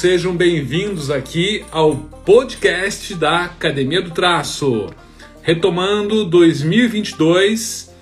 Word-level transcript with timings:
Sejam 0.00 0.32
bem-vindos 0.36 1.10
aqui 1.10 1.64
ao 1.72 1.96
podcast 1.96 3.16
da 3.16 3.46
Academia 3.46 4.00
do 4.00 4.12
Traço. 4.12 4.86
Retomando 5.42 6.24
2022, 6.24 7.92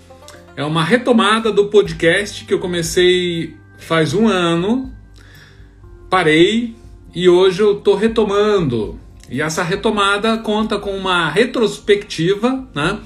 é 0.54 0.62
uma 0.62 0.85
retomada 0.85 1.51
do 1.51 1.69
podcast 1.69 2.45
que 2.45 2.53
eu 2.53 2.59
comecei 2.59 3.57
faz 3.79 4.12
um 4.12 4.29
ano, 4.29 4.93
parei 6.11 6.77
e 7.14 7.30
hoje 7.30 7.62
eu 7.62 7.79
estou 7.79 7.96
retomando. 7.96 9.00
E 9.31 9.40
essa 9.40 9.63
retomada 9.63 10.36
conta 10.36 10.79
com 10.79 10.90
uma 10.90 11.31
retrospectiva, 11.31 12.68
né? 12.75 13.00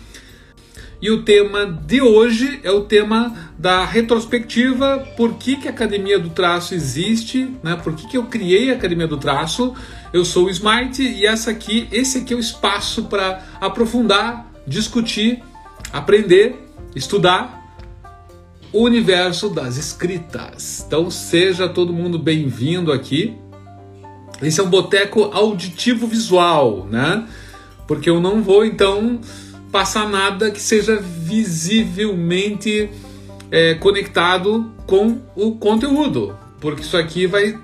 E 1.00 1.12
o 1.12 1.22
tema 1.22 1.64
de 1.64 2.02
hoje 2.02 2.58
é 2.64 2.72
o 2.72 2.80
tema 2.80 3.49
da 3.60 3.84
retrospectiva, 3.84 5.06
por 5.18 5.34
que, 5.34 5.54
que 5.54 5.68
a 5.68 5.70
Academia 5.70 6.18
do 6.18 6.30
Traço 6.30 6.74
existe, 6.74 7.54
né? 7.62 7.76
Por 7.76 7.94
que, 7.94 8.08
que 8.08 8.16
eu 8.16 8.24
criei 8.24 8.70
a 8.70 8.74
Academia 8.74 9.06
do 9.06 9.18
Traço? 9.18 9.74
Eu 10.14 10.24
sou 10.24 10.46
o 10.46 10.50
Smart 10.50 11.02
e 11.02 11.26
essa 11.26 11.50
aqui, 11.50 11.86
esse 11.92 12.16
aqui 12.16 12.32
é 12.32 12.36
o 12.38 12.40
espaço 12.40 13.04
para 13.04 13.44
aprofundar, 13.60 14.50
discutir, 14.66 15.42
aprender, 15.92 16.56
estudar 16.96 17.76
o 18.72 18.80
universo 18.82 19.50
das 19.50 19.76
escritas. 19.76 20.82
Então 20.86 21.10
seja 21.10 21.68
todo 21.68 21.92
mundo 21.92 22.18
bem-vindo 22.18 22.90
aqui. 22.90 23.36
Esse 24.40 24.58
é 24.58 24.62
um 24.62 24.70
boteco 24.70 25.24
auditivo 25.34 26.06
visual, 26.06 26.86
né? 26.90 27.28
Porque 27.86 28.08
eu 28.08 28.22
não 28.22 28.42
vou 28.42 28.64
então 28.64 29.20
passar 29.70 30.08
nada 30.08 30.50
que 30.50 30.62
seja 30.62 30.96
visivelmente 30.96 32.88
é, 33.50 33.74
conectado 33.74 34.72
com 34.86 35.20
o 35.34 35.56
conteúdo, 35.56 36.36
porque 36.60 36.82
isso 36.82 36.96
aqui 36.96 37.26
vai 37.26 37.58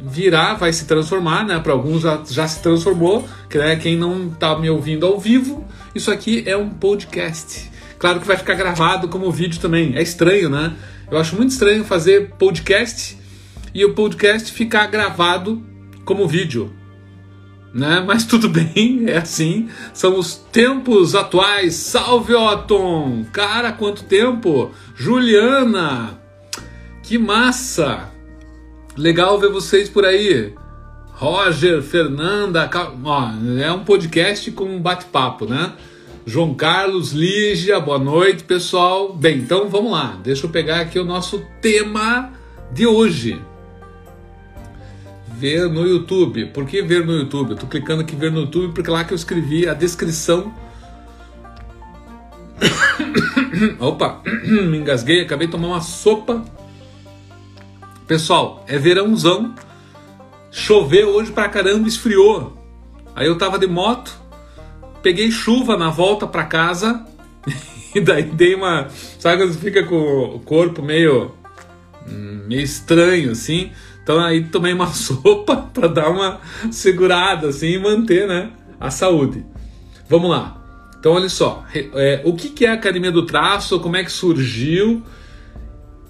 virar, 0.00 0.54
vai 0.54 0.72
se 0.72 0.86
transformar, 0.86 1.44
né? 1.44 1.58
Para 1.58 1.72
alguns 1.72 2.02
já, 2.02 2.22
já 2.28 2.46
se 2.46 2.62
transformou, 2.62 3.28
que 3.50 3.58
né? 3.58 3.76
quem 3.76 3.96
não 3.96 4.28
está 4.28 4.58
me 4.58 4.70
ouvindo 4.70 5.06
ao 5.06 5.18
vivo, 5.18 5.66
isso 5.94 6.10
aqui 6.10 6.44
é 6.46 6.56
um 6.56 6.70
podcast. 6.70 7.70
Claro 7.98 8.20
que 8.20 8.26
vai 8.26 8.36
ficar 8.36 8.54
gravado 8.54 9.08
como 9.08 9.30
vídeo 9.32 9.60
também. 9.60 9.96
É 9.96 10.02
estranho, 10.02 10.48
né? 10.48 10.72
Eu 11.10 11.18
acho 11.18 11.34
muito 11.34 11.50
estranho 11.50 11.84
fazer 11.84 12.30
podcast 12.38 13.18
e 13.74 13.84
o 13.84 13.94
podcast 13.94 14.52
ficar 14.52 14.86
gravado 14.86 15.62
como 16.04 16.28
vídeo 16.28 16.72
né? 17.72 18.02
Mas 18.06 18.24
tudo 18.24 18.48
bem, 18.50 19.04
é 19.06 19.18
assim. 19.18 19.68
São 19.92 20.18
os 20.18 20.34
tempos 20.34 21.14
atuais. 21.14 21.74
Salve 21.74 22.34
Otton! 22.34 23.24
Cara, 23.32 23.72
quanto 23.72 24.04
tempo! 24.04 24.70
Juliana! 24.94 26.18
Que 27.02 27.18
massa! 27.18 28.10
Legal 28.96 29.38
ver 29.38 29.50
vocês 29.50 29.88
por 29.88 30.04
aí. 30.04 30.52
Roger, 31.12 31.82
Fernanda, 31.82 32.70
ó, 33.04 33.30
é 33.60 33.72
um 33.72 33.84
podcast 33.84 34.50
com 34.52 34.64
um 34.64 34.80
bate-papo, 34.80 35.46
né? 35.46 35.72
João 36.24 36.54
Carlos, 36.54 37.12
Lígia, 37.12 37.80
boa 37.80 37.98
noite, 37.98 38.44
pessoal. 38.44 39.14
Bem, 39.14 39.38
então 39.38 39.68
vamos 39.68 39.90
lá. 39.90 40.18
Deixa 40.22 40.46
eu 40.46 40.50
pegar 40.50 40.80
aqui 40.80 40.98
o 40.98 41.04
nosso 41.04 41.42
tema 41.60 42.32
de 42.72 42.86
hoje 42.86 43.40
ver 45.38 45.68
no 45.68 45.86
YouTube. 45.86 46.46
Por 46.46 46.66
que 46.66 46.82
ver 46.82 47.06
no 47.06 47.12
YouTube? 47.12 47.50
Eu 47.50 47.56
tô 47.56 47.66
clicando 47.66 48.02
aqui 48.02 48.16
ver 48.16 48.32
no 48.32 48.40
YouTube 48.40 48.74
porque 48.74 48.90
lá 48.90 49.04
que 49.04 49.12
eu 49.12 49.16
escrevi 49.16 49.68
a 49.68 49.74
descrição. 49.74 50.52
Opa, 53.78 54.20
me 54.44 54.78
engasguei, 54.78 55.20
acabei 55.20 55.46
de 55.46 55.52
tomar 55.52 55.68
uma 55.68 55.80
sopa. 55.80 56.44
Pessoal, 58.06 58.64
é 58.66 58.76
verãozão. 58.78 59.54
Choveu 60.50 61.10
hoje 61.10 61.30
pra 61.30 61.48
caramba, 61.48 61.86
esfriou. 61.86 62.56
Aí 63.14 63.26
eu 63.26 63.38
tava 63.38 63.58
de 63.58 63.66
moto, 63.66 64.18
peguei 65.02 65.30
chuva 65.30 65.76
na 65.76 65.90
volta 65.90 66.26
pra 66.26 66.44
casa 66.44 67.06
e 67.94 68.00
daí 68.00 68.24
dei 68.24 68.56
uma. 68.56 68.88
Sabe 69.20 69.42
quando 69.42 69.56
fica 69.56 69.84
com 69.84 70.34
o 70.34 70.40
corpo 70.40 70.82
meio. 70.82 71.32
Hum, 72.08 72.44
meio 72.48 72.62
estranho 72.62 73.30
assim? 73.30 73.70
Então 74.08 74.20
aí 74.20 74.42
tomei 74.44 74.72
uma 74.72 74.86
sopa 74.94 75.54
para 75.54 75.86
dar 75.86 76.08
uma 76.08 76.40
segurada 76.70 77.48
assim 77.48 77.72
e 77.72 77.78
manter 77.78 78.26
né, 78.26 78.48
a 78.80 78.90
saúde. 78.90 79.44
Vamos 80.08 80.30
lá. 80.30 80.56
Então 80.98 81.12
olha 81.12 81.28
só, 81.28 81.62
é, 81.74 82.22
o 82.24 82.32
que, 82.32 82.48
que 82.48 82.64
é 82.64 82.70
a 82.70 82.72
Academia 82.72 83.12
do 83.12 83.26
Traço, 83.26 83.78
como 83.80 83.96
é 83.96 84.02
que 84.02 84.10
surgiu, 84.10 85.02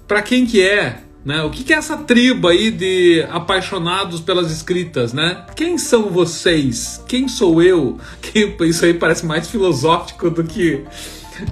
para 0.07 0.21
quem 0.21 0.45
que 0.45 0.61
é, 0.61 1.01
né? 1.25 1.43
O 1.43 1.49
que, 1.49 1.61
que 1.61 1.73
é 1.73 1.75
essa 1.75 1.97
tribo 1.97 2.47
aí 2.47 2.71
de 2.71 3.27
apaixonados 3.29 4.21
pelas 4.21 4.49
escritas, 4.49 5.11
né? 5.11 5.45
Quem 5.53 5.77
são 5.77 6.03
vocês? 6.09 7.03
Quem 7.05 7.27
sou 7.27 7.61
eu? 7.61 7.99
Que 8.23 8.55
isso 8.61 8.85
aí 8.85 8.93
parece 8.93 9.25
mais 9.25 9.49
filosófico 9.49 10.29
do 10.29 10.45
que 10.45 10.85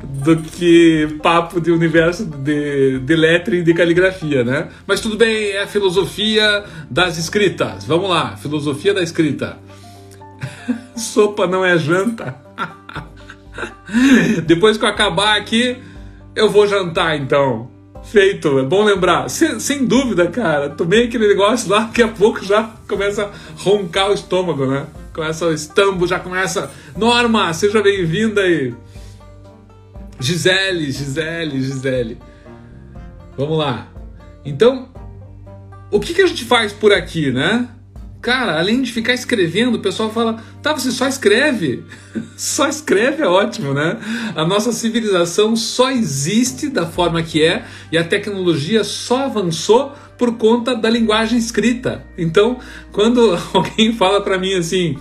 do 0.03 0.38
que 0.38 1.08
papo 1.22 1.62
de 1.62 1.72
universo 1.72 2.25
de, 2.25 3.00
de 3.00 3.16
letra 3.16 3.56
e 3.56 3.64
de 3.64 3.74
caligrafia, 3.74 4.44
né? 4.44 4.68
Mas 4.86 5.00
tudo 5.00 5.18
bem, 5.18 5.52
é 5.52 5.64
a 5.64 5.68
filosofia 5.68 6.66
das 6.90 7.18
escritas. 7.18 7.86
Vamos 7.86 8.09
lá, 8.09 8.36
filosofia 8.38 8.94
da 8.94 9.02
escrita. 9.02 9.58
Sopa 10.96 11.47
não 11.47 11.64
é 11.64 11.78
janta. 11.78 12.36
Depois 14.46 14.78
que 14.78 14.84
eu 14.84 14.90
acabar 14.90 15.38
aqui, 15.38 15.78
eu 16.36 16.50
vou 16.50 16.68
jantar 16.68 17.18
então. 17.18 17.70
Feito, 18.03 18.59
é 18.59 18.64
bom 18.64 18.84
lembrar. 18.84 19.30
Sem, 19.30 19.59
sem, 19.59 19.86
dúvida, 19.86 20.28
cara. 20.28 20.70
Tomei 20.70 21.06
aquele 21.06 21.28
negócio 21.28 21.70
lá, 21.70 21.81
daqui 21.81 22.02
a 22.02 22.08
pouco 22.08 22.44
já 22.44 22.72
começa 22.88 23.26
a 23.26 23.31
roncar 23.58 24.09
o 24.09 24.14
estômago, 24.14 24.66
né? 24.66 24.86
Começa 25.14 25.46
o 25.46 25.52
estambo, 25.52 26.08
já 26.08 26.20
começa. 26.20 26.72
Norma, 26.96 27.52
seja 27.53 27.81
bem-vinda 27.81 28.42
aí. 28.42 28.74
Gisele, 30.19 30.91
Gisele, 30.91 31.61
Gisele. 31.61 32.17
Vamos 33.38 33.57
lá. 33.57 33.88
Então, 34.44 34.89
o 35.91 36.00
que, 36.00 36.13
que 36.13 36.22
a 36.22 36.28
gente 36.28 36.44
faz 36.44 36.73
por 36.73 36.91
aqui, 36.91 37.31
né? 37.31 37.69
Cara, 38.22 38.57
além 38.57 38.81
de 38.81 38.91
ficar 38.91 39.13
escrevendo, 39.13 39.75
o 39.75 39.79
pessoal 39.79 40.11
fala: 40.11 40.44
tá, 40.61 40.73
você 40.73 40.91
só 40.91 41.07
escreve? 41.07 41.83
só 42.35 42.67
escreve 42.67 43.22
é 43.22 43.28
ótimo, 43.28 43.73
né? 43.73 43.97
A 44.35 44.44
nossa 44.44 44.72
civilização 44.72 45.55
só 45.55 45.91
existe 45.91 46.67
da 46.67 46.85
forma 46.85 47.22
que 47.22 47.44
é 47.44 47.66
e 47.91 47.97
a 47.97 48.03
tecnologia 48.03 48.84
só 48.84 49.25
avançou 49.25 49.94
por 50.17 50.35
conta 50.35 50.75
da 50.75 50.89
linguagem 50.89 51.38
escrita. 51.38 52.03
Então, 52.17 52.59
quando 52.91 53.38
alguém 53.53 53.94
fala 53.94 54.19
para 54.22 54.39
mim 54.39 54.55
assim: 54.55 54.97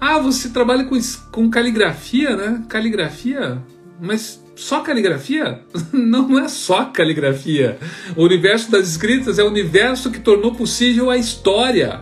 ah, 0.00 0.18
você 0.18 0.48
trabalha 0.48 0.84
com, 0.84 0.98
com 1.30 1.50
caligrafia, 1.50 2.34
né? 2.36 2.62
Caligrafia? 2.68 3.62
Mas 4.00 4.42
só 4.56 4.80
caligrafia? 4.80 5.60
Não 5.92 6.38
é 6.38 6.48
só 6.48 6.86
caligrafia. 6.86 7.78
O 8.16 8.24
universo 8.24 8.70
das 8.70 8.88
escritas 8.88 9.38
é 9.38 9.44
o 9.44 9.48
universo 9.48 10.10
que 10.10 10.20
tornou 10.20 10.54
possível 10.54 11.10
a 11.10 11.16
história. 11.16 12.00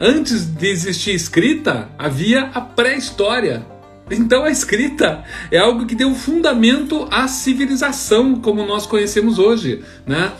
Antes 0.00 0.46
de 0.46 0.68
existir 0.68 1.14
escrita, 1.14 1.88
havia 1.98 2.50
a 2.54 2.60
pré-história. 2.60 3.66
Então 4.10 4.44
a 4.44 4.50
escrita 4.50 5.24
é 5.50 5.58
algo 5.58 5.84
que 5.84 5.94
deu 5.94 6.14
fundamento 6.14 7.06
à 7.10 7.28
civilização 7.28 8.36
como 8.36 8.64
nós 8.64 8.86
conhecemos 8.86 9.38
hoje, 9.38 9.84
né? 10.06 10.32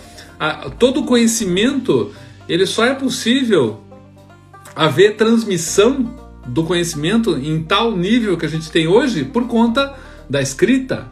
todo 0.78 1.04
conhecimento 1.04 2.14
ele 2.48 2.64
só 2.64 2.86
é 2.86 2.94
possível 2.94 3.80
haver 4.74 5.16
transmissão 5.16 6.14
do 6.46 6.62
conhecimento 6.64 7.36
em 7.36 7.62
tal 7.62 7.94
nível 7.94 8.38
que 8.38 8.46
a 8.46 8.48
gente 8.48 8.70
tem 8.70 8.86
hoje 8.86 9.24
por 9.24 9.46
conta 9.46 9.94
da 10.28 10.40
escrita. 10.40 11.10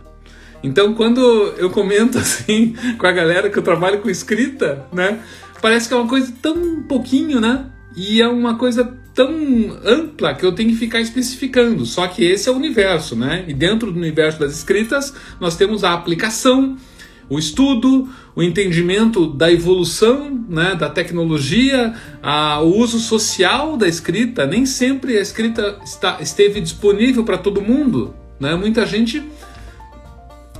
Então, 0.62 0.94
quando 0.94 1.20
eu 1.58 1.70
comento 1.70 2.18
assim 2.18 2.74
com 2.98 3.06
a 3.06 3.12
galera 3.12 3.50
que 3.50 3.58
eu 3.58 3.62
trabalho 3.62 4.00
com 4.00 4.10
escrita, 4.10 4.86
né, 4.92 5.20
parece 5.60 5.88
que 5.88 5.94
é 5.94 5.96
uma 5.96 6.08
coisa 6.08 6.32
tão 6.42 6.82
pouquinho, 6.82 7.40
né? 7.40 7.66
E 7.96 8.20
é 8.20 8.28
uma 8.28 8.56
coisa 8.56 8.84
tão 9.14 9.30
ampla 9.82 10.34
que 10.34 10.44
eu 10.44 10.52
tenho 10.52 10.68
que 10.68 10.76
ficar 10.76 11.00
especificando. 11.00 11.86
Só 11.86 12.06
que 12.06 12.22
esse 12.22 12.48
é 12.48 12.52
o 12.52 12.56
universo, 12.56 13.16
né? 13.16 13.44
E 13.48 13.54
dentro 13.54 13.90
do 13.90 13.98
universo 13.98 14.38
das 14.38 14.52
escritas, 14.52 15.14
nós 15.40 15.56
temos 15.56 15.82
a 15.82 15.94
aplicação, 15.94 16.76
o 17.28 17.38
estudo, 17.38 18.06
o 18.34 18.42
entendimento 18.42 19.26
da 19.26 19.50
evolução, 19.50 20.44
né, 20.48 20.74
da 20.74 20.90
tecnologia, 20.90 21.94
a, 22.22 22.60
o 22.60 22.76
uso 22.76 22.98
social 22.98 23.78
da 23.78 23.88
escrita. 23.88 24.46
Nem 24.46 24.66
sempre 24.66 25.16
a 25.16 25.22
escrita 25.22 25.78
está, 25.82 26.18
esteve 26.20 26.60
disponível 26.60 27.24
para 27.24 27.38
todo 27.38 27.62
mundo. 27.62 28.14
Né? 28.38 28.54
Muita 28.54 28.84
gente. 28.86 29.22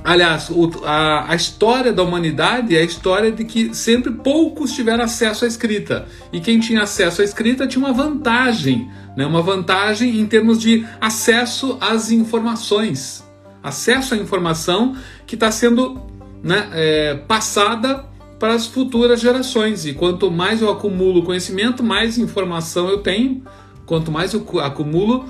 Aliás, 0.03 0.49
o, 0.49 0.71
a, 0.85 1.31
a 1.31 1.35
história 1.35 1.91
da 1.91 2.01
humanidade 2.01 2.75
é 2.75 2.79
a 2.79 2.83
história 2.83 3.31
de 3.31 3.43
que 3.43 3.73
sempre 3.75 4.11
poucos 4.11 4.73
tiveram 4.73 5.03
acesso 5.03 5.43
à 5.43 5.47
escrita. 5.47 6.05
E 6.31 6.39
quem 6.39 6.59
tinha 6.59 6.83
acesso 6.83 7.21
à 7.21 7.25
escrita 7.25 7.67
tinha 7.67 7.83
uma 7.83 7.93
vantagem, 7.93 8.89
né? 9.17 9.25
uma 9.25 9.41
vantagem 9.41 10.17
em 10.19 10.25
termos 10.25 10.59
de 10.59 10.85
acesso 11.01 11.77
às 11.81 12.09
informações. 12.09 13.25
Acesso 13.61 14.13
à 14.13 14.17
informação 14.17 14.95
que 15.25 15.35
está 15.35 15.51
sendo 15.51 15.99
né, 16.41 16.69
é, 16.71 17.15
passada 17.27 18.05
para 18.39 18.53
as 18.53 18.67
futuras 18.67 19.19
gerações. 19.19 19.85
E 19.85 19.93
quanto 19.93 20.31
mais 20.31 20.61
eu 20.61 20.69
acumulo 20.69 21.23
conhecimento, 21.23 21.83
mais 21.83 22.17
informação 22.17 22.87
eu 22.87 22.99
tenho. 22.99 23.43
Quanto 23.85 24.11
mais 24.11 24.33
eu 24.33 24.45
acumulo 24.59 25.25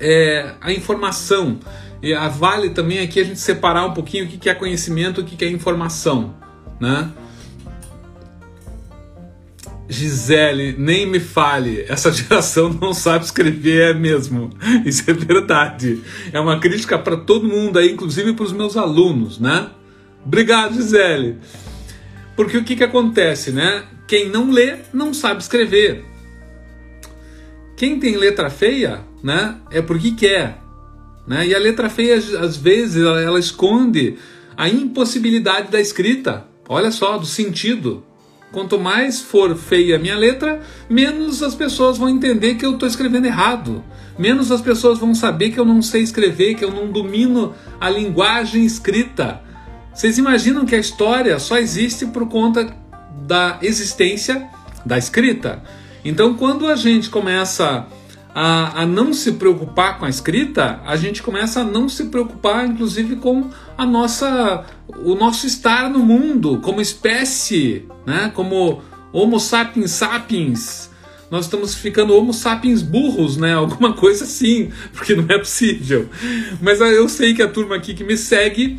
é, 0.00 0.54
a 0.60 0.72
informação. 0.72 1.58
E 2.02 2.14
a 2.14 2.28
vale 2.28 2.70
também 2.70 3.00
aqui 3.00 3.20
a 3.20 3.24
gente 3.24 3.40
separar 3.40 3.84
um 3.86 3.92
pouquinho 3.92 4.24
o 4.24 4.28
que 4.28 4.48
é 4.48 4.54
conhecimento, 4.54 5.20
o 5.20 5.24
que 5.24 5.44
é 5.44 5.48
informação, 5.50 6.34
né? 6.80 7.10
Gisele, 9.88 10.76
nem 10.78 11.06
me 11.06 11.18
fale, 11.18 11.84
essa 11.88 12.12
geração 12.12 12.68
não 12.68 12.92
sabe 12.92 13.24
escrever 13.24 13.90
é 13.90 13.94
mesmo. 13.94 14.50
Isso 14.84 15.10
é 15.10 15.14
verdade. 15.14 16.00
É 16.32 16.38
uma 16.38 16.60
crítica 16.60 16.98
para 16.98 17.16
todo 17.16 17.48
mundo 17.48 17.78
aí, 17.78 17.92
inclusive 17.92 18.34
para 18.34 18.44
os 18.44 18.52
meus 18.52 18.76
alunos, 18.76 19.38
né? 19.38 19.70
Obrigado, 20.24 20.74
Gisele. 20.74 21.38
Porque 22.36 22.58
o 22.58 22.64
que, 22.64 22.76
que 22.76 22.84
acontece, 22.84 23.50
né? 23.50 23.84
Quem 24.06 24.28
não 24.28 24.50
lê 24.50 24.76
não 24.92 25.14
sabe 25.14 25.40
escrever. 25.40 26.04
Quem 27.78 28.00
tem 28.00 28.16
letra 28.16 28.50
feia, 28.50 29.02
né? 29.22 29.54
É 29.70 29.80
porque 29.80 30.10
quer. 30.10 30.58
Né? 31.24 31.46
E 31.46 31.54
a 31.54 31.58
letra 31.60 31.88
feia, 31.88 32.16
às 32.16 32.56
vezes, 32.56 33.00
ela, 33.00 33.20
ela 33.20 33.38
esconde 33.38 34.16
a 34.56 34.68
impossibilidade 34.68 35.70
da 35.70 35.80
escrita. 35.80 36.44
Olha 36.68 36.90
só, 36.90 37.16
do 37.16 37.24
sentido. 37.24 38.02
Quanto 38.50 38.80
mais 38.80 39.20
for 39.20 39.54
feia 39.56 39.94
a 39.94 39.98
minha 39.98 40.16
letra, 40.16 40.60
menos 40.90 41.40
as 41.40 41.54
pessoas 41.54 41.96
vão 41.96 42.08
entender 42.08 42.56
que 42.56 42.66
eu 42.66 42.72
estou 42.72 42.88
escrevendo 42.88 43.26
errado. 43.26 43.84
Menos 44.18 44.50
as 44.50 44.60
pessoas 44.60 44.98
vão 44.98 45.14
saber 45.14 45.50
que 45.50 45.60
eu 45.60 45.64
não 45.64 45.80
sei 45.80 46.02
escrever, 46.02 46.56
que 46.56 46.64
eu 46.64 46.72
não 46.72 46.90
domino 46.90 47.54
a 47.80 47.88
linguagem 47.88 48.64
escrita. 48.64 49.40
Vocês 49.94 50.18
imaginam 50.18 50.66
que 50.66 50.74
a 50.74 50.80
história 50.80 51.38
só 51.38 51.56
existe 51.56 52.06
por 52.06 52.28
conta 52.28 52.74
da 53.24 53.56
existência 53.62 54.48
da 54.84 54.98
escrita? 54.98 55.62
Então, 56.04 56.34
quando 56.34 56.66
a 56.66 56.76
gente 56.76 57.10
começa 57.10 57.86
a, 58.34 58.82
a 58.82 58.86
não 58.86 59.12
se 59.12 59.32
preocupar 59.32 59.98
com 59.98 60.04
a 60.04 60.08
escrita, 60.08 60.80
a 60.86 60.96
gente 60.96 61.22
começa 61.22 61.60
a 61.60 61.64
não 61.64 61.88
se 61.88 62.04
preocupar, 62.04 62.66
inclusive, 62.66 63.16
com 63.16 63.50
a 63.76 63.84
nossa, 63.84 64.64
o 65.04 65.14
nosso 65.14 65.46
estar 65.46 65.90
no 65.90 65.98
mundo 66.00 66.60
como 66.60 66.80
espécie, 66.80 67.84
né? 68.06 68.30
Como 68.34 68.82
Homo 69.12 69.40
sapiens 69.40 69.90
sapiens. 69.90 70.90
Nós 71.30 71.44
estamos 71.44 71.74
ficando 71.74 72.14
Homo 72.14 72.32
sapiens 72.32 72.80
burros, 72.80 73.36
né? 73.36 73.54
Alguma 73.58 73.92
coisa 73.92 74.24
assim, 74.24 74.70
porque 74.92 75.14
não 75.14 75.26
é 75.28 75.38
possível. 75.38 76.08
Mas 76.60 76.80
eu 76.80 77.08
sei 77.08 77.34
que 77.34 77.42
a 77.42 77.48
turma 77.48 77.76
aqui 77.76 77.92
que 77.94 78.04
me 78.04 78.16
segue 78.16 78.78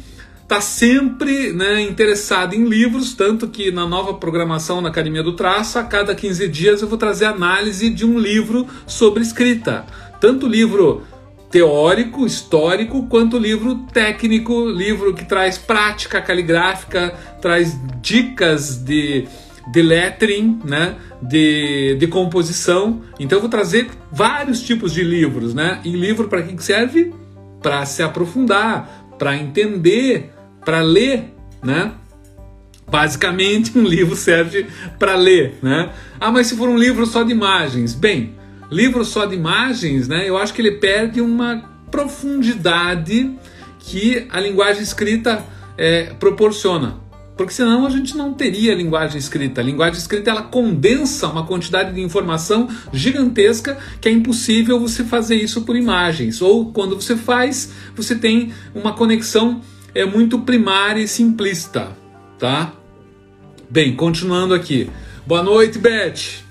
está 0.50 0.62
sempre 0.62 1.54
né, 1.54 1.80
interessado 1.80 2.56
em 2.56 2.66
livros, 2.66 3.13
tanto 3.13 3.48
que 3.48 3.72
na 3.72 3.86
nova 3.86 4.16
programação 4.16 4.81
na 4.81 4.90
Academia 4.90 5.22
do 5.22 5.34
Traço, 5.34 5.78
a 5.78 5.84
cada 5.84 6.16
15 6.16 6.48
dias 6.48 6.81
eu 6.81 6.88
vou 6.88 6.98
trazer 6.98 7.25
análise 7.25 7.88
de 7.88 8.04
um 8.04 8.18
livro 8.18 8.66
sobre 8.88 9.22
escrita. 9.22 9.86
Tanto 10.19 10.48
livro 10.48 11.04
teórico, 11.51 12.25
histórico, 12.25 13.06
quanto 13.06 13.38
livro 13.38 13.75
técnico, 13.94 14.66
livro 14.66 15.13
que 15.13 15.24
traz 15.24 15.60
prática 15.60 16.19
caligráfica, 16.19 17.13
traz 17.40 17.78
dicas 18.01 18.78
de, 18.78 19.28
de 19.72 19.81
lettering, 19.84 20.62
né? 20.66 20.96
de, 21.22 21.96
de 22.00 22.07
composição. 22.07 23.04
Então 23.19 23.38
eu 23.38 23.42
vou 23.42 23.51
trazer 23.51 23.88
vários 24.12 24.63
tipos 24.63 24.94
de 24.94 25.04
livros. 25.04 25.54
Né? 25.54 25.80
E 25.86 25.92
livro 25.92 26.28
para 26.28 26.42
que 26.42 26.63
serve? 26.63 27.13
Para 27.62 27.86
se 27.86 28.01
aprofundar, 28.01 29.13
para 29.19 29.38
entender 29.38 30.38
para 30.63 30.81
ler, 30.81 31.33
né? 31.63 31.94
Basicamente, 32.88 33.77
um 33.77 33.83
livro 33.83 34.15
serve 34.15 34.67
para 34.97 35.15
ler, 35.15 35.59
né? 35.61 35.91
Ah, 36.19 36.31
mas 36.31 36.47
se 36.47 36.56
for 36.56 36.67
um 36.67 36.77
livro 36.77 37.06
só 37.06 37.23
de 37.23 37.31
imagens, 37.31 37.94
bem, 37.94 38.35
livro 38.71 39.06
só 39.06 39.25
de 39.25 39.35
imagens, 39.35 40.07
né? 40.07 40.27
Eu 40.27 40.38
acho 40.38 40.53
que 40.53 40.61
ele 40.61 40.73
perde 40.73 41.21
uma 41.21 41.63
profundidade 41.91 43.35
que 43.79 44.27
a 44.29 44.39
linguagem 44.39 44.81
escrita 44.81 45.44
é, 45.77 46.13
proporciona. 46.19 46.97
Porque 47.39 47.53
senão 47.53 47.85
a 47.85 47.89
gente 47.89 48.17
não 48.17 48.33
teria 48.33 48.75
linguagem 48.75 49.17
escrita. 49.17 49.62
A 49.62 49.63
linguagem 49.63 49.97
escrita 49.97 50.29
ela 50.29 50.41
condensa 50.41 51.25
uma 51.27 51.45
quantidade 51.45 51.94
de 51.94 52.01
informação 52.01 52.67
gigantesca 52.91 53.77
que 54.01 54.09
é 54.09 54.12
impossível 54.12 54.77
você 54.77 55.05
fazer 55.05 55.38
isso 55.38 55.62
por 55.62 55.77
imagens. 55.77 56.41
Ou 56.41 56.73
quando 56.73 57.00
você 57.00 57.15
faz, 57.15 57.71
você 57.95 58.13
tem 58.13 58.51
uma 58.75 58.91
conexão 58.91 59.62
é 59.94 60.06
muito 60.06 60.39
primária 60.39 61.01
e 61.01 61.07
simplista, 61.07 61.89
tá? 62.38 62.74
Bem, 63.69 63.95
continuando 63.95 64.53
aqui. 64.53 64.89
Boa 65.25 65.44
noite, 65.44 65.77
Beth. 65.77 66.44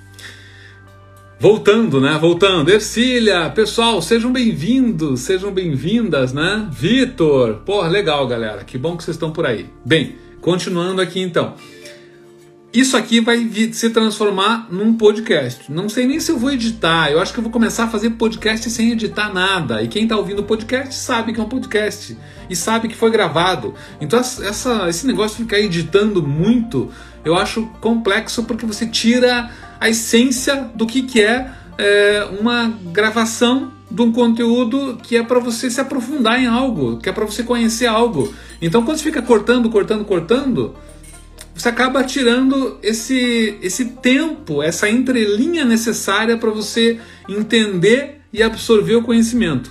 Voltando, 1.41 2.01
né? 2.01 2.19
Voltando. 2.21 2.69
Ercília, 2.69 3.49
pessoal, 3.51 4.03
sejam 4.03 4.33
bem-vindos, 4.33 5.21
sejam 5.21 5.53
bem-vindas, 5.53 6.33
né? 6.33 6.69
Vitor, 6.71 7.63
porra, 7.65 7.89
legal, 7.89 8.27
galera. 8.27 8.65
Que 8.65 8.77
bom 8.77 8.97
que 8.97 9.05
vocês 9.05 9.15
estão 9.15 9.31
por 9.31 9.47
aí. 9.47 9.67
Bem, 9.85 10.17
continuando 10.41 11.01
aqui 11.01 11.21
então 11.21 11.55
isso 12.79 12.97
aqui 12.97 13.21
vai 13.21 13.49
se 13.73 13.91
transformar 13.91 14.69
num 14.71 14.95
podcast. 14.95 15.73
Não 15.73 15.89
sei 15.89 16.07
nem 16.07 16.21
se 16.21 16.31
eu 16.31 16.39
vou 16.39 16.53
editar. 16.53 17.11
Eu 17.11 17.21
acho 17.21 17.33
que 17.33 17.39
eu 17.39 17.43
vou 17.43 17.51
começar 17.51 17.85
a 17.85 17.89
fazer 17.89 18.11
podcast 18.11 18.71
sem 18.71 18.93
editar 18.93 19.33
nada. 19.33 19.83
E 19.83 19.89
quem 19.89 20.05
está 20.05 20.17
ouvindo 20.17 20.41
o 20.41 20.45
podcast 20.45 20.95
sabe 20.95 21.33
que 21.33 21.41
é 21.41 21.43
um 21.43 21.49
podcast 21.49 22.17
e 22.49 22.55
sabe 22.55 22.89
que 22.89 22.95
foi 22.95 23.11
gravado. 23.11 23.75
Então 24.01 24.19
essa, 24.19 24.89
esse 24.89 25.07
negócio 25.07 25.39
de 25.39 25.43
ficar 25.45 25.59
editando 25.59 26.23
muito, 26.23 26.91
eu 27.25 27.35
acho 27.37 27.67
complexo 27.81 28.45
porque 28.45 28.65
você 28.65 28.87
tira 28.87 29.51
a 29.81 29.89
essência 29.89 30.71
do 30.75 30.87
que, 30.87 31.03
que 31.03 31.21
é, 31.21 31.51
é 31.79 32.29
uma 32.39 32.73
gravação 32.93 33.73
de 33.91 34.03
um 34.03 34.13
conteúdo 34.13 34.99
que 35.03 35.17
é 35.17 35.23
para 35.23 35.39
você 35.39 35.71
se 35.71 35.81
aprofundar 35.81 36.41
em 36.41 36.47
algo, 36.47 36.99
que 36.99 37.09
é 37.09 37.13
para 37.13 37.25
você 37.25 37.43
conhecer 37.43 37.87
algo. 37.87 38.33
Então 38.61 38.83
quando 38.85 38.99
você 38.99 39.05
fica 39.05 39.23
cortando, 39.23 39.71
cortando, 39.71 40.05
cortando 40.05 40.75
você 41.59 41.69
acaba 41.69 42.05
tirando 42.05 42.79
esse, 42.85 43.59
esse 43.61 43.87
tempo, 43.87 44.63
essa 44.63 44.89
entrelinha 44.89 45.65
necessária 45.65 46.37
para 46.37 46.51
você 46.51 47.01
entender 47.29 48.21
e 48.33 48.45
absorver 48.45 48.95
o 48.95 49.03
conhecimento. 49.03 49.69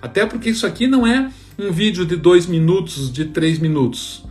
Até 0.00 0.26
porque 0.26 0.50
isso 0.50 0.66
aqui 0.66 0.88
não 0.88 1.06
é 1.06 1.30
um 1.56 1.70
vídeo 1.70 2.04
de 2.04 2.16
dois 2.16 2.46
minutos, 2.46 3.12
de 3.12 3.26
três 3.26 3.60
minutos. 3.60 4.24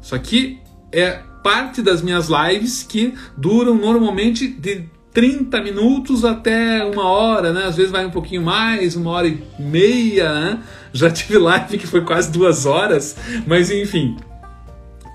Isso 0.00 0.14
aqui 0.14 0.60
é 0.92 1.22
parte 1.42 1.82
das 1.82 2.02
minhas 2.02 2.28
lives 2.28 2.84
que 2.84 3.14
duram 3.36 3.74
normalmente 3.74 4.46
de 4.46 4.84
30 5.12 5.60
minutos 5.60 6.24
até 6.24 6.84
uma 6.84 7.04
hora, 7.04 7.52
né? 7.52 7.64
Às 7.64 7.76
vezes 7.76 7.90
vai 7.90 8.06
um 8.06 8.10
pouquinho 8.10 8.42
mais, 8.42 8.94
uma 8.94 9.10
hora 9.10 9.26
e 9.26 9.42
meia, 9.58 10.32
né? 10.32 10.62
Já 10.92 11.10
tive 11.10 11.36
live 11.36 11.78
que 11.78 11.86
foi 11.86 12.02
quase 12.02 12.30
duas 12.30 12.64
horas, 12.64 13.16
mas 13.44 13.72
enfim, 13.72 14.16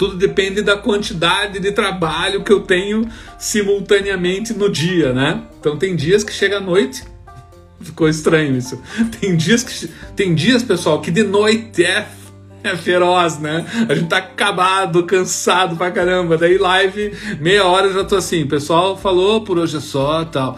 tudo 0.04 0.18
depende 0.18 0.62
da 0.62 0.76
quantidade 0.76 1.60
de 1.60 1.72
trabalho 1.72 2.44
que 2.44 2.52
eu 2.52 2.60
tenho 2.60 3.08
simultaneamente 3.40 4.54
no 4.54 4.70
dia, 4.70 5.14
né? 5.14 5.44
Então 5.58 5.78
tem 5.78 5.96
dias 5.96 6.26
que 6.26 6.34
chega 6.34 6.58
à 6.58 6.60
noite, 6.60 7.06
ficou 7.80 8.10
estranho 8.10 8.58
isso. 8.58 8.82
Tem 9.22 9.36
dias 9.38 9.64
que 9.64 9.90
tem 10.16 10.36
dias, 10.36 10.62
pessoal, 10.62 11.00
que 11.02 11.10
de 11.10 11.24
noite 11.24 11.86
é 11.86 12.08
é 12.64 12.78
feroz, 12.78 13.40
né? 13.40 13.66
A 13.90 13.94
gente 13.94 14.08
tá 14.08 14.18
acabado, 14.18 15.04
cansado 15.04 15.76
pra 15.76 15.92
caramba. 15.92 16.38
Daí 16.38 16.58
live, 16.58 17.14
meia 17.40 17.66
hora 17.66 17.88
eu 17.88 17.94
já 17.94 18.04
tô 18.06 18.16
assim, 18.16 18.46
pessoal 18.46 18.98
falou 18.98 19.42
por 19.42 19.58
hoje 19.58 19.78
é 19.78 19.82
só, 19.82 20.24
tal. 20.24 20.58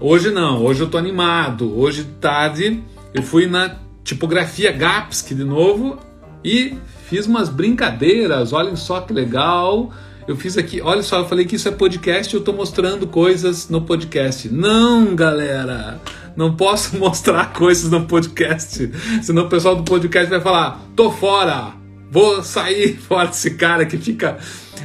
Hoje 0.00 0.30
não, 0.30 0.62
hoje 0.64 0.80
eu 0.80 0.88
tô 0.88 0.96
animado. 0.96 1.76
Hoje 1.76 2.04
tarde 2.20 2.82
eu 3.12 3.22
fui 3.22 3.46
na 3.46 3.76
tipografia 4.04 4.70
Gapsk 4.70 5.32
de 5.32 5.44
novo 5.44 5.98
e 6.44 6.76
fiz 7.08 7.26
umas 7.26 7.48
brincadeiras, 7.48 8.52
olhem 8.52 8.76
só 8.76 9.00
que 9.00 9.12
legal. 9.12 9.92
Eu 10.26 10.36
fiz 10.36 10.56
aqui, 10.56 10.80
olha 10.80 11.02
só, 11.02 11.18
eu 11.18 11.28
falei 11.28 11.44
que 11.44 11.56
isso 11.56 11.68
é 11.68 11.70
podcast 11.70 12.32
eu 12.32 12.40
estou 12.40 12.54
mostrando 12.54 13.06
coisas 13.06 13.68
no 13.68 13.82
podcast. 13.82 14.48
Não, 14.48 15.14
galera, 15.14 16.00
não 16.34 16.56
posso 16.56 16.96
mostrar 16.98 17.52
coisas 17.52 17.90
no 17.90 18.06
podcast, 18.06 18.90
senão 19.22 19.44
o 19.44 19.48
pessoal 19.48 19.76
do 19.76 19.82
podcast 19.82 20.30
vai 20.30 20.40
falar: 20.40 20.80
tô 20.96 21.10
fora, 21.10 21.74
vou 22.10 22.42
sair 22.42 22.96
fora 23.06 23.28
desse 23.28 23.50
cara 23.50 23.84
que 23.84 23.98
fica 23.98 24.38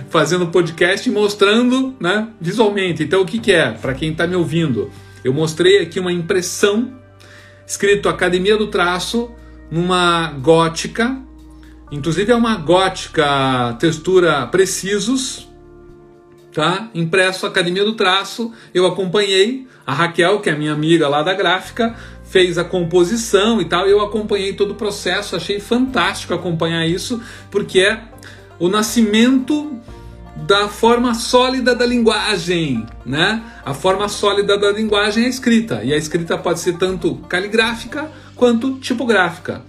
fazendo 0.10 0.48
podcast 0.48 1.08
e 1.08 1.12
mostrando 1.12 1.96
né, 2.02 2.28
visualmente. 2.42 3.04
Então, 3.04 3.22
o 3.22 3.26
que, 3.26 3.40
que 3.40 3.54
é? 3.54 3.72
Para 3.72 3.94
quem 3.94 4.12
está 4.12 4.28
me 4.28 4.36
ouvindo, 4.36 4.90
eu 5.24 5.34
mostrei 5.34 5.82
aqui 5.82 6.00
uma 6.00 6.12
impressão 6.12 6.94
escrito 7.66 8.10
Academia 8.10 8.58
do 8.58 8.68
Traço 8.68 9.32
numa 9.72 10.32
gótica 10.32 11.29
Inclusive 11.92 12.32
é 12.32 12.36
uma 12.36 12.56
gótica 12.56 13.76
textura 13.80 14.46
precisos, 14.48 15.50
tá? 16.54 16.90
Impresso 16.94 17.48
Academia 17.48 17.84
do 17.84 17.94
Traço, 17.94 18.52
eu 18.74 18.86
acompanhei 18.86 19.68
a 19.86 19.94
Raquel, 19.94 20.40
que 20.40 20.50
é 20.50 20.56
minha 20.56 20.72
amiga 20.72 21.08
lá 21.08 21.24
da 21.24 21.34
gráfica, 21.34 21.96
fez 22.24 22.60
a 22.60 22.64
composição 22.64 23.60
e 23.60 23.66
tal, 23.66 23.88
eu 23.88 24.02
acompanhei 24.02 24.54
todo 24.54 24.72
o 24.72 24.76
processo, 24.76 25.36
achei 25.36 25.60
fantástico 25.60 26.32
acompanhar 26.32 26.86
isso, 26.86 27.20
porque 27.50 27.80
é 27.80 28.04
o 28.60 28.70
nascimento 28.70 29.80
da 30.36 30.68
forma 30.68 31.16
sólida 31.16 31.74
da 31.74 31.86
linguagem, 31.88 32.86
né? 33.04 33.44
A 33.66 33.74
forma 33.74 34.08
sólida 34.08 34.58
da 34.60 34.72
linguagem 34.72 35.24
é 35.24 35.26
a 35.26 35.30
escrita, 35.30 35.84
e 35.84 35.92
a 35.92 35.98
escrita 35.98 36.38
pode 36.38 36.60
ser 36.60 36.78
tanto 36.78 37.16
caligráfica 37.28 38.12
quanto 38.36 38.78
tipográfica. 38.80 39.64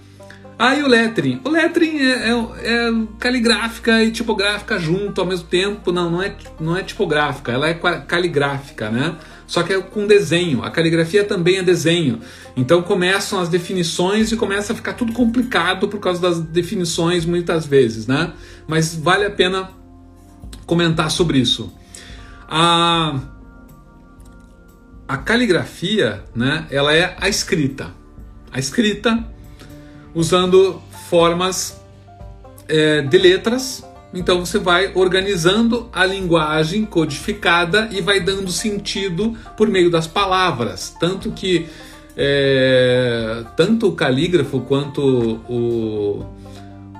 Aí 0.61 0.83
o 0.83 0.87
lettering. 0.87 1.41
O 1.43 1.49
lettering 1.49 1.97
é, 1.97 2.29
é, 2.29 2.33
é, 2.33 2.93
caligráfica 3.17 4.03
e 4.03 4.11
tipográfica 4.11 4.77
junto 4.77 5.19
ao 5.19 5.25
mesmo 5.25 5.47
tempo. 5.47 5.91
Não, 5.91 6.11
não 6.11 6.21
é, 6.21 6.35
não 6.59 6.77
é 6.77 6.83
tipográfica, 6.83 7.51
ela 7.51 7.67
é 7.67 7.73
caligráfica, 7.73 8.91
né? 8.91 9.15
Só 9.47 9.63
que 9.63 9.73
é 9.73 9.81
com 9.81 10.05
desenho. 10.05 10.63
A 10.63 10.69
caligrafia 10.69 11.23
também 11.23 11.57
é 11.57 11.63
desenho. 11.63 12.19
Então 12.55 12.83
começam 12.83 13.39
as 13.39 13.49
definições 13.49 14.31
e 14.31 14.37
começa 14.37 14.71
a 14.71 14.75
ficar 14.75 14.93
tudo 14.93 15.13
complicado 15.13 15.87
por 15.87 15.99
causa 15.99 16.21
das 16.21 16.39
definições 16.39 17.25
muitas 17.25 17.65
vezes, 17.65 18.05
né? 18.05 18.31
Mas 18.67 18.93
vale 18.93 19.25
a 19.25 19.31
pena 19.31 19.71
comentar 20.67 21.09
sobre 21.09 21.39
isso. 21.39 21.73
A, 22.47 23.19
a 25.07 25.17
caligrafia, 25.17 26.23
né? 26.35 26.67
Ela 26.69 26.93
é 26.93 27.15
a 27.19 27.27
escrita. 27.27 27.95
A 28.51 28.59
escrita 28.59 29.30
usando 30.13 30.81
formas 31.09 31.81
é, 32.67 33.01
de 33.01 33.17
letras. 33.17 33.85
Então 34.13 34.45
você 34.45 34.59
vai 34.59 34.91
organizando 34.93 35.89
a 35.93 36.05
linguagem 36.05 36.85
codificada 36.85 37.87
e 37.91 38.01
vai 38.01 38.19
dando 38.19 38.51
sentido 38.51 39.37
por 39.55 39.69
meio 39.69 39.89
das 39.89 40.05
palavras. 40.05 40.95
Tanto 40.99 41.31
que 41.31 41.67
é, 42.15 43.43
tanto 43.55 43.87
o 43.87 43.91
calígrafo 43.93 44.61
quanto 44.61 45.01
o, 45.49 46.25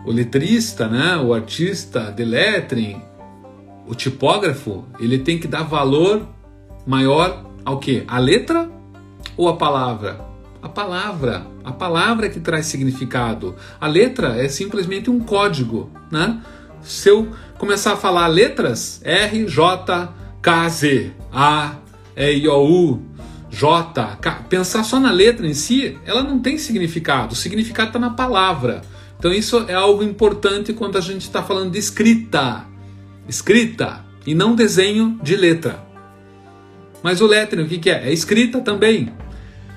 o 0.06 0.12
letrista, 0.12 0.88
né, 0.88 1.18
o 1.18 1.34
artista 1.34 2.12
de 2.12 2.24
lettering, 2.24 3.02
o 3.88 3.94
tipógrafo, 3.94 4.86
ele 5.00 5.20
tem 5.20 5.38
que 5.38 5.48
dar 5.48 5.64
valor 5.64 6.26
maior 6.86 7.46
ao 7.66 7.78
que? 7.78 8.04
A 8.08 8.18
letra 8.18 8.70
ou 9.36 9.50
a 9.50 9.58
palavra? 9.58 10.20
A 10.62 10.70
palavra, 10.70 11.46
a 11.64 11.72
palavra 11.72 12.30
que 12.30 12.40
traz 12.40 12.66
significado. 12.66 13.56
A 13.80 13.88
letra 13.88 14.38
é 14.38 14.48
simplesmente 14.48 15.10
um 15.10 15.20
código, 15.20 15.92
né? 16.12 16.42
Se 16.82 17.10
eu 17.10 17.30
começar 17.58 17.94
a 17.94 17.98
falar 17.98 18.28
letras, 18.28 19.02
R, 19.04 19.46
J, 19.48 20.14
K, 20.42 20.70
Z, 20.70 21.12
A, 21.32 21.76
E, 22.16 22.32
I, 22.38 22.48
O, 22.48 22.64
U, 22.64 23.02
J, 23.50 24.18
K, 24.18 24.32
pensar 24.50 24.84
só 24.84 25.00
na 25.00 25.12
letra 25.12 25.46
em 25.46 25.54
si, 25.54 25.98
ela 26.06 26.24
não 26.24 26.40
tem 26.40 26.58
significado. 26.58 27.34
O 27.34 27.36
significado 27.36 27.90
está 27.90 28.00
na 28.00 28.12
palavra. 28.12 28.82
Então 29.20 29.32
isso 29.32 29.66
é 29.68 29.74
algo 29.74 30.02
importante 30.02 30.74
quando 30.74 30.98
a 30.98 31.02
gente 31.02 31.22
está 31.22 31.44
falando 31.44 31.72
de 31.72 31.78
escrita. 31.78 32.66
Escrita 33.28 34.04
e 34.26 34.34
não 34.34 34.56
desenho 34.56 35.20
de 35.22 35.36
letra. 35.36 35.84
Mas 37.04 37.22
o 37.22 37.28
lettering, 37.28 37.64
o 37.64 37.68
que, 37.68 37.78
que 37.78 37.90
é? 37.90 38.10
É 38.10 38.14
escrita 38.14 38.62
também. 38.62 39.12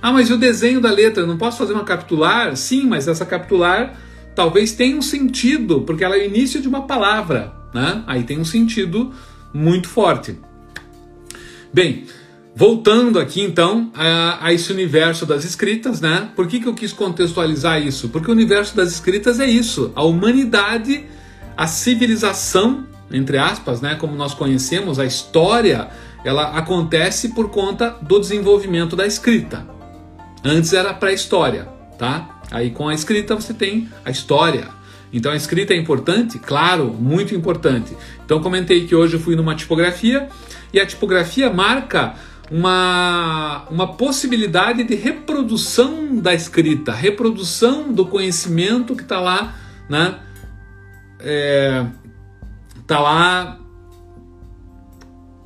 Ah, 0.05 0.13
mas 0.13 0.29
e 0.29 0.35
o 0.35 0.37
desenho 0.37 0.83
da 0.83 0.91
letra? 0.91 1.25
Não 1.25 1.39
posso 1.39 1.57
fazer 1.57 1.73
uma 1.73 1.83
capitular? 1.83 2.55
Sim, 2.59 2.87
mas 2.87 3.09
essa 3.09 3.25
capitular 3.25 3.99
talvez 4.35 4.73
tenha 4.73 4.95
um 4.95 5.01
sentido, 5.01 5.81
porque 5.81 6.05
ela 6.05 6.15
é 6.15 6.21
o 6.21 6.25
início 6.27 6.61
de 6.61 6.69
uma 6.69 6.83
palavra, 6.83 7.55
né? 7.73 8.05
Aí 8.07 8.23
tem 8.23 8.39
um 8.39 8.45
sentido 8.45 9.15
muito 9.51 9.89
forte. 9.89 10.39
Bem, 11.73 12.05
voltando 12.55 13.19
aqui 13.19 13.41
então 13.41 13.91
a, 13.95 14.47
a, 14.47 14.53
esse 14.53 14.71
universo 14.71 15.25
das 15.25 15.43
escritas, 15.43 16.03
né? 16.03 16.29
Por 16.37 16.47
que, 16.49 16.61
que 16.61 16.67
eu 16.67 16.75
quis 16.75 16.93
contextualizar 16.93 17.81
isso? 17.81 18.11
Porque 18.11 18.29
o 18.29 18.35
universo 18.35 18.77
das 18.77 18.93
escritas 18.93 19.41
é 19.41 19.47
isso, 19.47 19.91
a 19.95 20.05
humanidade, 20.05 21.07
a 21.57 21.67
civilização, 21.67 22.87
entre 23.11 23.39
aspas, 23.39 23.81
né? 23.81 23.95
Como 23.95 24.15
nós 24.15 24.35
conhecemos, 24.35 24.99
a 24.99 25.07
história, 25.07 25.89
ela 26.27 26.59
acontece 26.59 27.31
por 27.31 27.49
conta 27.49 27.97
do 28.03 28.21
desenvolvimento 28.21 28.95
da 28.95 29.07
escrita. 29.07 29.73
Antes 30.45 30.73
era 30.73 30.93
pré-história, 30.93 31.67
tá? 31.99 32.41
Aí 32.51 32.71
com 32.71 32.89
a 32.89 32.95
escrita 32.95 33.35
você 33.35 33.55
tem 33.55 33.89
a 34.05 34.11
história. 34.11 34.69
Então 35.13 35.33
a 35.33 35.37
escrita 35.37 35.73
é 35.73 35.77
importante? 35.77 36.39
Claro, 36.39 36.93
muito 36.93 37.35
importante. 37.35 37.97
Então 38.25 38.41
comentei 38.41 38.87
que 38.87 38.95
hoje 38.95 39.15
eu 39.15 39.21
fui 39.21 39.35
numa 39.37 39.55
tipografia 39.55 40.29
e 40.73 40.79
a 40.79 40.85
tipografia 40.85 41.51
marca 41.51 42.15
uma, 42.51 43.67
uma 43.71 43.95
possibilidade 43.95 44.85
de 44.85 44.95
reprodução 44.95 46.17
da 46.17 46.35
escrita, 46.35 46.93
reprodução 46.93 47.93
do 47.93 48.07
conhecimento 48.07 48.95
que 48.95 49.03
está 49.03 49.21
lá, 49.21 49.55
né? 49.89 50.21
É, 51.21 51.87
tá 52.87 53.01
lá 53.01 53.59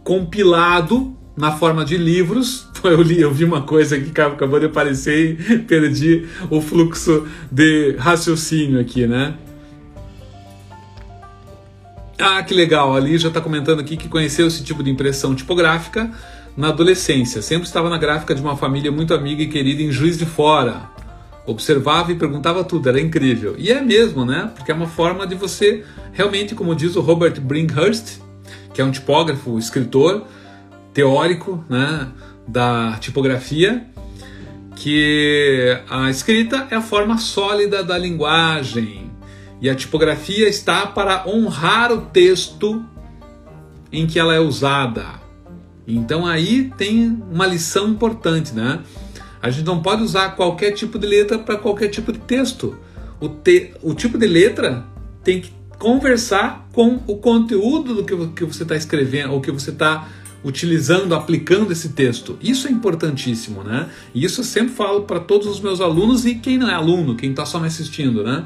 compilado 0.02 1.17
na 1.37 1.52
forma 1.52 1.85
de 1.85 1.97
livros. 1.97 2.68
Eu 2.85 3.02
li, 3.02 3.20
eu 3.20 3.32
vi 3.32 3.44
uma 3.44 3.62
coisa 3.62 3.99
que 3.99 4.11
acabou 4.20 4.61
de 4.61 4.66
aparecer 4.66 5.38
e 5.40 5.58
perdi 5.66 6.26
o 6.50 6.61
fluxo 6.61 7.26
de 7.50 7.97
raciocínio 7.99 8.80
aqui, 8.80 9.06
né? 9.06 9.35
Ah, 12.18 12.42
que 12.42 12.52
legal! 12.52 12.94
Ali 12.94 13.16
já 13.16 13.28
está 13.28 13.40
comentando 13.40 13.80
aqui 13.80 13.97
que 13.97 14.08
conheceu 14.08 14.47
esse 14.47 14.62
tipo 14.64 14.82
de 14.82 14.90
impressão 14.90 15.35
tipográfica 15.35 16.11
na 16.56 16.68
adolescência. 16.68 17.40
Sempre 17.40 17.68
estava 17.68 17.88
na 17.88 17.97
gráfica 17.97 18.35
de 18.35 18.42
uma 18.42 18.56
família 18.56 18.90
muito 18.90 19.14
amiga 19.14 19.42
e 19.42 19.47
querida 19.47 19.82
em 19.82 19.92
Juiz 19.92 20.18
de 20.18 20.26
Fora. 20.26 20.90
Observava 21.47 22.12
e 22.12 22.16
perguntava 22.16 22.64
tudo, 22.64 22.88
era 22.88 23.00
incrível. 23.00 23.54
E 23.56 23.70
é 23.70 23.80
mesmo, 23.80 24.25
né? 24.25 24.50
Porque 24.54 24.70
é 24.70 24.75
uma 24.75 24.88
forma 24.88 25.26
de 25.26 25.35
você 25.35 25.85
realmente, 26.12 26.54
como 26.54 26.75
diz 26.75 26.97
o 26.97 27.00
Robert 27.00 27.40
Brinkhurst, 27.40 28.18
que 28.75 28.80
é 28.80 28.85
um 28.85 28.90
tipógrafo, 28.90 29.56
escritor, 29.56 30.26
teórico 30.92 31.64
né, 31.68 32.08
da 32.49 32.97
tipografia, 32.99 33.87
que 34.75 35.78
a 35.88 36.09
escrita 36.09 36.67
é 36.71 36.76
a 36.76 36.81
forma 36.81 37.19
sólida 37.19 37.85
da 37.85 37.99
linguagem 37.99 39.11
e 39.61 39.69
a 39.69 39.75
tipografia 39.75 40.49
está 40.49 40.87
para 40.87 41.28
honrar 41.28 41.93
o 41.93 42.02
texto 42.02 42.85
em 43.93 44.07
que 44.07 44.19
ela 44.19 44.35
é 44.35 44.40
usada. 44.40 45.05
Então 45.87 46.26
aí 46.26 46.73
tem 46.76 47.23
uma 47.31 47.47
lição 47.47 47.88
importante, 47.88 48.55
né? 48.55 48.81
A 49.43 49.50
gente 49.50 49.67
não 49.67 49.83
pode 49.83 50.02
usar 50.02 50.31
qualquer 50.31 50.73
tipo 50.73 50.99
de 50.99 51.07
letra 51.07 51.38
para 51.38 51.57
qualquer 51.57 51.88
tipo 51.88 52.12
de 52.12 52.19
texto. 52.19 52.78
O, 53.21 53.28
te, 53.28 53.73
o 53.83 53.95
tipo 53.95 54.17
de 54.17 54.26
letra 54.26 54.85
tem 55.25 55.40
que 55.40 55.52
conversar 55.78 56.69
com 56.73 57.00
o 57.07 57.17
conteúdo 57.17 57.95
do 57.95 58.05
que, 58.05 58.14
que 58.28 58.45
você 58.45 58.64
está 58.64 58.76
escrevendo 58.76 59.33
ou 59.33 59.40
que 59.40 59.50
você 59.50 59.71
está 59.71 60.09
utilizando, 60.45 61.14
aplicando 61.14 61.73
esse 61.73 61.90
texto. 61.90 62.38
Isso 62.40 62.68
é 62.68 62.71
importantíssimo, 62.71 63.62
né? 63.62 63.88
E 64.14 64.25
isso 64.25 64.40
eu 64.40 64.45
sempre 64.45 64.75
falo 64.75 65.02
para 65.02 65.21
todos 65.21 65.47
os 65.47 65.61
meus 65.61 65.80
alunos 65.80 66.25
e 66.25 66.37
quem 66.37 66.59
não 66.59 66.71
é 66.71 66.75
aluno, 66.75 67.16
quem 67.16 67.30
está 67.30 67.45
só 67.45 67.59
me 67.59 67.66
assistindo, 67.66 68.23
né? 68.23 68.45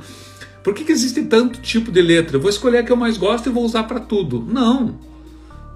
Por 0.62 0.74
que, 0.74 0.84
que 0.84 0.92
existe 0.92 1.22
tanto 1.22 1.60
tipo 1.60 1.90
de 1.90 2.00
letra? 2.00 2.36
Eu 2.36 2.40
vou 2.40 2.50
escolher 2.50 2.78
a 2.78 2.82
que 2.82 2.92
eu 2.92 2.96
mais 2.96 3.16
gosto 3.16 3.48
e 3.48 3.52
vou 3.52 3.64
usar 3.64 3.84
para 3.84 4.00
tudo. 4.00 4.46
Não, 4.48 4.98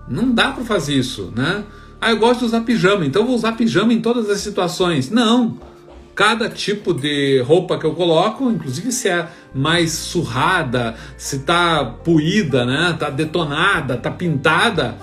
não 0.09 0.33
dá 0.33 0.53
para 0.53 0.65
fazer 0.65 0.95
isso, 0.95 1.33
né? 1.35 1.65
Ah, 2.01 2.11
eu 2.11 2.19
gosto 2.19 2.41
de 2.41 2.47
usar 2.47 2.61
pijama, 2.61 3.05
então 3.05 3.27
vou 3.27 3.35
usar 3.35 3.53
pijama 3.53 3.93
em 3.93 4.01
todas 4.01 4.31
as 4.31 4.41
situações. 4.41 5.11
Não, 5.11 5.59
cada 6.15 6.49
tipo 6.49 6.95
de 6.95 7.41
roupa 7.41 7.79
que 7.79 7.85
eu 7.85 7.95
coloco, 7.95 8.51
inclusive 8.51 8.91
se 8.93 9.09
é 9.09 9.29
mais 9.55 9.93
surrada, 9.93 10.95
se 11.17 11.41
tá 11.41 11.85
puída, 11.85 12.65
né, 12.65 12.97
tá 12.99 13.11
detonada, 13.11 13.97
tá 13.97 14.11
pintada, 14.11 14.97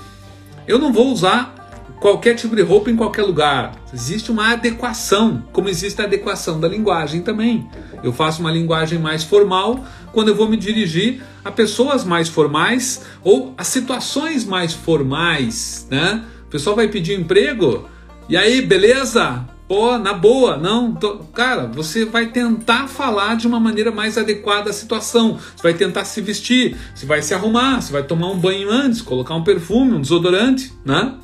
eu 0.67 0.79
não 0.79 0.91
vou 0.91 1.12
usar 1.12 1.55
qualquer 2.00 2.36
tipo 2.36 2.55
de 2.55 2.62
roupa 2.62 2.89
em 2.89 2.96
qualquer 2.96 3.24
lugar. 3.24 3.74
Existe 3.93 4.32
uma 4.32 4.51
adequação, 4.51 5.43
como 5.53 5.70
existe 5.70 6.01
a 6.01 6.05
adequação 6.05 6.60
da 6.60 6.67
linguagem 6.67 7.22
também. 7.22 7.70
Eu 8.03 8.12
faço 8.12 8.41
uma 8.41 8.51
linguagem 8.51 9.00
mais 9.00 9.24
formal 9.24 9.84
quando 10.12 10.27
eu 10.27 10.36
vou 10.36 10.50
me 10.50 10.58
dirigir 10.58 11.24
a 11.43 11.51
pessoas 11.51 12.03
mais 12.03 12.27
formais 12.27 13.03
ou 13.24 13.53
a 13.58 13.63
situações 13.63 14.43
mais 14.43 14.74
formais, 14.74 15.88
né? 15.89 16.24
O 16.46 16.50
pessoal 16.50 16.75
vai 16.75 16.88
pedir 16.88 17.20
emprego, 17.20 17.88
e 18.29 18.38
aí, 18.38 18.62
beleza? 18.62 19.46
Pô, 19.67 19.98
na 19.98 20.13
boa, 20.13 20.58
não. 20.58 20.93
Tô... 20.93 21.20
Cara, 21.34 21.67
você 21.67 22.05
vai 22.05 22.27
tentar 22.27 22.88
falar 22.88 23.36
de 23.36 23.48
uma 23.48 23.60
maneira 23.60 23.91
mais 23.91 24.17
adequada 24.17 24.70
à 24.70 24.74
situação. 24.74 25.38
Você 25.38 25.63
vai 25.63 25.74
tentar 25.74 26.05
se 26.05 26.22
vestir, 26.22 26.77
você 26.93 27.05
vai 27.05 27.22
se 27.22 27.34
arrumar, 27.34 27.82
você 27.82 27.91
vai 27.91 28.03
tomar 28.03 28.29
um 28.29 28.38
banho 28.38 28.70
antes, 28.70 29.01
colocar 29.01 29.36
um 29.36 29.43
perfume, 29.43 29.93
um 29.93 30.01
desodorante, 30.01 30.74
né? 30.86 31.15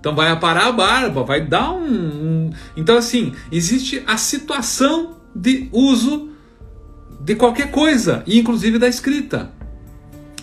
Então 0.00 0.14
vai 0.14 0.30
aparar 0.30 0.66
a 0.66 0.72
barba, 0.72 1.22
vai 1.22 1.40
dar 1.40 1.72
um. 1.72 2.50
Então, 2.76 2.98
assim, 2.98 3.32
existe 3.50 4.02
a 4.06 4.16
situação 4.16 5.16
de 5.34 5.68
uso 5.72 6.28
de 7.20 7.34
qualquer 7.34 7.70
coisa, 7.70 8.22
inclusive 8.26 8.78
da 8.78 8.86
escrita. 8.86 9.50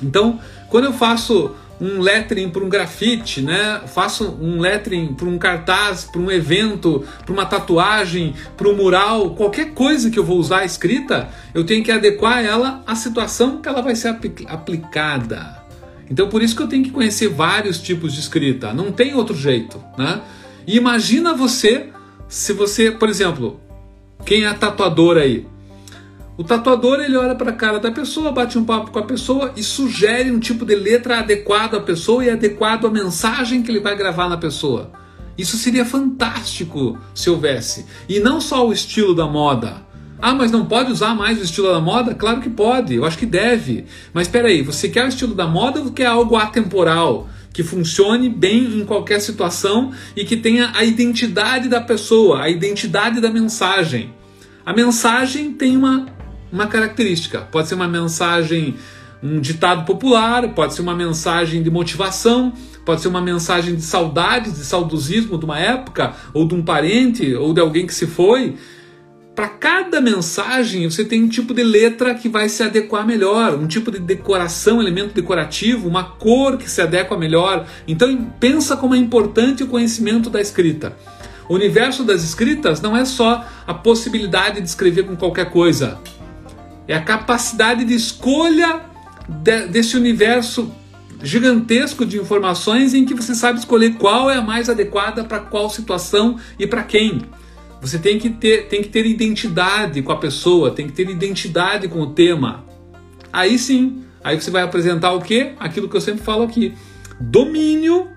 Então, 0.02 0.40
quando 0.68 0.86
eu 0.86 0.94
faço 0.94 1.52
um 1.82 2.00
lettering 2.00 2.50
para 2.50 2.64
um 2.64 2.70
grafite, 2.70 3.42
né? 3.42 3.82
Faço 3.88 4.38
um 4.40 4.60
lettering 4.60 5.16
para 5.16 5.28
um 5.28 5.40
cartaz, 5.40 6.04
para 6.04 6.22
um 6.22 6.30
evento, 6.30 7.04
para 7.26 7.34
uma 7.34 7.46
tatuagem, 7.46 8.36
para 8.56 8.70
um 8.70 8.76
mural, 8.76 9.32
qualquer 9.32 9.72
coisa 9.74 10.12
que 10.12 10.20
eu 10.20 10.24
vou 10.24 10.38
usar 10.38 10.64
escrita, 10.64 11.30
eu 11.56 11.64
tenho 11.66 11.84
que 11.84 11.92
adequar 11.92 12.46
ela 12.46 12.84
à 12.86 12.94
situação 12.94 13.60
que 13.60 13.68
ela 13.68 13.82
vai 13.82 13.96
ser 13.96 14.10
aplicada. 14.48 15.60
Então 16.10 16.30
por 16.30 16.44
isso 16.44 16.56
que 16.56 16.62
eu 16.62 16.68
tenho 16.68 16.84
que 16.84 16.92
conhecer 16.92 17.30
vários 17.30 17.82
tipos 17.82 18.14
de 18.14 18.20
escrita. 18.20 18.72
Não 18.74 18.92
tem 18.92 19.16
outro 19.16 19.36
jeito, 19.36 19.84
né? 19.98 20.22
E 20.68 20.78
imagina 20.78 21.34
você, 21.34 21.88
se 22.28 22.54
você, 22.54 22.92
por 22.92 23.10
exemplo, 23.10 23.60
quem 24.24 24.46
é 24.46 24.54
tatuador 24.54 25.18
aí? 25.18 25.48
O 26.42 26.44
tatuador 26.44 27.00
ele 27.00 27.16
olha 27.16 27.36
para 27.36 27.52
a 27.52 27.54
cara 27.54 27.80
da 27.80 27.92
pessoa, 27.92 28.32
bate 28.32 28.58
um 28.58 28.66
papo 28.66 28.90
com 28.90 28.98
a 28.98 29.06
pessoa 29.06 29.54
e 29.56 29.62
sugere 29.62 30.32
um 30.32 30.40
tipo 30.40 30.66
de 30.66 30.74
letra 30.74 31.20
adequado 31.20 31.76
à 31.76 31.80
pessoa 31.80 32.26
e 32.26 32.32
adequado 32.32 32.88
à 32.88 32.90
mensagem 32.90 33.62
que 33.62 33.70
ele 33.70 33.80
vai 33.80 33.96
gravar 33.96 34.28
na 34.28 34.38
pessoa. 34.38 34.92
Isso 35.38 35.56
seria 35.56 35.86
fantástico 35.86 36.98
se 37.14 37.30
houvesse. 37.30 37.86
E 38.10 38.20
não 38.20 38.42
só 38.42 38.68
o 38.68 38.74
estilo 38.74 39.14
da 39.14 39.28
moda. 39.28 39.86
Ah, 40.20 40.34
mas 40.34 40.52
não 40.52 40.66
pode 40.66 40.92
usar 40.92 41.14
mais 41.14 41.40
o 41.40 41.44
estilo 41.44 41.72
da 41.72 41.80
moda? 41.80 42.16
Claro 42.16 42.42
que 42.42 42.50
pode, 42.50 42.96
eu 42.96 43.06
acho 43.06 43.20
que 43.20 43.28
deve. 43.28 43.86
Mas 44.12 44.26
espera 44.26 44.48
aí, 44.48 44.64
você 44.64 44.90
quer 44.90 45.06
o 45.06 45.10
estilo 45.10 45.36
da 45.36 45.46
moda 45.46 45.80
ou 45.80 45.92
quer 45.92 46.08
algo 46.08 46.36
atemporal? 46.38 47.30
Que 47.54 47.62
funcione 47.62 48.30
bem 48.30 48.80
em 48.80 48.84
qualquer 48.84 49.22
situação 49.22 49.92
e 50.16 50.26
que 50.26 50.38
tenha 50.38 50.72
a 50.74 50.84
identidade 50.84 51.70
da 51.70 51.82
pessoa, 51.82 52.42
a 52.42 52.50
identidade 52.50 53.22
da 53.22 53.30
mensagem. 53.30 54.12
A 54.66 54.74
mensagem 54.74 55.54
tem 55.54 55.76
uma, 55.76 56.06
uma 56.52 56.68
característica. 56.68 57.42
Pode 57.42 57.68
ser 57.68 57.76
uma 57.76 57.88
mensagem, 57.88 58.76
um 59.24 59.40
ditado 59.40 59.86
popular, 59.86 60.50
pode 60.50 60.74
ser 60.74 60.82
uma 60.82 60.96
mensagem 60.96 61.62
de 61.64 61.70
motivação, 61.70 62.54
pode 62.86 63.02
ser 63.02 63.08
uma 63.08 63.22
mensagem 63.22 63.76
de 63.76 63.82
saudade, 63.82 64.52
de 64.52 64.64
saudosismo 64.64 65.38
de 65.38 65.46
uma 65.46 65.60
época, 65.60 66.14
ou 66.34 66.48
de 66.48 66.56
um 66.56 66.62
parente, 66.62 67.34
ou 67.36 67.54
de 67.54 67.62
alguém 67.62 67.86
que 67.86 67.94
se 67.94 68.08
foi. 68.08 68.56
Para 69.34 69.48
cada 69.48 70.02
mensagem 70.02 70.90
você 70.90 71.06
tem 71.06 71.24
um 71.24 71.30
tipo 71.30 71.54
de 71.54 71.64
letra 71.64 72.14
que 72.14 72.28
vai 72.28 72.50
se 72.50 72.62
adequar 72.64 73.08
melhor, 73.08 73.56
um 73.56 73.66
tipo 73.66 73.90
de 73.90 73.98
decoração, 73.98 74.82
elemento 74.82 75.14
decorativo, 75.14 75.88
uma 75.88 76.04
cor 76.04 76.58
que 76.58 76.70
se 76.70 76.82
adequa 76.82 77.18
melhor. 77.18 77.66
Então 77.88 78.30
pensa 78.40 78.76
como 78.76 78.94
é 78.94 78.98
importante 78.98 79.64
o 79.64 79.68
conhecimento 79.68 80.30
da 80.30 80.42
escrita. 80.42 80.98
O 81.48 81.56
universo 81.56 82.04
das 82.04 82.24
escritas 82.24 82.82
não 82.82 82.96
é 82.96 83.06
só 83.06 83.46
a 83.66 83.74
possibilidade 83.74 84.62
de 84.62 84.68
escrever 84.68 85.04
com 85.06 85.16
qualquer 85.16 85.50
coisa, 85.50 85.98
é 86.88 86.96
a 86.96 87.02
capacidade 87.02 87.86
de 87.86 87.94
escolha 87.94 88.82
de, 89.28 89.68
desse 89.68 89.96
universo 89.96 90.72
gigantesco 91.24 92.06
de 92.06 92.18
informações 92.18 92.94
em 92.94 93.06
que 93.06 93.14
você 93.14 93.36
sabe 93.36 93.60
escolher 93.60 93.96
qual 93.96 94.30
é 94.30 94.38
a 94.38 94.42
mais 94.42 94.70
adequada 94.70 95.24
para 95.24 95.40
qual 95.40 95.70
situação 95.70 96.40
e 96.58 96.66
para 96.66 96.84
quem. 96.84 97.22
Você 97.82 97.98
tem 97.98 98.20
que, 98.20 98.30
ter, 98.30 98.68
tem 98.68 98.82
que 98.82 98.90
ter 98.90 99.06
identidade 99.06 100.02
com 100.02 100.12
a 100.12 100.18
pessoa, 100.18 100.72
tem 100.72 100.88
que 100.88 100.94
ter 100.94 101.10
identidade 101.10 101.88
com 101.88 102.00
o 102.02 102.14
tema. 102.14 102.64
Aí 103.34 103.58
sim, 103.58 104.04
aí 104.24 104.40
você 104.40 104.52
vai 104.52 104.62
apresentar 104.62 105.14
o 105.14 105.22
que? 105.22 105.54
Aquilo 105.60 105.90
que 105.90 105.96
eu 105.96 106.02
sempre 106.02 106.24
falo 106.24 106.44
aqui: 106.44 106.74
domínio 107.20 108.08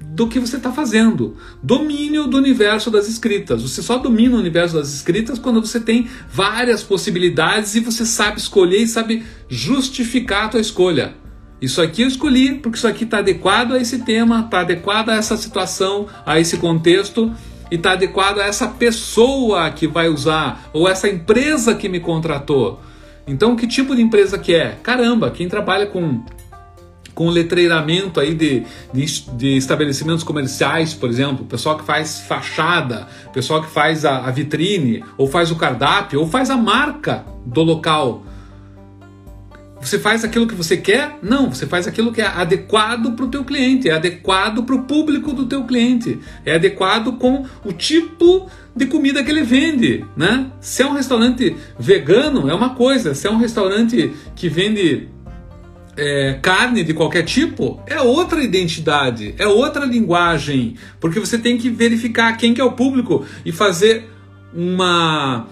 do 0.00 0.28
que 0.28 0.38
você 0.38 0.56
está 0.56 0.72
fazendo. 0.72 1.36
Domínio 1.62 2.26
do 2.26 2.36
universo 2.36 2.90
das 2.90 3.08
escritas. 3.08 3.62
Você 3.62 3.82
só 3.82 3.98
domina 3.98 4.36
o 4.36 4.38
universo 4.38 4.76
das 4.76 4.92
escritas 4.92 5.38
quando 5.38 5.60
você 5.60 5.80
tem 5.80 6.08
várias 6.30 6.82
possibilidades 6.82 7.74
e 7.74 7.80
você 7.80 8.04
sabe 8.04 8.38
escolher 8.38 8.82
e 8.82 8.86
sabe 8.86 9.24
justificar 9.48 10.44
a 10.44 10.48
tua 10.48 10.60
escolha. 10.60 11.14
Isso 11.60 11.82
aqui 11.82 12.02
eu 12.02 12.08
escolhi 12.08 12.54
porque 12.54 12.78
isso 12.78 12.86
aqui 12.86 13.04
está 13.04 13.18
adequado 13.18 13.72
a 13.72 13.80
esse 13.80 13.98
tema, 14.04 14.40
está 14.40 14.60
adequado 14.60 15.08
a 15.08 15.16
essa 15.16 15.36
situação, 15.36 16.06
a 16.24 16.38
esse 16.38 16.56
contexto 16.56 17.32
e 17.70 17.74
está 17.74 17.92
adequado 17.92 18.38
a 18.38 18.44
essa 18.44 18.68
pessoa 18.68 19.70
que 19.70 19.86
vai 19.86 20.08
usar 20.08 20.70
ou 20.72 20.88
essa 20.88 21.08
empresa 21.08 21.74
que 21.74 21.88
me 21.88 21.98
contratou. 21.98 22.80
Então, 23.26 23.54
que 23.54 23.66
tipo 23.66 23.94
de 23.94 24.00
empresa 24.00 24.38
que 24.38 24.54
é? 24.54 24.78
Caramba, 24.82 25.30
quem 25.30 25.48
trabalha 25.48 25.86
com 25.86 26.22
com 27.18 27.28
letreiramento 27.30 28.20
aí 28.20 28.32
de, 28.32 28.62
de, 28.94 29.22
de, 29.32 29.56
estabelecimentos 29.56 30.22
comerciais, 30.22 30.94
por 30.94 31.10
exemplo, 31.10 31.44
pessoal 31.44 31.76
que 31.76 31.84
faz 31.84 32.20
fachada, 32.20 33.08
pessoal 33.32 33.60
que 33.60 33.68
faz 33.68 34.04
a, 34.04 34.18
a 34.18 34.30
vitrine, 34.30 35.02
ou 35.16 35.26
faz 35.26 35.50
o 35.50 35.56
cardápio, 35.56 36.20
ou 36.20 36.28
faz 36.28 36.48
a 36.48 36.56
marca 36.56 37.24
do 37.44 37.60
local. 37.64 38.22
Você 39.80 39.98
faz 39.98 40.24
aquilo 40.24 40.46
que 40.46 40.54
você 40.54 40.76
quer? 40.76 41.18
Não, 41.20 41.52
você 41.52 41.66
faz 41.66 41.88
aquilo 41.88 42.12
que 42.12 42.20
é 42.20 42.26
adequado 42.26 43.16
para 43.16 43.24
o 43.24 43.28
teu 43.28 43.44
cliente, 43.44 43.88
é 43.88 43.94
adequado 43.94 44.62
para 44.62 44.76
o 44.76 44.84
público 44.84 45.32
do 45.32 45.46
teu 45.46 45.64
cliente, 45.64 46.20
é 46.44 46.54
adequado 46.54 47.18
com 47.18 47.44
o 47.64 47.72
tipo 47.72 48.48
de 48.76 48.86
comida 48.86 49.24
que 49.24 49.30
ele 49.32 49.42
vende, 49.42 50.04
né? 50.16 50.46
Se 50.60 50.82
é 50.82 50.86
um 50.86 50.92
restaurante 50.92 51.56
vegano 51.76 52.48
é 52.48 52.54
uma 52.54 52.76
coisa, 52.76 53.12
se 53.12 53.26
é 53.26 53.30
um 53.30 53.38
restaurante 53.38 54.12
que 54.36 54.48
vende 54.48 55.08
é, 55.98 56.38
carne 56.40 56.84
de 56.84 56.94
qualquer 56.94 57.24
tipo, 57.24 57.82
é 57.84 58.00
outra 58.00 58.40
identidade, 58.42 59.34
é 59.36 59.48
outra 59.48 59.84
linguagem, 59.84 60.76
porque 61.00 61.18
você 61.18 61.36
tem 61.36 61.58
que 61.58 61.68
verificar 61.68 62.36
quem 62.36 62.54
que 62.54 62.60
é 62.60 62.64
o 62.64 62.70
público 62.70 63.26
e 63.44 63.50
fazer 63.50 64.08
uma, 64.54 65.48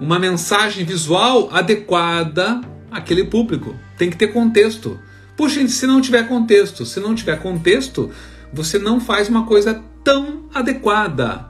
uma 0.00 0.18
mensagem 0.18 0.86
visual 0.86 1.50
adequada 1.52 2.62
àquele 2.90 3.24
público. 3.24 3.76
Tem 3.98 4.08
que 4.08 4.16
ter 4.16 4.28
contexto. 4.28 4.98
Puxa, 5.36 5.60
gente, 5.60 5.72
se 5.72 5.86
não 5.86 6.00
tiver 6.00 6.26
contexto, 6.26 6.86
se 6.86 6.98
não 6.98 7.14
tiver 7.14 7.38
contexto, 7.38 8.10
você 8.54 8.78
não 8.78 8.98
faz 8.98 9.28
uma 9.28 9.44
coisa 9.44 9.82
tão 10.02 10.44
adequada. 10.54 11.46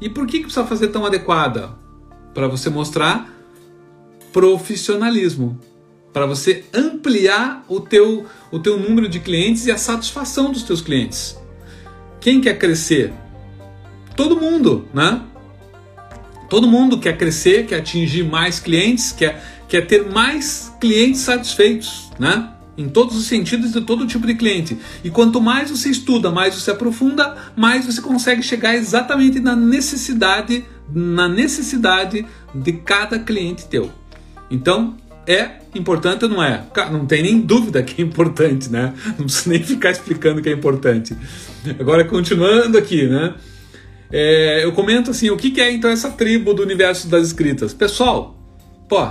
E 0.00 0.08
por 0.08 0.24
que, 0.26 0.38
que 0.38 0.44
precisa 0.44 0.64
fazer 0.64 0.88
tão 0.88 1.04
adequada? 1.04 1.70
Para 2.32 2.46
você 2.46 2.70
mostrar 2.70 3.28
profissionalismo 4.32 5.58
para 6.12 6.26
você 6.26 6.64
ampliar 6.74 7.64
o 7.68 7.80
teu, 7.80 8.26
o 8.50 8.58
teu 8.58 8.78
número 8.78 9.08
de 9.08 9.18
clientes 9.18 9.66
e 9.66 9.70
a 9.70 9.78
satisfação 9.78 10.52
dos 10.52 10.62
teus 10.62 10.80
clientes. 10.80 11.36
Quem 12.20 12.40
quer 12.40 12.58
crescer? 12.58 13.12
Todo 14.14 14.38
mundo, 14.38 14.88
né? 14.92 15.22
Todo 16.48 16.68
mundo 16.68 16.98
quer 16.98 17.16
crescer, 17.16 17.66
quer 17.66 17.76
atingir 17.76 18.24
mais 18.24 18.60
clientes, 18.60 19.10
quer, 19.10 19.42
quer 19.66 19.86
ter 19.86 20.10
mais 20.10 20.70
clientes 20.78 21.22
satisfeitos, 21.22 22.10
né? 22.18 22.50
Em 22.76 22.88
todos 22.88 23.16
os 23.16 23.24
sentidos 23.26 23.72
de 23.72 23.80
todo 23.80 24.06
tipo 24.06 24.26
de 24.26 24.34
cliente. 24.34 24.78
E 25.02 25.10
quanto 25.10 25.40
mais 25.40 25.70
você 25.70 25.88
estuda, 25.88 26.30
mais 26.30 26.54
você 26.54 26.70
aprofunda, 26.70 27.36
mais 27.56 27.86
você 27.86 28.02
consegue 28.02 28.42
chegar 28.42 28.74
exatamente 28.74 29.40
na 29.40 29.56
necessidade, 29.56 30.64
na 30.94 31.26
necessidade 31.26 32.26
de 32.54 32.72
cada 32.72 33.18
cliente 33.18 33.66
teu. 33.66 33.90
Então, 34.50 34.96
é 35.26 35.50
importante 35.74 36.24
ou 36.24 36.30
não 36.30 36.42
é? 36.42 36.64
Não 36.90 37.06
tem 37.06 37.22
nem 37.22 37.40
dúvida 37.40 37.82
que 37.82 38.02
é 38.02 38.04
importante, 38.04 38.70
né? 38.70 38.92
Não 39.18 39.26
precisa 39.26 39.50
nem 39.50 39.62
ficar 39.62 39.90
explicando 39.90 40.42
que 40.42 40.48
é 40.48 40.52
importante. 40.52 41.16
Agora, 41.78 42.04
continuando 42.04 42.76
aqui, 42.76 43.06
né? 43.06 43.34
É, 44.10 44.64
eu 44.64 44.72
comento 44.72 45.10
assim, 45.10 45.30
o 45.30 45.36
que, 45.36 45.50
que 45.50 45.60
é 45.60 45.72
então 45.72 45.90
essa 45.90 46.10
tribo 46.10 46.52
do 46.52 46.62
universo 46.62 47.08
das 47.08 47.28
escritas? 47.28 47.72
Pessoal, 47.72 48.36
pô, 48.88 49.06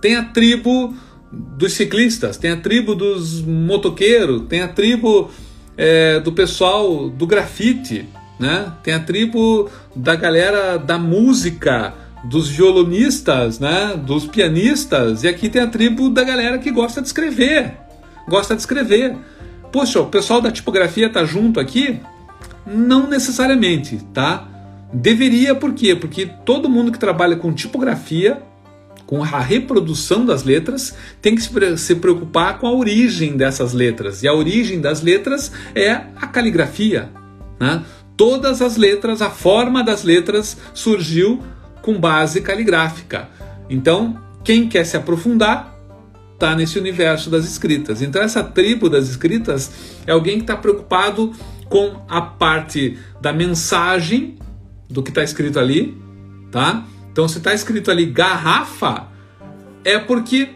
tem 0.00 0.16
a 0.16 0.24
tribo 0.24 0.92
dos 1.30 1.74
ciclistas, 1.74 2.36
tem 2.36 2.50
a 2.50 2.56
tribo 2.56 2.94
dos 2.94 3.40
motoqueiros, 3.40 4.42
tem 4.48 4.60
a 4.60 4.68
tribo 4.68 5.30
é, 5.76 6.18
do 6.20 6.32
pessoal 6.32 7.08
do 7.08 7.26
grafite, 7.26 8.08
né? 8.38 8.72
Tem 8.82 8.94
a 8.94 9.00
tribo 9.00 9.70
da 9.94 10.16
galera 10.16 10.76
da 10.76 10.98
música, 10.98 11.94
dos 12.24 12.48
violonistas, 12.48 13.58
né, 13.58 13.94
dos 13.96 14.26
pianistas, 14.26 15.24
e 15.24 15.28
aqui 15.28 15.48
tem 15.48 15.62
a 15.62 15.66
tribo 15.66 16.08
da 16.08 16.22
galera 16.22 16.58
que 16.58 16.70
gosta 16.70 17.00
de 17.00 17.08
escrever. 17.08 17.74
Gosta 18.28 18.54
de 18.54 18.60
escrever. 18.60 19.16
Poxa, 19.72 20.00
o 20.00 20.06
pessoal 20.06 20.40
da 20.40 20.50
tipografia 20.50 21.08
tá 21.08 21.24
junto 21.24 21.58
aqui? 21.58 22.00
Não 22.66 23.08
necessariamente, 23.08 23.98
tá? 24.12 24.48
Deveria, 24.92 25.54
por 25.54 25.72
quê? 25.72 25.96
Porque 25.96 26.26
todo 26.44 26.68
mundo 26.68 26.92
que 26.92 26.98
trabalha 26.98 27.36
com 27.36 27.52
tipografia, 27.52 28.42
com 29.06 29.22
a 29.22 29.40
reprodução 29.40 30.24
das 30.24 30.44
letras, 30.44 30.94
tem 31.20 31.34
que 31.34 31.42
se 31.78 31.94
preocupar 31.96 32.58
com 32.58 32.66
a 32.66 32.72
origem 32.72 33.36
dessas 33.36 33.72
letras. 33.72 34.22
E 34.22 34.28
a 34.28 34.34
origem 34.34 34.80
das 34.80 35.02
letras 35.02 35.50
é 35.74 35.90
a 35.92 36.26
caligrafia. 36.26 37.10
Né? 37.58 37.82
Todas 38.16 38.62
as 38.62 38.76
letras, 38.76 39.22
a 39.22 39.30
forma 39.30 39.82
das 39.82 40.04
letras 40.04 40.56
surgiu 40.74 41.42
com 41.82 41.98
base 41.98 42.40
caligráfica. 42.40 43.28
Então, 43.68 44.18
quem 44.44 44.68
quer 44.68 44.84
se 44.84 44.96
aprofundar 44.96 45.72
está 46.32 46.56
nesse 46.56 46.78
universo 46.78 47.30
das 47.30 47.44
escritas. 47.44 48.02
Então, 48.02 48.22
essa 48.22 48.42
tribo 48.42 48.88
das 48.88 49.08
escritas 49.08 49.70
é 50.06 50.12
alguém 50.12 50.36
que 50.36 50.42
está 50.42 50.56
preocupado 50.56 51.32
com 51.68 52.04
a 52.08 52.20
parte 52.20 52.98
da 53.20 53.32
mensagem 53.32 54.38
do 54.88 55.02
que 55.02 55.10
está 55.10 55.22
escrito 55.22 55.58
ali, 55.58 55.96
tá? 56.50 56.84
Então, 57.10 57.28
se 57.28 57.38
está 57.38 57.54
escrito 57.54 57.90
ali 57.90 58.06
garrafa, 58.06 59.08
é 59.84 59.98
porque 59.98 60.50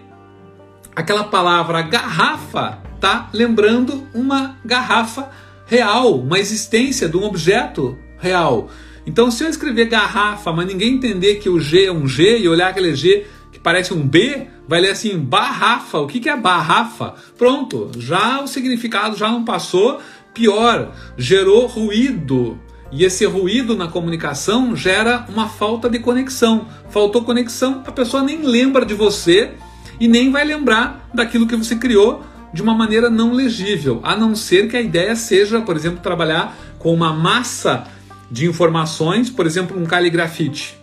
aquela 0.94 1.24
palavra 1.24 1.82
garrafa 1.82 2.78
tá 3.00 3.30
lembrando 3.32 4.06
uma 4.12 4.56
garrafa 4.64 5.30
real, 5.66 6.18
uma 6.20 6.38
existência 6.38 7.08
de 7.08 7.16
um 7.16 7.24
objeto 7.24 7.96
real. 8.18 8.70
Então, 9.06 9.30
se 9.30 9.44
eu 9.44 9.48
escrever 9.48 9.86
garrafa, 9.86 10.52
mas 10.52 10.66
ninguém 10.66 10.94
entender 10.94 11.36
que 11.36 11.48
o 11.48 11.60
G 11.60 11.84
é 11.84 11.92
um 11.92 12.08
G 12.08 12.40
e 12.40 12.48
olhar 12.48 12.68
aquele 12.68 12.94
G 12.94 13.24
que 13.52 13.58
parece 13.58 13.94
um 13.94 14.06
B, 14.06 14.48
vai 14.68 14.80
ler 14.80 14.90
assim, 14.90 15.16
barrafa. 15.16 16.00
O 16.00 16.06
que, 16.06 16.28
é 16.28 16.36
barrafa? 16.36 17.14
Pronto, 17.38 17.90
já 17.98 18.42
o 18.42 18.48
significado 18.48 19.16
já 19.16 19.30
não 19.30 19.44
passou. 19.44 20.00
Pior, 20.34 20.92
gerou 21.16 21.66
ruído. 21.66 22.58
E 22.92 23.04
esse 23.04 23.24
ruído 23.24 23.76
na 23.76 23.88
comunicação 23.88 24.74
gera 24.76 25.24
uma 25.28 25.48
falta 25.48 25.88
de 25.88 26.00
conexão. 26.00 26.66
Faltou 26.90 27.22
conexão, 27.22 27.82
a 27.86 27.92
pessoa 27.92 28.22
nem 28.22 28.42
lembra 28.42 28.84
de 28.84 28.94
você 28.94 29.52
e 29.98 30.06
nem 30.06 30.30
vai 30.30 30.44
lembrar 30.44 31.08
daquilo 31.14 31.46
que 31.46 31.56
você 31.56 31.76
criou 31.76 32.22
de 32.52 32.62
uma 32.62 32.74
maneira 32.74 33.10
não 33.10 33.32
legível, 33.32 34.00
a 34.02 34.16
não 34.16 34.34
ser 34.34 34.68
que 34.68 34.76
a 34.76 34.80
ideia 34.80 35.14
seja, 35.16 35.60
por 35.60 35.76
exemplo, 35.76 36.00
trabalhar 36.00 36.56
com 36.78 36.92
uma 36.92 37.12
massa 37.12 37.84
de 38.30 38.46
informações, 38.46 39.30
por 39.30 39.46
exemplo, 39.46 39.78
um 39.80 39.84
caligrafite. 39.84 40.76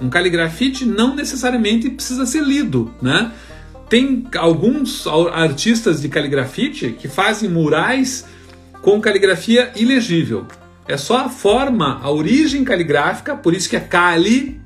Um 0.00 0.08
caligrafite 0.08 0.84
não 0.84 1.14
necessariamente 1.14 1.90
precisa 1.90 2.24
ser 2.24 2.42
lido, 2.42 2.92
né? 3.00 3.32
Tem 3.88 4.26
alguns 4.36 5.06
artistas 5.32 6.00
de 6.00 6.08
caligrafite 6.08 6.92
que 6.92 7.08
fazem 7.08 7.50
murais 7.50 8.24
com 8.82 9.00
caligrafia 9.00 9.72
ilegível. 9.76 10.46
É 10.86 10.96
só 10.96 11.18
a 11.18 11.28
forma, 11.28 12.00
a 12.02 12.10
origem 12.10 12.64
caligráfica, 12.64 13.36
por 13.36 13.54
isso 13.54 13.68
que 13.68 13.76
é 13.76 13.80
Cali. 13.80 14.60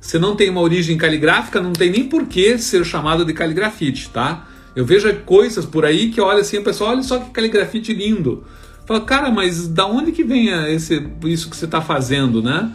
Se 0.00 0.18
não 0.18 0.36
tem 0.36 0.50
uma 0.50 0.60
origem 0.60 0.96
caligráfica, 0.96 1.60
não 1.60 1.72
tem 1.72 1.90
nem 1.90 2.04
por 2.04 2.26
que 2.26 2.58
ser 2.58 2.84
chamado 2.84 3.24
de 3.24 3.32
caligrafite, 3.32 4.10
tá? 4.10 4.46
Eu 4.74 4.84
vejo 4.84 5.12
coisas 5.24 5.64
por 5.64 5.84
aí 5.84 6.10
que 6.10 6.20
olha 6.20 6.40
assim, 6.40 6.62
pessoal, 6.62 6.90
olha 6.90 7.02
só 7.02 7.18
que 7.18 7.30
caligrafite 7.30 7.92
lindo. 7.92 8.44
Fala, 8.88 9.02
cara, 9.02 9.30
mas 9.30 9.68
da 9.68 9.86
onde 9.86 10.12
que 10.12 10.24
vem 10.24 10.48
esse, 10.72 11.06
isso 11.24 11.50
que 11.50 11.56
você 11.58 11.66
está 11.66 11.82
fazendo, 11.82 12.42
né? 12.42 12.72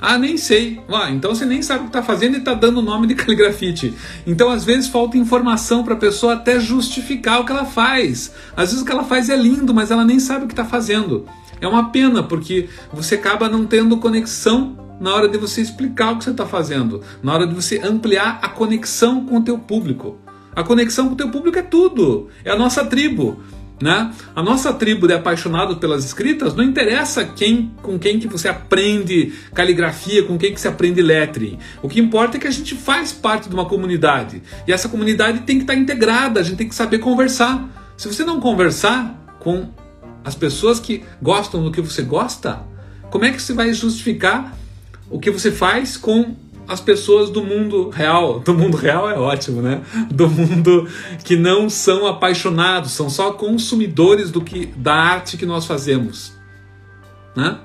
Ah, 0.00 0.16
nem 0.16 0.36
sei. 0.36 0.80
Ah, 0.88 1.10
então 1.10 1.34
você 1.34 1.44
nem 1.44 1.60
sabe 1.60 1.80
o 1.80 1.82
que 1.84 1.88
está 1.88 2.04
fazendo 2.04 2.36
e 2.36 2.38
está 2.38 2.54
dando 2.54 2.78
o 2.78 2.82
nome 2.82 3.08
de 3.08 3.16
caligrafite. 3.16 3.92
Então, 4.24 4.48
às 4.48 4.64
vezes, 4.64 4.86
falta 4.86 5.18
informação 5.18 5.82
para 5.82 5.94
a 5.94 5.96
pessoa 5.96 6.34
até 6.34 6.60
justificar 6.60 7.40
o 7.40 7.44
que 7.44 7.50
ela 7.50 7.64
faz. 7.64 8.32
Às 8.56 8.68
vezes, 8.68 8.82
o 8.82 8.84
que 8.86 8.92
ela 8.92 9.02
faz 9.02 9.28
é 9.28 9.34
lindo, 9.34 9.74
mas 9.74 9.90
ela 9.90 10.04
nem 10.04 10.20
sabe 10.20 10.44
o 10.44 10.46
que 10.46 10.52
está 10.52 10.64
fazendo. 10.64 11.26
É 11.60 11.66
uma 11.66 11.90
pena, 11.90 12.22
porque 12.22 12.68
você 12.92 13.16
acaba 13.16 13.48
não 13.48 13.66
tendo 13.66 13.96
conexão 13.96 14.78
na 15.00 15.12
hora 15.12 15.28
de 15.28 15.36
você 15.36 15.60
explicar 15.60 16.12
o 16.12 16.18
que 16.18 16.24
você 16.24 16.30
está 16.30 16.46
fazendo, 16.46 17.00
na 17.20 17.34
hora 17.34 17.44
de 17.44 17.54
você 17.54 17.80
ampliar 17.82 18.38
a 18.40 18.48
conexão 18.48 19.26
com 19.26 19.38
o 19.38 19.42
teu 19.42 19.58
público. 19.58 20.16
A 20.54 20.62
conexão 20.62 21.08
com 21.08 21.14
o 21.14 21.16
teu 21.16 21.28
público 21.28 21.58
é 21.58 21.62
tudo, 21.62 22.28
é 22.44 22.52
a 22.52 22.56
nossa 22.56 22.84
tribo. 22.84 23.40
Né? 23.82 24.12
A 24.36 24.42
nossa 24.42 24.72
tribo 24.72 25.08
de 25.08 25.14
apaixonados 25.14 25.78
pelas 25.78 26.04
escritas 26.04 26.54
não 26.54 26.62
interessa 26.62 27.24
quem 27.24 27.72
com 27.82 27.98
quem 27.98 28.20
que 28.20 28.28
você 28.28 28.48
aprende 28.48 29.32
caligrafia, 29.52 30.22
com 30.22 30.38
quem 30.38 30.54
que 30.54 30.60
você 30.60 30.68
aprende 30.68 31.02
lettering. 31.02 31.58
O 31.82 31.88
que 31.88 31.98
importa 31.98 32.36
é 32.36 32.40
que 32.40 32.46
a 32.46 32.52
gente 32.52 32.76
faz 32.76 33.12
parte 33.12 33.48
de 33.48 33.54
uma 33.54 33.66
comunidade 33.66 34.42
e 34.66 34.72
essa 34.72 34.88
comunidade 34.88 35.40
tem 35.40 35.56
que 35.56 35.64
estar 35.64 35.74
integrada, 35.74 36.38
a 36.38 36.42
gente 36.42 36.56
tem 36.56 36.68
que 36.68 36.74
saber 36.74 36.98
conversar. 36.98 37.68
Se 37.96 38.06
você 38.06 38.24
não 38.24 38.40
conversar 38.40 39.36
com 39.40 39.68
as 40.24 40.36
pessoas 40.36 40.78
que 40.78 41.02
gostam 41.20 41.62
do 41.62 41.72
que 41.72 41.80
você 41.80 42.02
gosta, 42.02 42.62
como 43.10 43.24
é 43.24 43.32
que 43.32 43.42
você 43.42 43.52
vai 43.52 43.72
justificar 43.72 44.56
o 45.10 45.18
que 45.18 45.30
você 45.30 45.50
faz 45.50 45.96
com 45.96 46.34
as 46.66 46.80
pessoas 46.80 47.30
do 47.30 47.42
mundo 47.42 47.90
real. 47.90 48.40
Do 48.40 48.54
mundo 48.54 48.76
real 48.76 49.08
é 49.08 49.18
ótimo, 49.18 49.60
né? 49.60 49.82
Do 50.10 50.28
mundo 50.28 50.88
que 51.24 51.36
não 51.36 51.68
são 51.68 52.06
apaixonados, 52.06 52.92
são 52.92 53.10
só 53.10 53.32
consumidores 53.32 54.30
do 54.30 54.40
que 54.40 54.66
da 54.66 54.94
arte 54.94 55.36
que 55.36 55.46
nós 55.46 55.66
fazemos, 55.66 56.32
né? 57.36 57.58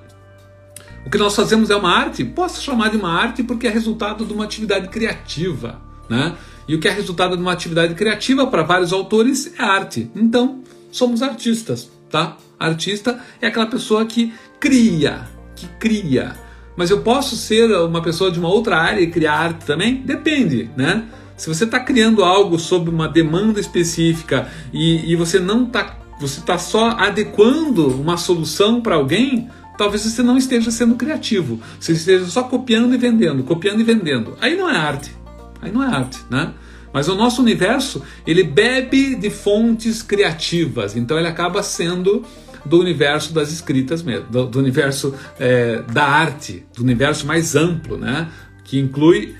O 1.05 1.09
que 1.09 1.17
nós 1.17 1.35
fazemos 1.35 1.69
é 1.69 1.75
uma 1.75 1.91
arte, 1.91 2.23
posso 2.23 2.61
chamar 2.61 2.89
de 2.89 2.97
uma 2.97 3.11
arte 3.11 3.41
porque 3.41 3.67
é 3.67 3.69
resultado 3.69 4.25
de 4.25 4.33
uma 4.33 4.43
atividade 4.43 4.89
criativa, 4.89 5.81
né? 6.09 6.35
E 6.67 6.75
o 6.75 6.79
que 6.79 6.87
é 6.87 6.91
resultado 6.91 7.35
de 7.35 7.41
uma 7.41 7.53
atividade 7.53 7.95
criativa 7.95 8.45
para 8.45 8.61
vários 8.61 8.93
autores 8.93 9.53
é 9.57 9.63
arte. 9.63 10.11
Então, 10.15 10.61
somos 10.91 11.23
artistas, 11.23 11.89
tá? 12.11 12.37
Artista 12.59 13.19
é 13.41 13.47
aquela 13.47 13.65
pessoa 13.65 14.05
que 14.05 14.33
cria, 14.59 15.27
que 15.55 15.67
cria 15.79 16.35
mas 16.79 16.89
eu 16.89 17.01
posso 17.01 17.35
ser 17.35 17.69
uma 17.73 18.01
pessoa 18.01 18.31
de 18.31 18.39
uma 18.39 18.47
outra 18.47 18.77
área 18.77 19.01
e 19.01 19.07
criar 19.07 19.33
arte 19.33 19.65
também? 19.65 19.95
Depende, 19.95 20.71
né? 20.77 21.03
Se 21.35 21.49
você 21.49 21.65
está 21.65 21.77
criando 21.77 22.23
algo 22.23 22.57
sob 22.57 22.89
uma 22.89 23.05
demanda 23.05 23.59
específica 23.59 24.47
e, 24.71 25.11
e 25.11 25.13
você 25.17 25.41
não 25.41 25.65
está, 25.65 25.99
você 26.21 26.39
está 26.39 26.57
só 26.57 26.91
adequando 26.91 27.85
uma 27.99 28.15
solução 28.15 28.79
para 28.79 28.95
alguém, 28.95 29.49
talvez 29.77 30.03
você 30.03 30.23
não 30.23 30.37
esteja 30.37 30.71
sendo 30.71 30.95
criativo. 30.95 31.59
Você 31.77 31.91
esteja 31.91 32.25
só 32.27 32.43
copiando 32.43 32.95
e 32.95 32.97
vendendo, 32.97 33.43
copiando 33.43 33.81
e 33.81 33.83
vendendo. 33.83 34.37
Aí 34.39 34.55
não 34.55 34.69
é 34.69 34.77
arte. 34.77 35.13
Aí 35.61 35.73
não 35.73 35.83
é 35.83 35.87
arte, 35.87 36.19
né? 36.29 36.53
Mas 36.93 37.09
o 37.09 37.15
nosso 37.15 37.41
universo, 37.41 38.01
ele 38.25 38.41
bebe 38.41 39.15
de 39.15 39.29
fontes 39.29 40.01
criativas, 40.01 40.95
então 40.95 41.19
ele 41.19 41.27
acaba 41.27 41.61
sendo 41.61 42.23
do 42.65 42.79
universo 42.79 43.33
das 43.33 43.51
escritas 43.51 44.01
mesmo, 44.03 44.25
do, 44.29 44.45
do 44.45 44.59
universo 44.59 45.15
é, 45.39 45.81
da 45.83 46.05
arte, 46.05 46.65
do 46.75 46.83
universo 46.83 47.25
mais 47.25 47.55
amplo, 47.55 47.97
né? 47.97 48.29
Que 48.63 48.79
inclui 48.79 49.35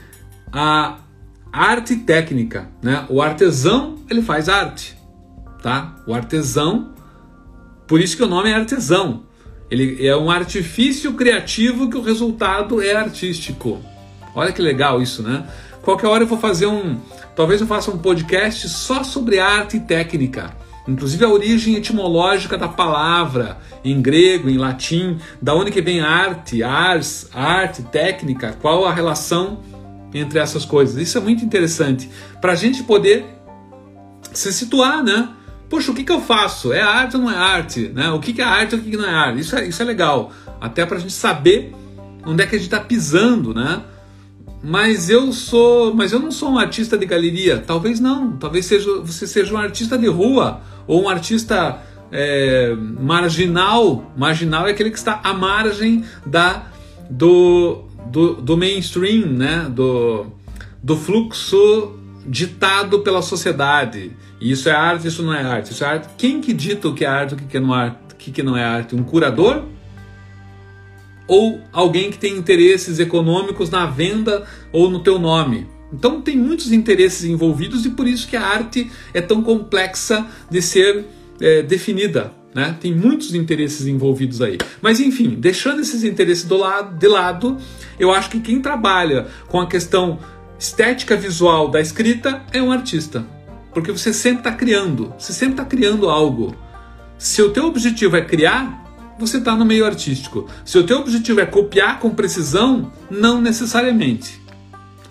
a 0.51 0.99
arte 1.51 1.95
técnica, 1.97 2.69
né? 2.81 3.05
O 3.09 3.21
artesão 3.21 3.99
ele 4.09 4.21
faz 4.21 4.49
arte, 4.49 4.97
tá? 5.61 5.95
O 6.07 6.13
artesão, 6.13 6.93
por 7.87 7.99
isso 7.99 8.15
que 8.15 8.23
o 8.23 8.27
nome 8.27 8.49
é 8.49 8.53
artesão. 8.53 9.23
Ele 9.69 10.05
é 10.05 10.17
um 10.17 10.31
artifício 10.31 11.13
criativo 11.13 11.89
que 11.89 11.97
o 11.97 12.01
resultado 12.01 12.81
é 12.81 12.95
artístico. 12.95 13.79
Olha 14.33 14.51
que 14.51 14.61
legal 14.61 15.01
isso, 15.01 15.21
né? 15.21 15.47
Qualquer 15.81 16.07
hora 16.07 16.23
eu 16.23 16.27
vou 16.27 16.39
fazer 16.39 16.65
um, 16.65 16.99
talvez 17.35 17.61
eu 17.61 17.67
faça 17.67 17.91
um 17.91 17.97
podcast 17.97 18.67
só 18.67 19.03
sobre 19.03 19.39
arte 19.39 19.79
técnica 19.79 20.55
inclusive 20.87 21.23
a 21.23 21.29
origem 21.29 21.75
etimológica 21.75 22.57
da 22.57 22.67
palavra 22.67 23.57
em 23.83 24.01
grego, 24.01 24.49
em 24.49 24.57
latim, 24.57 25.17
da 25.41 25.53
onde 25.53 25.71
que 25.71 25.81
vem 25.81 26.01
arte, 26.01 26.63
ars, 26.63 27.29
arte, 27.33 27.83
técnica, 27.83 28.57
qual 28.61 28.85
a 28.85 28.93
relação 28.93 29.59
entre 30.13 30.39
essas 30.39 30.65
coisas. 30.65 30.95
Isso 30.97 31.17
é 31.17 31.21
muito 31.21 31.43
interessante 31.43 32.09
para 32.41 32.53
a 32.53 32.55
gente 32.55 32.83
poder 32.83 33.25
se 34.33 34.51
situar, 34.51 35.03
né? 35.03 35.29
Poxa, 35.69 35.91
o 35.91 35.95
que, 35.95 36.03
que 36.03 36.11
eu 36.11 36.19
faço? 36.19 36.73
É 36.73 36.81
arte 36.81 37.15
ou 37.15 37.21
não 37.21 37.31
é 37.31 37.35
arte? 37.35 37.89
Né? 37.89 38.09
O 38.09 38.19
que, 38.19 38.33
que 38.33 38.41
é 38.41 38.45
arte 38.45 38.73
ou 38.73 38.81
o 38.81 38.83
que, 38.83 38.89
que 38.89 38.97
não 38.97 39.05
é 39.05 39.13
arte? 39.13 39.39
Isso 39.39 39.55
é, 39.55 39.67
isso 39.67 39.81
é 39.81 39.85
legal, 39.85 40.31
até 40.59 40.85
para 40.85 40.97
a 40.97 40.99
gente 40.99 41.13
saber 41.13 41.75
onde 42.25 42.43
é 42.43 42.47
que 42.47 42.55
a 42.55 42.57
gente 42.57 42.67
está 42.67 42.79
pisando, 42.79 43.53
né? 43.53 43.81
Mas 44.61 45.09
eu 45.09 45.31
sou, 45.31 45.93
mas 45.93 46.11
eu 46.11 46.19
não 46.19 46.31
sou 46.31 46.49
um 46.51 46.59
artista 46.59 46.97
de 46.97 47.05
galeria. 47.05 47.63
Talvez 47.65 47.99
não. 47.99 48.37
Talvez 48.37 48.65
seja, 48.65 48.99
você 49.01 49.25
seja 49.25 49.53
um 49.53 49.57
artista 49.57 49.97
de 49.97 50.07
rua 50.07 50.61
ou 50.85 51.03
um 51.03 51.09
artista 51.09 51.81
é, 52.11 52.75
marginal. 52.99 54.11
Marginal 54.17 54.67
é 54.67 54.71
aquele 54.71 54.91
que 54.91 54.97
está 54.97 55.21
à 55.23 55.33
margem 55.33 56.03
da 56.25 56.67
do, 57.09 57.85
do, 58.07 58.35
do 58.35 58.57
mainstream, 58.57 59.27
né? 59.27 59.67
Do, 59.69 60.27
do 60.83 60.97
fluxo 60.97 61.97
ditado 62.25 62.99
pela 62.99 63.21
sociedade. 63.21 64.11
E 64.39 64.51
isso 64.51 64.69
é 64.69 64.71
arte, 64.71 65.07
isso 65.07 65.23
não 65.23 65.33
é 65.33 65.41
arte. 65.41 65.71
Isso 65.71 65.83
é 65.83 65.87
arte. 65.87 66.09
Quem 66.17 66.41
que 66.41 66.53
dita 66.53 66.87
o 66.87 66.93
que 66.93 67.03
é 67.03 67.07
arte, 67.07 67.33
o 67.33 67.37
que 67.37 67.59
não 67.59 67.75
é 67.75 67.85
arte, 67.85 67.97
o 68.13 68.15
que 68.15 68.43
não 68.43 68.57
é 68.57 68.63
arte? 68.63 68.95
Um 68.95 69.03
curador? 69.03 69.63
Ou 71.29 71.61
alguém 71.71 72.09
que 72.09 72.17
tem 72.17 72.35
interesses 72.35 72.99
econômicos 72.99 73.69
na 73.69 73.85
venda 73.85 74.45
ou 74.73 74.89
no 74.89 75.01
teu 75.01 75.19
nome. 75.19 75.67
Então 75.93 76.21
tem 76.21 76.35
muitos 76.35 76.71
interesses 76.71 77.23
envolvidos 77.23 77.85
e 77.85 77.91
por 77.91 78.07
isso 78.07 78.27
que 78.27 78.35
a 78.35 78.45
arte 78.45 78.91
é 79.13 79.21
tão 79.21 79.41
complexa 79.43 80.25
de 80.49 80.61
ser 80.61 81.05
é, 81.39 81.61
definida. 81.61 82.33
Né? 82.53 82.75
Tem 82.81 82.93
muitos 82.93 83.35
interesses 83.35 83.85
envolvidos 83.85 84.41
aí. 84.41 84.57
Mas 84.81 84.99
enfim, 84.99 85.37
deixando 85.37 85.81
esses 85.81 86.03
interesses 86.03 86.45
do 86.45 86.57
lado, 86.57 86.97
de 86.97 87.07
lado, 87.07 87.57
eu 87.99 88.11
acho 88.11 88.29
que 88.31 88.39
quem 88.39 88.59
trabalha 88.59 89.27
com 89.47 89.61
a 89.61 89.67
questão 89.67 90.19
estética 90.57 91.15
visual 91.15 91.69
da 91.69 91.79
escrita 91.79 92.43
é 92.51 92.61
um 92.61 92.71
artista. 92.71 93.25
Porque 93.71 93.91
você 93.91 94.11
sempre 94.11 94.39
está 94.39 94.51
criando, 94.51 95.13
você 95.17 95.31
sempre 95.31 95.53
está 95.53 95.65
criando 95.65 96.09
algo. 96.09 96.55
Se 97.19 97.41
o 97.41 97.51
teu 97.51 97.65
objetivo 97.65 98.17
é 98.17 98.21
criar, 98.21 98.88
você 99.19 99.37
está 99.37 99.55
no 99.55 99.65
meio 99.65 99.85
artístico. 99.85 100.47
Se 100.63 100.77
o 100.77 100.83
teu 100.83 100.99
objetivo 100.99 101.41
é 101.41 101.45
copiar 101.45 101.99
com 101.99 102.09
precisão, 102.09 102.91
não 103.11 103.41
necessariamente. 103.41 104.41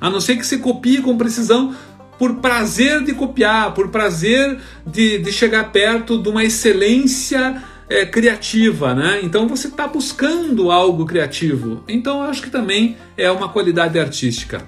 A 0.01 0.09
não 0.09 0.21
ser 0.21 0.37
que 0.37 0.47
você 0.47 0.59
copie 0.59 1.03
com 1.03 1.16
precisão 1.16 1.75
por 2.18 2.37
prazer 2.37 3.05
de 3.05 3.12
copiar, 3.12 3.75
por 3.75 3.88
prazer 3.88 4.59
de, 4.87 5.18
de 5.18 5.33
chegar 5.33 5.71
perto 5.71 6.21
de 6.21 6.29
uma 6.29 6.42
excelência 6.42 7.62
é, 7.88 8.05
criativa, 8.05 8.94
né? 8.94 9.21
Então 9.23 9.47
você 9.47 9.68
está 9.68 9.87
buscando 9.87 10.71
algo 10.71 11.07
criativo. 11.07 11.85
Então 11.87 12.23
eu 12.23 12.31
acho 12.31 12.42
que 12.42 12.51
também 12.51 12.97
é 13.16 13.31
uma 13.31 13.49
qualidade 13.49 13.99
artística. 13.99 14.66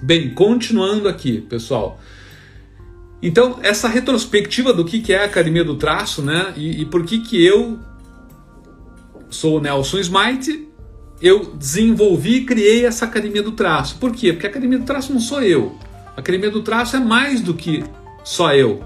Bem, 0.00 0.34
continuando 0.34 1.08
aqui, 1.08 1.40
pessoal. 1.40 2.00
Então, 3.22 3.60
essa 3.62 3.86
retrospectiva 3.86 4.72
do 4.72 4.84
que 4.84 5.12
é 5.12 5.22
a 5.22 5.26
Academia 5.26 5.62
do 5.62 5.76
Traço, 5.76 6.22
né? 6.22 6.52
E, 6.56 6.82
e 6.82 6.84
por 6.84 7.04
que, 7.04 7.20
que 7.20 7.44
eu 7.44 7.78
sou 9.32 9.58
o 9.58 9.60
Nelson 9.60 9.98
Smite 9.98 10.72
eu 11.22 11.54
desenvolvi 11.54 12.38
e 12.38 12.44
criei 12.44 12.84
essa 12.84 13.04
Academia 13.04 13.44
do 13.44 13.52
Traço. 13.52 13.96
Por 13.98 14.10
quê? 14.10 14.32
Porque 14.32 14.46
a 14.46 14.50
Academia 14.50 14.78
do 14.78 14.84
Traço 14.84 15.12
não 15.12 15.20
sou 15.20 15.40
eu. 15.40 15.78
A 16.16 16.20
Academia 16.20 16.50
do 16.50 16.62
Traço 16.62 16.96
é 16.96 16.98
mais 16.98 17.40
do 17.40 17.54
que 17.54 17.84
só 18.24 18.52
eu. 18.52 18.82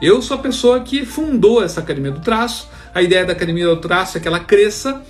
Eu 0.00 0.20
sou 0.20 0.36
a 0.36 0.40
pessoa 0.40 0.80
que 0.80 1.06
fundou 1.06 1.64
essa 1.64 1.80
Academia 1.80 2.10
do 2.10 2.20
Traço. 2.20 2.68
A 2.94 3.00
ideia 3.00 3.24
da 3.24 3.32
Academia 3.32 3.66
do 3.66 3.78
Traço 3.78 4.18
é 4.18 4.20
que 4.20 4.28
ela 4.28 4.40
cresça. 4.40 5.02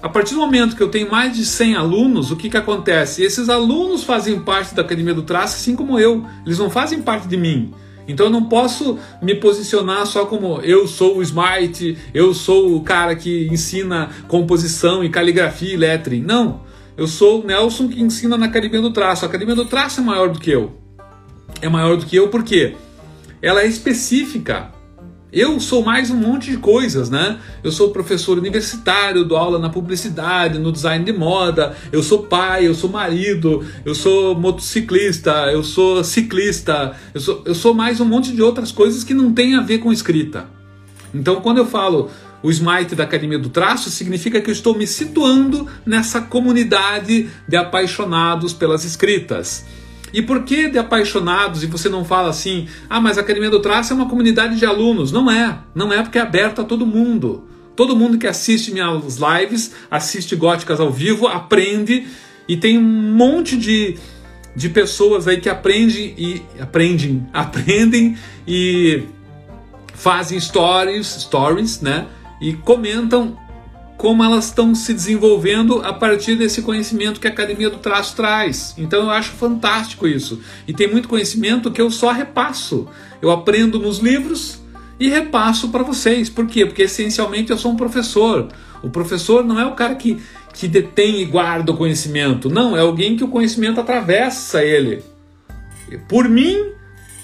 A 0.00 0.08
partir 0.08 0.34
do 0.34 0.40
momento 0.40 0.76
que 0.76 0.82
eu 0.82 0.88
tenho 0.88 1.10
mais 1.10 1.36
de 1.36 1.44
100 1.44 1.74
alunos, 1.74 2.30
o 2.30 2.36
que, 2.36 2.48
que 2.48 2.56
acontece? 2.56 3.24
Esses 3.24 3.48
alunos 3.48 4.04
fazem 4.04 4.38
parte 4.40 4.76
da 4.76 4.82
Academia 4.82 5.12
do 5.12 5.22
Traço, 5.22 5.56
assim 5.56 5.74
como 5.74 5.98
eu. 5.98 6.24
Eles 6.46 6.58
não 6.58 6.70
fazem 6.70 7.02
parte 7.02 7.26
de 7.26 7.36
mim. 7.36 7.74
Então 8.10 8.26
eu 8.26 8.30
não 8.30 8.44
posso 8.44 8.98
me 9.22 9.34
posicionar 9.34 10.06
só 10.06 10.26
como 10.26 10.60
eu 10.62 10.86
sou 10.86 11.18
o 11.18 11.22
Smite, 11.22 11.96
eu 12.12 12.34
sou 12.34 12.76
o 12.76 12.82
cara 12.82 13.14
que 13.14 13.48
ensina 13.50 14.10
composição 14.28 15.04
e 15.04 15.08
caligrafia 15.08 15.74
e 15.74 15.76
lettering. 15.76 16.22
Não. 16.22 16.62
Eu 16.96 17.06
sou 17.06 17.42
o 17.42 17.46
Nelson 17.46 17.88
que 17.88 18.00
ensina 18.00 18.36
na 18.36 18.46
Academia 18.46 18.80
do 18.80 18.92
Traço. 18.92 19.24
A 19.24 19.28
Academia 19.28 19.54
do 19.54 19.64
Traço 19.64 20.00
é 20.00 20.02
maior 20.02 20.28
do 20.28 20.38
que 20.38 20.50
eu. 20.50 20.72
É 21.62 21.68
maior 21.68 21.96
do 21.96 22.04
que 22.04 22.16
eu 22.16 22.28
porque 22.28 22.74
ela 23.40 23.62
é 23.62 23.66
específica. 23.66 24.70
Eu 25.32 25.60
sou 25.60 25.84
mais 25.84 26.10
um 26.10 26.16
monte 26.16 26.50
de 26.50 26.56
coisas, 26.56 27.08
né? 27.08 27.38
Eu 27.62 27.70
sou 27.70 27.90
professor 27.90 28.36
universitário, 28.36 29.24
dou 29.24 29.38
aula 29.38 29.60
na 29.60 29.68
publicidade, 29.68 30.58
no 30.58 30.72
design 30.72 31.04
de 31.04 31.12
moda, 31.12 31.76
eu 31.92 32.02
sou 32.02 32.24
pai, 32.24 32.66
eu 32.66 32.74
sou 32.74 32.90
marido, 32.90 33.64
eu 33.84 33.94
sou 33.94 34.34
motociclista, 34.34 35.30
eu 35.52 35.62
sou 35.62 36.02
ciclista, 36.02 36.96
eu 37.14 37.20
sou, 37.20 37.42
eu 37.44 37.54
sou 37.54 37.72
mais 37.72 38.00
um 38.00 38.04
monte 38.04 38.32
de 38.32 38.42
outras 38.42 38.72
coisas 38.72 39.04
que 39.04 39.14
não 39.14 39.32
tem 39.32 39.54
a 39.54 39.60
ver 39.60 39.78
com 39.78 39.92
escrita. 39.92 40.48
Então, 41.14 41.40
quando 41.40 41.58
eu 41.58 41.66
falo 41.66 42.10
o 42.42 42.50
Smite 42.50 42.96
da 42.96 43.04
Academia 43.04 43.38
do 43.38 43.50
Traço, 43.50 43.88
significa 43.88 44.40
que 44.40 44.50
eu 44.50 44.52
estou 44.52 44.76
me 44.76 44.86
situando 44.86 45.64
nessa 45.86 46.22
comunidade 46.22 47.28
de 47.46 47.56
apaixonados 47.56 48.52
pelas 48.52 48.84
escritas. 48.84 49.64
E 50.12 50.22
por 50.22 50.44
que 50.44 50.68
de 50.68 50.78
apaixonados 50.78 51.62
e 51.62 51.66
você 51.66 51.88
não 51.88 52.04
fala 52.04 52.28
assim, 52.30 52.68
ah, 52.88 53.00
mas 53.00 53.18
a 53.18 53.20
Academia 53.20 53.50
do 53.50 53.60
Traço 53.60 53.92
é 53.92 53.96
uma 53.96 54.08
comunidade 54.08 54.56
de 54.56 54.66
alunos? 54.66 55.12
Não 55.12 55.30
é, 55.30 55.58
não 55.74 55.92
é 55.92 56.02
porque 56.02 56.18
é 56.18 56.22
aberta 56.22 56.62
a 56.62 56.64
todo 56.64 56.86
mundo. 56.86 57.44
Todo 57.76 57.96
mundo 57.96 58.18
que 58.18 58.26
assiste 58.26 58.72
minhas 58.72 59.16
lives, 59.16 59.72
assiste 59.90 60.36
Góticas 60.36 60.80
ao 60.80 60.90
vivo, 60.90 61.26
aprende 61.26 62.06
e 62.48 62.56
tem 62.56 62.76
um 62.76 63.14
monte 63.14 63.56
de, 63.56 63.96
de 64.56 64.68
pessoas 64.68 65.28
aí 65.28 65.40
que 65.40 65.48
aprendem 65.48 66.14
e 66.18 66.42
aprendem, 66.60 67.26
aprendem 67.32 68.18
e 68.46 69.04
fazem 69.94 70.38
stories, 70.40 71.06
stories, 71.06 71.80
né? 71.80 72.06
E 72.40 72.54
comentam 72.54 73.38
como 74.00 74.24
elas 74.24 74.46
estão 74.46 74.74
se 74.74 74.94
desenvolvendo 74.94 75.82
a 75.82 75.92
partir 75.92 76.34
desse 76.34 76.62
conhecimento 76.62 77.20
que 77.20 77.26
a 77.26 77.30
Academia 77.30 77.68
do 77.68 77.76
Traço 77.76 78.16
traz. 78.16 78.74
Então 78.78 79.02
eu 79.02 79.10
acho 79.10 79.32
fantástico 79.32 80.08
isso. 80.08 80.40
E 80.66 80.72
tem 80.72 80.90
muito 80.90 81.06
conhecimento 81.06 81.70
que 81.70 81.82
eu 81.82 81.90
só 81.90 82.10
repasso. 82.10 82.88
Eu 83.20 83.30
aprendo 83.30 83.78
nos 83.78 83.98
livros 83.98 84.58
e 84.98 85.10
repasso 85.10 85.68
para 85.68 85.82
vocês. 85.82 86.30
Por 86.30 86.46
quê? 86.46 86.64
Porque 86.64 86.84
essencialmente 86.84 87.50
eu 87.50 87.58
sou 87.58 87.72
um 87.72 87.76
professor. 87.76 88.48
O 88.82 88.88
professor 88.88 89.44
não 89.44 89.60
é 89.60 89.66
o 89.66 89.72
cara 89.72 89.94
que, 89.94 90.18
que 90.54 90.66
detém 90.66 91.20
e 91.20 91.26
guarda 91.26 91.70
o 91.70 91.76
conhecimento. 91.76 92.48
Não, 92.48 92.74
é 92.74 92.80
alguém 92.80 93.18
que 93.18 93.24
o 93.24 93.28
conhecimento 93.28 93.80
atravessa 93.80 94.64
ele. 94.64 95.04
Por 96.08 96.26
mim, 96.26 96.56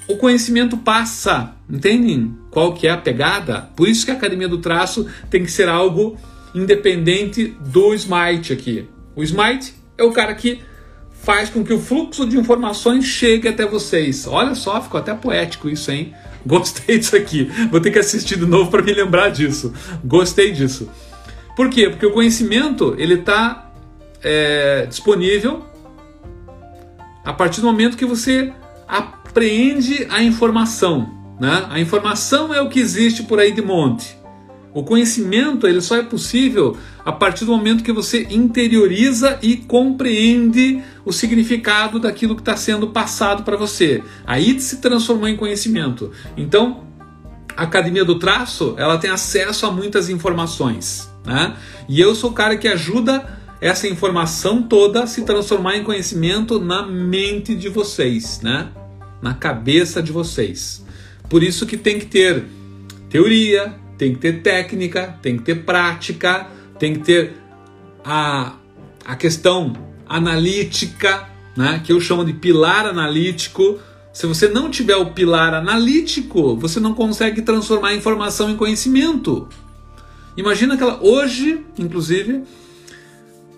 o 0.07 0.17
conhecimento 0.19 0.77
passa. 0.77 1.55
Entendem 1.71 2.37
qual 2.51 2.75
que 2.75 2.87
é 2.87 2.91
a 2.91 2.99
pegada? 2.99 3.63
Por 3.75 3.89
isso 3.89 4.05
que 4.05 4.11
a 4.11 4.15
Academia 4.15 4.47
do 4.47 4.59
Traço 4.59 5.07
tem 5.31 5.43
que 5.43 5.51
ser 5.51 5.71
algo 5.71 6.19
independente 6.57 7.57
do 7.61 7.95
Smite 7.95 8.53
aqui. 8.53 8.89
O 9.15 9.23
Smite 9.23 9.75
é 9.99 10.03
o 10.03 10.13
cara 10.13 10.35
que 10.35 10.61
faz 11.23 11.51
com 11.51 11.65
que 11.65 11.73
o 11.73 11.79
fluxo 11.79 12.27
de 12.27 12.39
informações 12.39 13.05
chegue 13.05 13.49
até 13.49 13.67
vocês. 13.67 14.27
Olha 14.27 14.55
só, 14.55 14.81
ficou 14.81 14.99
até 14.99 15.15
poético 15.15 15.69
isso, 15.69 15.91
hein? 15.91 16.15
Gostei 16.47 16.99
disso 16.99 17.17
aqui. 17.17 17.51
Vou 17.71 17.81
ter 17.81 17.91
que 17.91 17.99
assistir 17.99 18.39
de 18.39 18.47
novo 18.47 18.71
para 18.71 18.83
me 18.83 18.93
lembrar 18.93 19.31
disso. 19.31 19.73
Gostei 20.05 20.53
disso. 20.53 20.89
Por 21.57 21.69
quê? 21.69 21.91
Porque 21.91 22.07
o 22.07 22.13
conhecimento 22.13 22.95
ele 22.99 23.15
está 23.15 23.73
é, 24.23 24.87
disponível 24.87 25.65
a 27.25 27.33
partir 27.33 27.61
do 27.61 27.67
momento 27.67 27.97
que 27.97 28.07
você 28.07 28.53
apreende 28.87 30.07
a 30.09 30.23
informação. 30.23 31.11
Né? 31.41 31.67
A 31.69 31.81
informação 31.81 32.55
é 32.55 32.61
o 32.61 32.69
que 32.69 32.79
existe 32.79 33.25
por 33.25 33.41
aí 33.41 33.53
de 33.53 33.61
monte. 33.61 34.17
O 34.77 34.83
conhecimento 34.83 35.67
ele 35.67 35.81
só 35.81 35.97
é 35.97 36.03
possível 36.03 36.77
a 37.03 37.11
partir 37.11 37.47
do 37.47 37.51
momento 37.51 37.83
que 37.83 37.91
você 37.91 38.27
interioriza 38.29 39.39
e 39.41 39.57
compreende 39.57 40.83
o 41.03 41.15
significado 41.15 41.99
daquilo 41.99 42.35
que 42.35 42.43
está 42.43 42.59
sendo 42.59 42.89
passado 42.89 43.43
para 43.43 43.57
você. 43.57 44.03
Aí 44.27 44.61
se 44.61 44.77
transformou 44.77 45.29
em 45.29 45.35
conhecimento. 45.35 46.13
Então, 46.37 46.85
a 47.57 47.63
Academia 47.63 48.05
do 48.05 48.19
Traço 48.19 48.75
ela 48.77 48.99
tem 48.99 49.09
acesso 49.09 49.65
a 49.65 49.71
muitas 49.71 50.11
informações, 50.11 51.11
né? 51.25 51.57
E 51.89 51.99
eu 51.99 52.15
sou 52.15 52.29
o 52.29 52.35
cara 52.35 52.55
que 52.59 52.69
ajuda 52.69 53.41
essa 53.63 53.89
informação 53.89 54.63
toda 54.63 55.05
a 55.05 55.07
se 55.07 55.23
transformar 55.23 55.79
em 55.79 55.85
conhecimento 55.85 56.61
na 56.61 56.87
mente 56.87 57.55
de 57.55 57.71
vocês, 57.71 58.43
né? 58.43 58.69
Na 59.23 59.33
cabeça 59.33 60.03
de 60.03 60.13
vocês. 60.13 60.85
Por 61.31 61.43
isso 61.43 61.65
que 61.65 61.79
tem 61.79 61.99
que 61.99 62.05
ter 62.05 62.45
teoria, 63.09 63.86
tem 63.97 64.15
que 64.15 64.19
ter 64.21 64.43
técnica, 64.43 65.19
tem 65.23 65.37
que 65.37 65.43
ter 65.43 65.65
prática, 65.65 66.47
tem 66.79 66.95
que 66.95 67.01
ter 67.01 67.35
a, 68.05 68.55
a 69.05 69.17
questão 69.17 69.73
analítica, 70.09 71.29
né, 71.57 71.81
que 71.85 71.93
eu 71.93 72.01
chamo 72.01 72.25
de 72.25 72.33
pilar 72.33 72.87
analítico. 72.87 73.79
Se 74.13 74.27
você 74.27 74.49
não 74.49 74.71
tiver 74.71 74.97
o 74.97 75.13
pilar 75.13 75.55
analítico, 75.55 76.57
você 76.57 76.81
não 76.81 76.95
consegue 76.95 77.43
transformar 77.43 77.89
a 77.89 77.95
informação 77.95 78.51
em 78.51 78.57
conhecimento. 78.57 79.49
Imagina 80.37 80.75
aquela. 80.75 81.03
Hoje, 81.03 81.65
inclusive, 81.79 82.43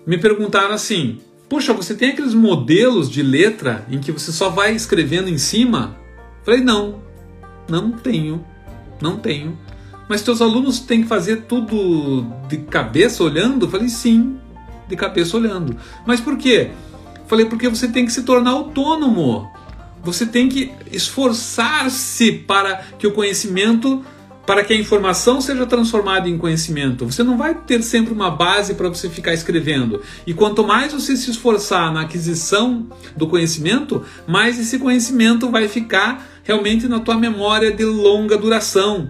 me 0.05 0.17
perguntaram 0.17 0.73
assim: 0.73 1.19
Puxa, 1.49 1.73
você 1.73 1.93
tem 1.93 2.11
aqueles 2.11 2.33
modelos 2.33 3.09
de 3.09 3.21
letra 3.21 3.85
em 3.89 3.99
que 3.99 4.11
você 4.11 4.31
só 4.31 4.49
vai 4.49 4.73
escrevendo 4.73 5.29
em 5.29 5.37
cima? 5.37 5.97
Falei: 6.43 6.61
Não, 6.61 7.01
não 7.69 7.91
tenho, 7.91 8.45
não 9.01 9.17
tenho. 9.17 9.57
Mas 10.09 10.23
teus 10.23 10.41
alunos 10.41 10.79
têm 10.79 11.03
que 11.03 11.07
fazer 11.07 11.43
tudo 11.43 12.25
de 12.47 12.57
cabeça 12.57 13.23
olhando? 13.23 13.67
Eu 13.67 13.69
falei, 13.69 13.87
sim, 13.87 14.39
de 14.87 14.95
cabeça 14.95 15.37
olhando. 15.37 15.77
Mas 16.03 16.19
por 16.19 16.35
quê? 16.35 16.71
Eu 17.15 17.25
falei, 17.27 17.45
porque 17.45 17.69
você 17.69 17.87
tem 17.87 18.07
que 18.07 18.11
se 18.11 18.23
tornar 18.23 18.49
autônomo. 18.49 19.47
Você 20.03 20.25
tem 20.25 20.49
que 20.49 20.71
esforçar-se 20.91 22.31
para 22.31 22.77
que 22.97 23.05
o 23.05 23.11
conhecimento, 23.11 24.03
para 24.47 24.63
que 24.63 24.73
a 24.73 24.75
informação 24.75 25.39
seja 25.41 25.67
transformada 25.67 26.27
em 26.27 26.39
conhecimento. 26.39 27.05
Você 27.05 27.21
não 27.21 27.37
vai 27.37 27.53
ter 27.53 27.83
sempre 27.83 28.11
uma 28.11 28.31
base 28.31 28.73
para 28.73 28.89
você 28.89 29.09
ficar 29.09 29.35
escrevendo. 29.35 30.01
E 30.25 30.33
quanto 30.33 30.65
mais 30.65 30.91
você 30.91 31.15
se 31.15 31.29
esforçar 31.29 31.93
na 31.93 32.01
aquisição 32.01 32.87
do 33.15 33.27
conhecimento, 33.27 34.03
mais 34.27 34.57
esse 34.57 34.79
conhecimento 34.79 35.51
vai 35.51 35.67
ficar 35.67 36.27
realmente 36.43 36.87
na 36.87 36.99
tua 36.99 37.15
memória 37.15 37.71
de 37.71 37.85
longa 37.85 38.35
duração. 38.35 39.09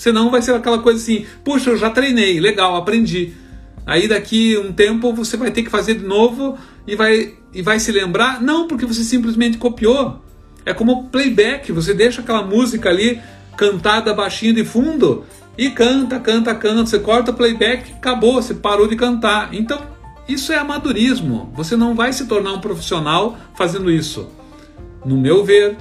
Senão 0.00 0.30
vai 0.30 0.40
ser 0.40 0.54
aquela 0.54 0.78
coisa 0.78 0.98
assim, 0.98 1.26
puxa, 1.44 1.68
eu 1.68 1.76
já 1.76 1.90
treinei, 1.90 2.40
legal, 2.40 2.74
aprendi. 2.74 3.34
Aí 3.84 4.08
daqui 4.08 4.56
um 4.56 4.72
tempo 4.72 5.12
você 5.12 5.36
vai 5.36 5.50
ter 5.50 5.62
que 5.62 5.68
fazer 5.68 5.92
de 5.96 6.06
novo 6.06 6.56
e 6.86 6.96
vai, 6.96 7.34
e 7.52 7.60
vai 7.60 7.78
se 7.78 7.92
lembrar? 7.92 8.40
Não, 8.40 8.66
porque 8.66 8.86
você 8.86 9.04
simplesmente 9.04 9.58
copiou. 9.58 10.24
É 10.64 10.72
como 10.72 11.10
playback, 11.10 11.70
você 11.70 11.92
deixa 11.92 12.22
aquela 12.22 12.42
música 12.42 12.88
ali 12.88 13.20
cantada 13.58 14.14
baixinho 14.14 14.54
de 14.54 14.64
fundo 14.64 15.26
e 15.58 15.68
canta, 15.68 16.18
canta, 16.18 16.54
canta, 16.54 16.86
você 16.86 16.98
corta 16.98 17.30
o 17.30 17.34
playback, 17.34 17.92
acabou, 17.92 18.40
você 18.40 18.54
parou 18.54 18.88
de 18.88 18.96
cantar. 18.96 19.52
Então, 19.52 19.82
isso 20.26 20.50
é 20.50 20.56
amadorismo. 20.56 21.52
Você 21.54 21.76
não 21.76 21.94
vai 21.94 22.10
se 22.14 22.24
tornar 22.24 22.54
um 22.54 22.60
profissional 22.62 23.36
fazendo 23.54 23.90
isso. 23.90 24.30
No 25.04 25.18
meu 25.18 25.44
ver. 25.44 25.76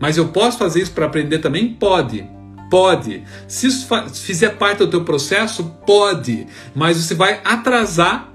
Mas 0.00 0.16
eu 0.16 0.28
posso 0.28 0.56
fazer 0.56 0.80
isso 0.80 0.92
para 0.92 1.04
aprender 1.04 1.40
também? 1.40 1.68
Pode. 1.68 2.32
Pode. 2.74 3.22
Se 3.46 3.68
isso 3.68 3.86
fizer 4.14 4.56
parte 4.56 4.78
do 4.78 4.88
teu 4.88 5.04
processo, 5.04 5.62
pode. 5.86 6.48
Mas 6.74 6.96
você 6.96 7.14
vai 7.14 7.40
atrasar 7.44 8.32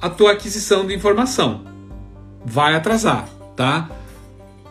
a 0.00 0.08
tua 0.08 0.30
aquisição 0.30 0.86
de 0.86 0.94
informação. 0.94 1.64
Vai 2.46 2.76
atrasar, 2.76 3.28
tá? 3.56 3.90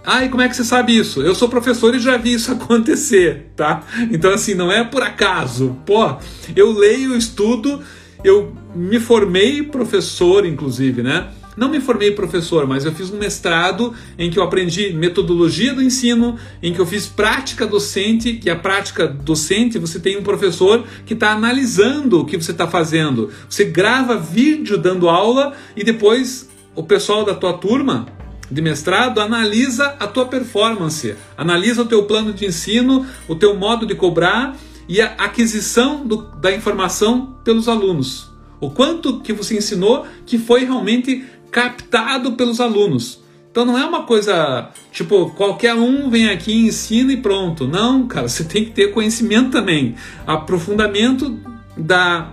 Ah, 0.05 0.23
e 0.23 0.29
como 0.29 0.41
é 0.41 0.47
que 0.47 0.55
você 0.55 0.63
sabe 0.63 0.97
isso? 0.97 1.21
Eu 1.21 1.35
sou 1.35 1.49
professor 1.49 1.93
e 1.93 1.99
já 1.99 2.15
vi 2.15 2.31
isso 2.31 2.53
acontecer, 2.55 3.51
tá? 3.53 3.83
Então, 4.09 4.33
assim, 4.33 4.53
não 4.53 4.71
é 4.71 4.81
por 4.81 5.03
acaso. 5.03 5.75
Pô, 5.85 6.15
eu 6.55 6.71
leio, 6.71 7.13
estudo, 7.13 7.81
eu 8.23 8.55
me 8.73 8.97
formei 8.97 9.61
professor, 9.61 10.45
inclusive, 10.45 11.03
né? 11.03 11.27
Não 11.55 11.69
me 11.69 11.79
formei 11.79 12.11
professor, 12.11 12.65
mas 12.65 12.85
eu 12.85 12.91
fiz 12.91 13.09
um 13.09 13.17
mestrado 13.17 13.93
em 14.17 14.29
que 14.29 14.39
eu 14.39 14.43
aprendi 14.43 14.93
metodologia 14.93 15.73
do 15.73 15.81
ensino, 15.81 16.37
em 16.61 16.73
que 16.73 16.79
eu 16.79 16.85
fiz 16.85 17.07
prática 17.07 17.67
docente, 17.67 18.33
que 18.33 18.49
a 18.49 18.55
prática 18.55 19.07
docente 19.07 19.77
você 19.77 19.99
tem 19.99 20.17
um 20.17 20.23
professor 20.23 20.85
que 21.05 21.13
está 21.13 21.31
analisando 21.31 22.21
o 22.21 22.25
que 22.25 22.37
você 22.37 22.51
está 22.51 22.67
fazendo. 22.67 23.29
Você 23.49 23.65
grava 23.65 24.17
vídeo 24.17 24.77
dando 24.77 25.09
aula 25.09 25.53
e 25.75 25.83
depois 25.83 26.49
o 26.75 26.83
pessoal 26.83 27.25
da 27.25 27.35
tua 27.35 27.53
turma 27.53 28.07
de 28.49 28.61
mestrado 28.61 29.19
analisa 29.19 29.95
a 29.99 30.07
tua 30.07 30.25
performance, 30.25 31.15
analisa 31.37 31.81
o 31.81 31.85
teu 31.85 32.03
plano 32.03 32.33
de 32.33 32.45
ensino, 32.45 33.05
o 33.27 33.35
teu 33.35 33.55
modo 33.55 33.85
de 33.85 33.95
cobrar 33.95 34.57
e 34.89 35.01
a 35.01 35.13
aquisição 35.17 36.05
do, 36.05 36.17
da 36.35 36.51
informação 36.51 37.37
pelos 37.43 37.69
alunos. 37.69 38.29
O 38.59 38.69
quanto 38.69 39.21
que 39.21 39.33
você 39.33 39.57
ensinou 39.57 40.05
que 40.25 40.37
foi 40.37 40.65
realmente 40.65 41.25
captado 41.51 42.33
pelos 42.33 42.59
alunos. 42.59 43.21
Então 43.51 43.65
não 43.65 43.77
é 43.77 43.85
uma 43.85 44.03
coisa 44.03 44.69
tipo 44.93 45.29
qualquer 45.31 45.75
um 45.75 46.09
vem 46.09 46.29
aqui 46.29 46.53
ensina 46.53 47.11
e 47.11 47.17
pronto. 47.17 47.67
Não, 47.67 48.07
cara, 48.07 48.29
você 48.29 48.45
tem 48.45 48.63
que 48.63 48.71
ter 48.71 48.93
conhecimento 48.93 49.51
também, 49.51 49.95
aprofundamento 50.25 51.37
da 51.75 52.31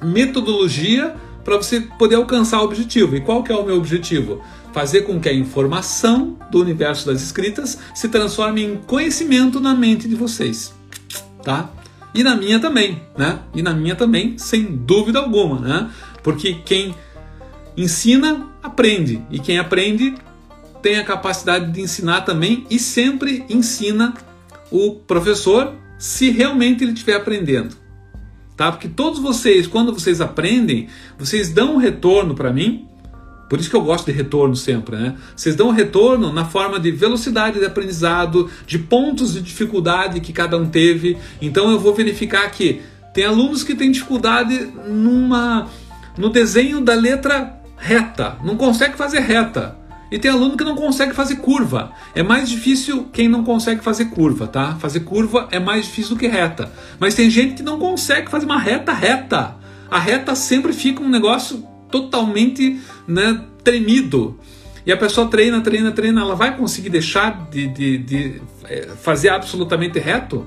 metodologia 0.00 1.16
para 1.44 1.56
você 1.56 1.80
poder 1.80 2.16
alcançar 2.16 2.60
o 2.60 2.64
objetivo. 2.64 3.16
E 3.16 3.20
qual 3.20 3.42
que 3.42 3.50
é 3.50 3.56
o 3.56 3.64
meu 3.64 3.76
objetivo? 3.76 4.40
Fazer 4.72 5.02
com 5.02 5.18
que 5.18 5.28
a 5.28 5.32
informação 5.32 6.36
do 6.50 6.60
universo 6.60 7.06
das 7.06 7.22
escritas 7.22 7.78
se 7.94 8.08
transforme 8.08 8.62
em 8.62 8.76
conhecimento 8.76 9.58
na 9.58 9.74
mente 9.74 10.08
de 10.08 10.14
vocês, 10.14 10.74
tá? 11.42 11.70
E 12.14 12.22
na 12.22 12.36
minha 12.36 12.60
também, 12.60 13.02
né? 13.16 13.40
E 13.54 13.62
na 13.62 13.72
minha 13.72 13.94
também, 13.94 14.38
sem 14.38 14.64
dúvida 14.64 15.18
alguma, 15.18 15.60
né? 15.60 15.90
Porque 16.22 16.54
quem 16.64 16.94
ensina, 17.76 18.48
aprende. 18.62 19.22
E 19.30 19.38
quem 19.38 19.58
aprende 19.58 20.14
tem 20.82 20.98
a 20.98 21.04
capacidade 21.04 21.72
de 21.72 21.80
ensinar 21.80 22.22
também 22.22 22.66
e 22.70 22.78
sempre 22.78 23.44
ensina 23.48 24.14
o 24.70 24.92
professor 24.92 25.74
se 25.98 26.30
realmente 26.30 26.84
ele 26.84 26.92
estiver 26.92 27.16
aprendendo. 27.16 27.76
Tá? 28.56 28.72
Porque 28.72 28.88
todos 28.88 29.18
vocês, 29.18 29.66
quando 29.66 29.92
vocês 29.92 30.20
aprendem, 30.20 30.88
vocês 31.18 31.50
dão 31.50 31.74
um 31.74 31.78
retorno 31.78 32.34
para 32.34 32.52
mim 32.52 32.86
por 33.48 33.60
isso 33.60 33.70
que 33.70 33.76
eu 33.76 33.82
gosto 33.82 34.06
de 34.06 34.12
retorno 34.12 34.56
sempre, 34.56 34.96
né? 34.96 35.14
Vocês 35.36 35.54
dão 35.54 35.70
retorno 35.70 36.32
na 36.32 36.44
forma 36.44 36.80
de 36.80 36.90
velocidade 36.90 37.60
de 37.60 37.64
aprendizado, 37.64 38.50
de 38.66 38.78
pontos 38.78 39.34
de 39.34 39.40
dificuldade 39.40 40.20
que 40.20 40.32
cada 40.32 40.58
um 40.58 40.68
teve. 40.68 41.16
Então 41.40 41.70
eu 41.70 41.78
vou 41.78 41.94
verificar 41.94 42.50
que 42.50 42.82
tem 43.14 43.24
alunos 43.24 43.62
que 43.62 43.74
têm 43.74 43.90
dificuldade 43.90 44.68
numa 44.88 45.68
no 46.18 46.30
desenho 46.30 46.80
da 46.80 46.94
letra 46.94 47.55
reta, 47.76 48.36
não 48.42 48.56
consegue 48.56 48.96
fazer 48.96 49.20
reta. 49.20 49.76
E 50.10 50.18
tem 50.18 50.30
aluno 50.30 50.56
que 50.56 50.64
não 50.64 50.76
consegue 50.76 51.12
fazer 51.14 51.36
curva. 51.36 51.92
É 52.14 52.22
mais 52.22 52.48
difícil 52.48 53.08
quem 53.12 53.28
não 53.28 53.42
consegue 53.42 53.82
fazer 53.82 54.06
curva, 54.06 54.46
tá? 54.46 54.76
Fazer 54.76 55.00
curva 55.00 55.48
é 55.50 55.58
mais 55.58 55.86
difícil 55.86 56.14
do 56.14 56.18
que 56.18 56.28
reta. 56.28 56.70
Mas 57.00 57.14
tem 57.14 57.28
gente 57.28 57.54
que 57.54 57.62
não 57.62 57.78
consegue 57.78 58.30
fazer 58.30 58.46
uma 58.46 58.58
reta 58.58 58.92
reta. 58.92 59.56
A 59.90 59.98
reta 59.98 60.34
sempre 60.36 60.72
fica 60.72 61.02
um 61.02 61.08
negócio 61.08 61.66
totalmente 61.90 62.80
né, 63.06 63.44
tremido. 63.64 64.38
E 64.84 64.92
a 64.92 64.96
pessoa 64.96 65.26
treina, 65.26 65.60
treina, 65.60 65.90
treina, 65.90 66.20
ela 66.20 66.36
vai 66.36 66.56
conseguir 66.56 66.90
deixar 66.90 67.48
de, 67.50 67.66
de, 67.66 67.98
de 67.98 68.42
é, 68.64 68.88
fazer 69.02 69.30
absolutamente 69.30 69.98
reto? 69.98 70.46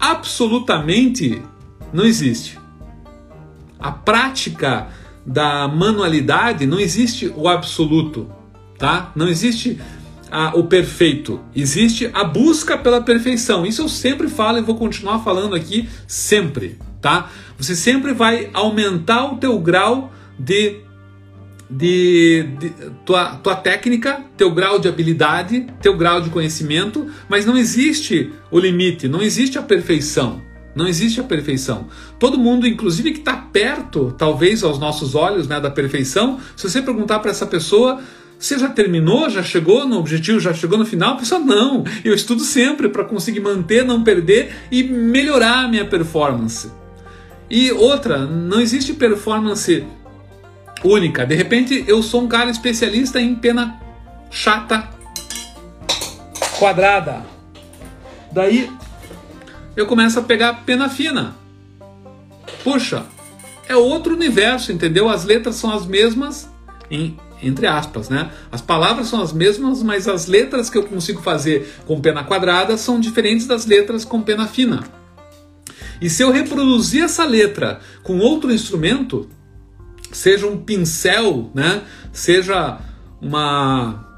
Absolutamente 0.00 1.42
não 1.92 2.04
existe. 2.04 2.58
A 3.78 3.92
prática 3.92 4.88
da 5.24 5.68
manualidade 5.68 6.66
não 6.66 6.80
existe 6.80 7.32
o 7.36 7.48
absoluto, 7.48 8.30
tá? 8.78 9.12
Não 9.14 9.28
existe 9.28 9.80
a, 10.30 10.56
o 10.56 10.64
perfeito, 10.64 11.40
existe 11.54 12.10
a 12.12 12.24
busca 12.24 12.76
pela 12.76 13.02
perfeição. 13.02 13.66
Isso 13.66 13.82
eu 13.82 13.88
sempre 13.88 14.28
falo 14.28 14.58
e 14.58 14.62
vou 14.62 14.76
continuar 14.76 15.20
falando 15.20 15.54
aqui 15.54 15.88
sempre, 16.06 16.78
tá? 17.00 17.30
Você 17.58 17.76
sempre 17.76 18.12
vai 18.12 18.50
aumentar 18.52 19.32
o 19.32 19.36
teu 19.36 19.58
grau 19.58 20.12
de, 20.38 20.80
de, 21.70 22.48
de, 22.58 22.70
tua, 23.04 23.36
tua 23.36 23.54
técnica, 23.54 24.24
teu 24.36 24.50
grau 24.50 24.78
de 24.78 24.88
habilidade, 24.88 25.66
teu 25.80 25.96
grau 25.96 26.20
de 26.20 26.30
conhecimento, 26.30 27.08
mas 27.28 27.46
não 27.46 27.56
existe 27.56 28.32
o 28.50 28.58
limite, 28.58 29.06
não 29.06 29.22
existe 29.22 29.58
a 29.58 29.62
perfeição. 29.62 30.42
Não 30.74 30.86
existe 30.86 31.20
a 31.20 31.24
perfeição. 31.24 31.86
Todo 32.18 32.38
mundo, 32.38 32.66
inclusive 32.66 33.12
que 33.12 33.18
está 33.18 33.36
perto, 33.36 34.14
talvez 34.16 34.62
aos 34.62 34.78
nossos 34.78 35.14
olhos, 35.14 35.46
né, 35.46 35.60
da 35.60 35.70
perfeição, 35.70 36.40
se 36.56 36.68
você 36.68 36.80
perguntar 36.80 37.18
para 37.18 37.30
essa 37.30 37.46
pessoa, 37.46 38.00
você 38.38 38.58
já 38.58 38.68
terminou? 38.68 39.30
Já 39.30 39.42
chegou 39.42 39.86
no 39.86 39.98
objetivo? 39.98 40.40
Já 40.40 40.52
chegou 40.52 40.78
no 40.78 40.84
final? 40.84 41.14
A 41.14 41.16
pessoa, 41.18 41.40
não. 41.40 41.84
Eu 42.04 42.14
estudo 42.14 42.42
sempre 42.42 42.88
para 42.88 43.04
conseguir 43.04 43.40
manter, 43.40 43.84
não 43.84 44.02
perder 44.02 44.52
e 44.70 44.82
melhorar 44.82 45.64
a 45.64 45.68
minha 45.68 45.84
performance. 45.84 46.70
E 47.48 47.70
outra, 47.70 48.26
não 48.26 48.60
existe 48.60 48.94
performance 48.94 49.84
única. 50.82 51.24
De 51.24 51.34
repente 51.34 51.84
eu 51.86 52.02
sou 52.02 52.22
um 52.22 52.26
cara 52.26 52.50
especialista 52.50 53.20
em 53.20 53.34
pena 53.34 53.80
chata 54.30 54.88
quadrada. 56.58 57.22
Daí 58.32 58.70
eu 59.76 59.86
começo 59.86 60.18
a 60.18 60.22
pegar 60.22 60.64
pena 60.64 60.88
fina. 60.88 61.34
Puxa, 62.62 63.06
é 63.68 63.76
outro 63.76 64.14
universo, 64.14 64.72
entendeu? 64.72 65.08
As 65.08 65.24
letras 65.24 65.56
são 65.56 65.72
as 65.72 65.86
mesmas, 65.86 66.48
em, 66.90 67.18
entre 67.42 67.66
aspas, 67.66 68.08
né? 68.08 68.30
As 68.50 68.60
palavras 68.60 69.08
são 69.08 69.22
as 69.22 69.32
mesmas, 69.32 69.82
mas 69.82 70.06
as 70.06 70.26
letras 70.26 70.68
que 70.68 70.78
eu 70.78 70.84
consigo 70.84 71.22
fazer 71.22 71.74
com 71.86 72.00
pena 72.00 72.22
quadrada 72.24 72.76
são 72.76 73.00
diferentes 73.00 73.46
das 73.46 73.66
letras 73.66 74.04
com 74.04 74.20
pena 74.20 74.46
fina. 74.46 74.84
E 76.00 76.10
se 76.10 76.22
eu 76.22 76.32
reproduzir 76.32 77.04
essa 77.04 77.24
letra 77.24 77.80
com 78.02 78.18
outro 78.18 78.52
instrumento, 78.52 79.28
seja 80.10 80.46
um 80.46 80.58
pincel, 80.58 81.50
né? 81.54 81.82
seja 82.12 82.78
uma 83.20 84.11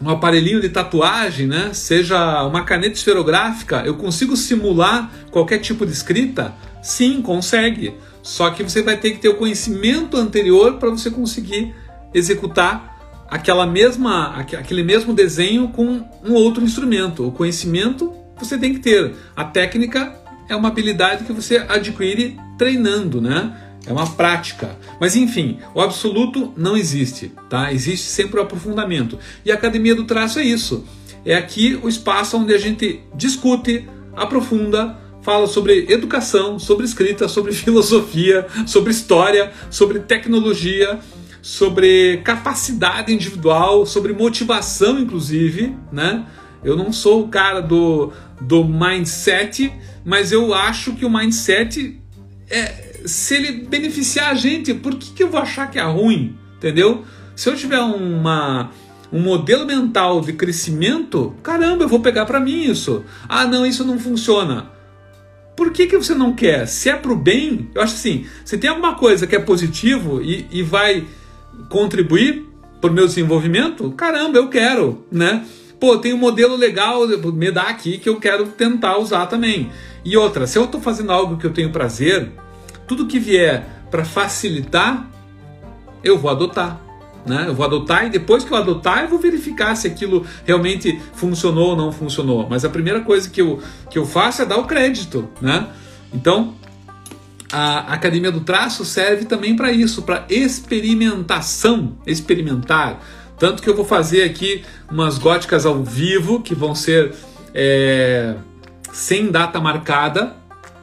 um 0.00 0.10
aparelhinho 0.10 0.60
de 0.60 0.68
tatuagem, 0.68 1.46
né? 1.46 1.70
seja 1.72 2.44
uma 2.44 2.64
caneta 2.64 2.94
esferográfica, 2.94 3.82
eu 3.86 3.94
consigo 3.94 4.36
simular 4.36 5.10
qualquer 5.30 5.58
tipo 5.58 5.86
de 5.86 5.92
escrita? 5.92 6.54
Sim, 6.82 7.22
consegue. 7.22 7.94
Só 8.22 8.50
que 8.50 8.62
você 8.62 8.82
vai 8.82 8.96
ter 8.96 9.12
que 9.12 9.18
ter 9.18 9.28
o 9.28 9.36
conhecimento 9.36 10.16
anterior 10.16 10.74
para 10.74 10.90
você 10.90 11.10
conseguir 11.10 11.74
executar 12.12 12.94
aquela 13.28 13.66
mesma, 13.66 14.36
aquele 14.36 14.82
mesmo 14.82 15.12
desenho 15.12 15.68
com 15.68 16.04
um 16.24 16.32
outro 16.32 16.62
instrumento. 16.62 17.26
O 17.26 17.32
conhecimento 17.32 18.12
você 18.36 18.58
tem 18.58 18.74
que 18.74 18.80
ter. 18.80 19.14
A 19.34 19.44
técnica 19.44 20.14
é 20.48 20.54
uma 20.54 20.68
habilidade 20.68 21.24
que 21.24 21.32
você 21.32 21.58
adquire 21.68 22.38
treinando, 22.58 23.20
né? 23.20 23.56
É 23.86 23.92
uma 23.92 24.06
prática. 24.06 24.78
Mas 25.00 25.14
enfim, 25.14 25.58
o 25.74 25.80
absoluto 25.80 26.52
não 26.56 26.76
existe, 26.76 27.32
tá? 27.48 27.72
Existe 27.72 28.06
sempre 28.06 28.38
o 28.38 28.42
aprofundamento. 28.42 29.18
E 29.44 29.52
a 29.52 29.54
academia 29.54 29.94
do 29.94 30.04
traço 30.04 30.38
é 30.38 30.44
isso. 30.44 30.84
É 31.24 31.34
aqui 31.34 31.78
o 31.82 31.88
espaço 31.88 32.36
onde 32.36 32.54
a 32.54 32.58
gente 32.58 33.00
discute, 33.14 33.88
aprofunda, 34.14 34.98
fala 35.22 35.46
sobre 35.46 35.86
educação, 35.90 36.58
sobre 36.58 36.84
escrita, 36.84 37.28
sobre 37.28 37.52
filosofia, 37.54 38.46
sobre 38.66 38.90
história, 38.90 39.52
sobre 39.70 40.00
tecnologia, 40.00 40.98
sobre 41.40 42.18
capacidade 42.24 43.12
individual, 43.12 43.84
sobre 43.84 44.12
motivação, 44.12 44.98
inclusive, 44.98 45.74
né? 45.92 46.26
Eu 46.62 46.76
não 46.76 46.90
sou 46.90 47.24
o 47.24 47.28
cara 47.28 47.60
do, 47.60 48.10
do 48.40 48.64
mindset, 48.64 49.70
mas 50.02 50.32
eu 50.32 50.54
acho 50.54 50.94
que 50.94 51.04
o 51.04 51.10
mindset 51.10 52.00
é, 52.48 52.93
se 53.04 53.34
ele 53.34 53.52
beneficiar 53.66 54.30
a 54.30 54.34
gente, 54.34 54.72
por 54.74 54.94
que, 54.94 55.12
que 55.12 55.22
eu 55.22 55.30
vou 55.30 55.40
achar 55.40 55.70
que 55.70 55.78
é 55.78 55.82
ruim? 55.82 56.36
Entendeu? 56.56 57.04
Se 57.36 57.48
eu 57.48 57.56
tiver 57.56 57.80
uma, 57.80 58.70
um 59.12 59.20
modelo 59.20 59.66
mental 59.66 60.20
de 60.20 60.32
crescimento, 60.32 61.34
caramba, 61.42 61.84
eu 61.84 61.88
vou 61.88 62.00
pegar 62.00 62.24
para 62.24 62.40
mim 62.40 62.64
isso. 62.64 63.04
Ah, 63.28 63.46
não, 63.46 63.66
isso 63.66 63.84
não 63.84 63.98
funciona. 63.98 64.70
Por 65.56 65.70
que, 65.70 65.86
que 65.86 65.96
você 65.96 66.14
não 66.14 66.32
quer? 66.32 66.66
Se 66.66 66.88
é 66.88 66.96
pro 66.96 67.14
bem, 67.14 67.70
eu 67.74 67.82
acho 67.82 67.94
assim, 67.94 68.26
se 68.44 68.58
tem 68.58 68.70
alguma 68.70 68.94
coisa 68.94 69.26
que 69.26 69.36
é 69.36 69.38
positivo 69.38 70.20
e, 70.20 70.46
e 70.50 70.62
vai 70.62 71.04
contribuir 71.68 72.44
para 72.80 72.90
o 72.90 72.94
meu 72.94 73.06
desenvolvimento, 73.06 73.90
caramba, 73.92 74.38
eu 74.38 74.48
quero, 74.48 75.04
né? 75.12 75.44
Pô, 75.78 75.98
tem 75.98 76.12
um 76.12 76.18
modelo 76.18 76.56
legal, 76.56 77.06
me 77.06 77.50
dá 77.50 77.64
aqui 77.64 77.98
que 77.98 78.08
eu 78.08 78.16
quero 78.16 78.46
tentar 78.46 78.96
usar 78.98 79.26
também. 79.26 79.70
E 80.04 80.16
outra, 80.16 80.46
se 80.46 80.58
eu 80.58 80.64
estou 80.64 80.80
fazendo 80.80 81.12
algo 81.12 81.36
que 81.36 81.46
eu 81.46 81.52
tenho 81.52 81.70
prazer, 81.70 82.32
tudo 82.86 83.06
que 83.06 83.18
vier 83.18 83.66
para 83.90 84.04
facilitar, 84.04 85.08
eu 86.02 86.18
vou 86.18 86.30
adotar. 86.30 86.80
Né? 87.26 87.44
Eu 87.46 87.54
vou 87.54 87.64
adotar 87.64 88.06
e 88.06 88.10
depois 88.10 88.44
que 88.44 88.52
eu 88.52 88.56
adotar, 88.56 89.04
eu 89.04 89.08
vou 89.08 89.18
verificar 89.18 89.74
se 89.74 89.86
aquilo 89.86 90.26
realmente 90.44 91.00
funcionou 91.14 91.70
ou 91.70 91.76
não 91.76 91.90
funcionou. 91.90 92.46
Mas 92.48 92.64
a 92.64 92.68
primeira 92.68 93.00
coisa 93.00 93.30
que 93.30 93.40
eu, 93.40 93.62
que 93.90 93.98
eu 93.98 94.04
faço 94.04 94.42
é 94.42 94.44
dar 94.44 94.58
o 94.58 94.66
crédito. 94.66 95.28
Né? 95.40 95.66
Então, 96.12 96.54
a 97.50 97.94
Academia 97.94 98.30
do 98.30 98.40
Traço 98.40 98.84
serve 98.84 99.24
também 99.24 99.56
para 99.56 99.72
isso, 99.72 100.02
para 100.02 100.26
experimentação, 100.28 101.96
experimentar. 102.06 103.00
Tanto 103.38 103.62
que 103.62 103.70
eu 103.70 103.74
vou 103.74 103.84
fazer 103.84 104.24
aqui 104.24 104.64
umas 104.90 105.18
góticas 105.18 105.64
ao 105.64 105.82
vivo 105.82 106.40
que 106.40 106.54
vão 106.54 106.74
ser 106.74 107.14
é, 107.54 108.34
sem 108.92 109.30
data 109.30 109.60
marcada 109.60 110.34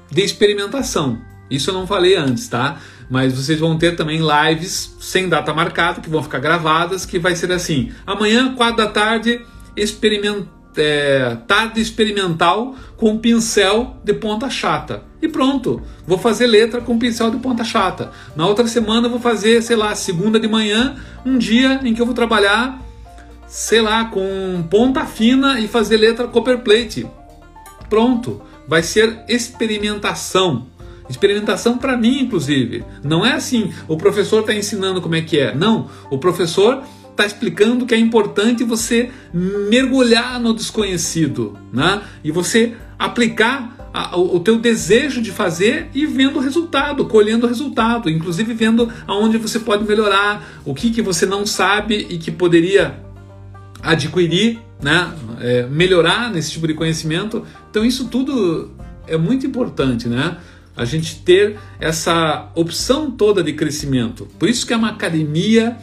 de 0.09 0.21
experimentação. 0.21 1.30
Isso 1.51 1.69
eu 1.69 1.73
não 1.73 1.85
falei 1.85 2.15
antes, 2.15 2.47
tá? 2.47 2.77
Mas 3.09 3.33
vocês 3.33 3.59
vão 3.59 3.77
ter 3.77 3.97
também 3.97 4.21
lives 4.21 4.95
sem 5.01 5.27
data 5.27 5.53
marcada, 5.53 5.99
que 5.99 6.09
vão 6.09 6.23
ficar 6.23 6.39
gravadas, 6.39 7.05
que 7.05 7.19
vai 7.19 7.35
ser 7.35 7.51
assim: 7.51 7.91
amanhã, 8.07 8.55
quatro 8.55 8.77
da 8.77 8.87
tarde, 8.87 9.41
experimenta, 9.75 10.47
é, 10.77 11.37
tarde 11.45 11.81
experimental 11.81 12.73
com 12.95 13.17
pincel 13.17 13.97
de 14.03 14.13
ponta 14.13 14.49
chata. 14.49 15.03
E 15.21 15.27
pronto, 15.27 15.81
vou 16.07 16.17
fazer 16.17 16.47
letra 16.47 16.81
com 16.81 16.97
pincel 16.97 17.29
de 17.29 17.37
ponta 17.37 17.63
chata. 17.63 18.11
Na 18.35 18.47
outra 18.47 18.65
semana 18.67 19.09
vou 19.09 19.19
fazer, 19.19 19.61
sei 19.61 19.75
lá, 19.75 19.93
segunda 19.93 20.39
de 20.39 20.47
manhã, 20.47 20.95
um 21.25 21.37
dia 21.37 21.79
em 21.83 21.93
que 21.93 22.01
eu 22.01 22.05
vou 22.05 22.15
trabalhar, 22.15 22.81
sei 23.45 23.81
lá, 23.81 24.05
com 24.05 24.63
ponta 24.69 25.05
fina 25.05 25.59
e 25.59 25.67
fazer 25.67 25.97
letra 25.97 26.27
copperplate. 26.27 27.05
Pronto, 27.89 28.41
vai 28.67 28.81
ser 28.81 29.23
experimentação. 29.27 30.67
Experimentação 31.11 31.77
para 31.77 31.97
mim, 31.97 32.21
inclusive. 32.21 32.83
Não 33.03 33.25
é 33.25 33.33
assim, 33.33 33.71
o 33.87 33.97
professor 33.97 34.41
está 34.41 34.53
ensinando 34.53 35.01
como 35.01 35.15
é 35.15 35.21
que 35.21 35.37
é. 35.37 35.53
Não, 35.53 35.89
o 36.09 36.17
professor 36.17 36.83
está 37.11 37.25
explicando 37.25 37.85
que 37.85 37.93
é 37.93 37.97
importante 37.97 38.63
você 38.63 39.11
mergulhar 39.33 40.39
no 40.39 40.53
desconhecido, 40.53 41.57
né? 41.71 42.01
E 42.23 42.31
você 42.31 42.73
aplicar 42.97 43.77
a, 43.93 44.17
o, 44.17 44.37
o 44.37 44.39
teu 44.39 44.57
desejo 44.57 45.21
de 45.21 45.31
fazer 45.31 45.89
e 45.93 46.05
vendo 46.05 46.37
o 46.37 46.41
resultado, 46.41 47.05
colhendo 47.05 47.45
o 47.45 47.49
resultado, 47.49 48.09
inclusive 48.09 48.53
vendo 48.53 48.91
aonde 49.05 49.37
você 49.37 49.59
pode 49.59 49.83
melhorar, 49.83 50.61
o 50.65 50.73
que, 50.73 50.89
que 50.89 51.01
você 51.01 51.25
não 51.25 51.45
sabe 51.45 52.07
e 52.09 52.17
que 52.17 52.31
poderia 52.31 52.99
adquirir, 53.83 54.59
né? 54.81 55.13
É, 55.41 55.67
melhorar 55.67 56.31
nesse 56.31 56.51
tipo 56.51 56.67
de 56.67 56.73
conhecimento. 56.73 57.45
Então 57.69 57.83
isso 57.83 58.07
tudo 58.07 58.71
é 59.07 59.17
muito 59.17 59.45
importante, 59.45 60.07
né? 60.07 60.37
A 60.81 60.85
gente 60.85 61.17
ter 61.17 61.59
essa 61.79 62.49
opção 62.55 63.11
toda 63.11 63.43
de 63.43 63.53
crescimento. 63.53 64.27
Por 64.39 64.49
isso 64.49 64.65
que 64.65 64.73
é 64.73 64.75
uma 64.75 64.89
academia 64.89 65.77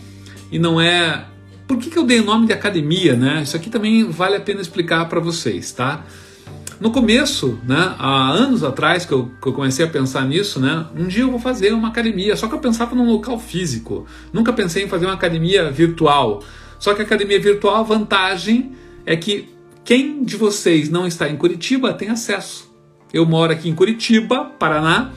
e 0.51 0.59
não 0.59 0.81
é. 0.81 1.25
Por 1.69 1.79
que, 1.79 1.89
que 1.89 1.97
eu 1.97 2.05
dei 2.05 2.19
o 2.19 2.25
nome 2.25 2.49
de 2.49 2.53
academia, 2.53 3.15
né? 3.15 3.43
Isso 3.43 3.57
aqui 3.57 3.71
também 3.71 4.11
vale 4.11 4.35
a 4.35 4.41
pena 4.41 4.61
explicar 4.61 5.09
para 5.09 5.21
vocês, 5.21 5.71
tá? 5.71 6.05
No 6.81 6.91
começo, 6.91 7.61
né, 7.65 7.95
há 7.99 8.31
anos 8.31 8.65
atrás 8.65 9.05
que 9.05 9.13
eu, 9.13 9.31
que 9.41 9.49
eu, 9.49 9.53
comecei 9.53 9.85
a 9.85 9.89
pensar 9.89 10.25
nisso, 10.25 10.61
né, 10.61 10.87
um 10.97 11.09
dia 11.09 11.23
eu 11.23 11.31
vou 11.31 11.41
fazer 11.41 11.73
uma 11.73 11.89
academia, 11.89 12.37
só 12.37 12.47
que 12.47 12.55
eu 12.55 12.61
pensava 12.61 12.95
num 12.95 13.11
local 13.11 13.37
físico, 13.37 14.07
nunca 14.33 14.53
pensei 14.53 14.85
em 14.85 14.89
fazer 14.89 15.07
uma 15.07 15.15
academia 15.15 15.73
virtual. 15.73 16.41
Só 16.79 16.95
que 16.95 17.03
a 17.03 17.05
academia 17.05 17.41
virtual, 17.41 17.77
a 17.77 17.83
vantagem 17.83 18.73
é 19.05 19.17
que 19.17 19.49
quem 19.85 20.23
de 20.23 20.37
vocês 20.37 20.89
não 20.89 21.05
está 21.05 21.29
em 21.29 21.37
Curitiba 21.37 21.93
tem 21.93 22.11
acesso. 22.11 22.68
Eu 23.13 23.25
moro 23.25 23.53
aqui 23.53 23.69
em 23.69 23.75
Curitiba, 23.75 24.53
Paraná, 24.59 25.13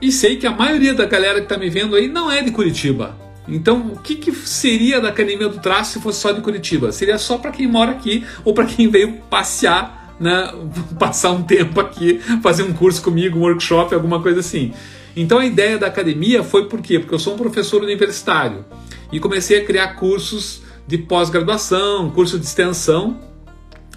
e 0.00 0.10
sei 0.10 0.36
que 0.36 0.46
a 0.46 0.50
maioria 0.50 0.94
da 0.94 1.06
galera 1.06 1.38
que 1.38 1.44
está 1.44 1.56
me 1.56 1.70
vendo 1.70 1.94
aí 1.94 2.08
não 2.08 2.30
é 2.30 2.42
de 2.42 2.50
Curitiba. 2.50 3.16
Então, 3.46 3.92
o 3.92 3.98
que, 3.98 4.16
que 4.16 4.32
seria 4.32 5.00
da 5.00 5.08
Academia 5.08 5.48
do 5.48 5.58
Traço 5.58 5.92
se 5.92 6.00
fosse 6.00 6.20
só 6.20 6.32
de 6.32 6.40
Curitiba? 6.40 6.92
Seria 6.92 7.18
só 7.18 7.38
para 7.38 7.50
quem 7.50 7.66
mora 7.66 7.92
aqui 7.92 8.24
ou 8.44 8.52
para 8.52 8.66
quem 8.66 8.88
veio 8.88 9.14
passear, 9.30 10.16
né, 10.18 10.52
passar 10.98 11.30
um 11.30 11.42
tempo 11.42 11.80
aqui, 11.80 12.18
fazer 12.42 12.64
um 12.64 12.72
curso 12.72 13.02
comigo, 13.02 13.38
um 13.38 13.42
workshop, 13.42 13.94
alguma 13.94 14.20
coisa 14.20 14.40
assim. 14.40 14.72
Então, 15.16 15.38
a 15.38 15.46
ideia 15.46 15.78
da 15.78 15.86
academia 15.86 16.42
foi 16.42 16.68
por 16.68 16.80
quê? 16.80 16.98
Porque 16.98 17.14
eu 17.14 17.18
sou 17.18 17.34
um 17.34 17.36
professor 17.36 17.82
universitário 17.82 18.64
e 19.12 19.20
comecei 19.20 19.60
a 19.60 19.64
criar 19.64 19.94
cursos 19.94 20.62
de 20.86 20.98
pós-graduação, 20.98 22.10
curso 22.10 22.38
de 22.38 22.46
extensão 22.46 23.20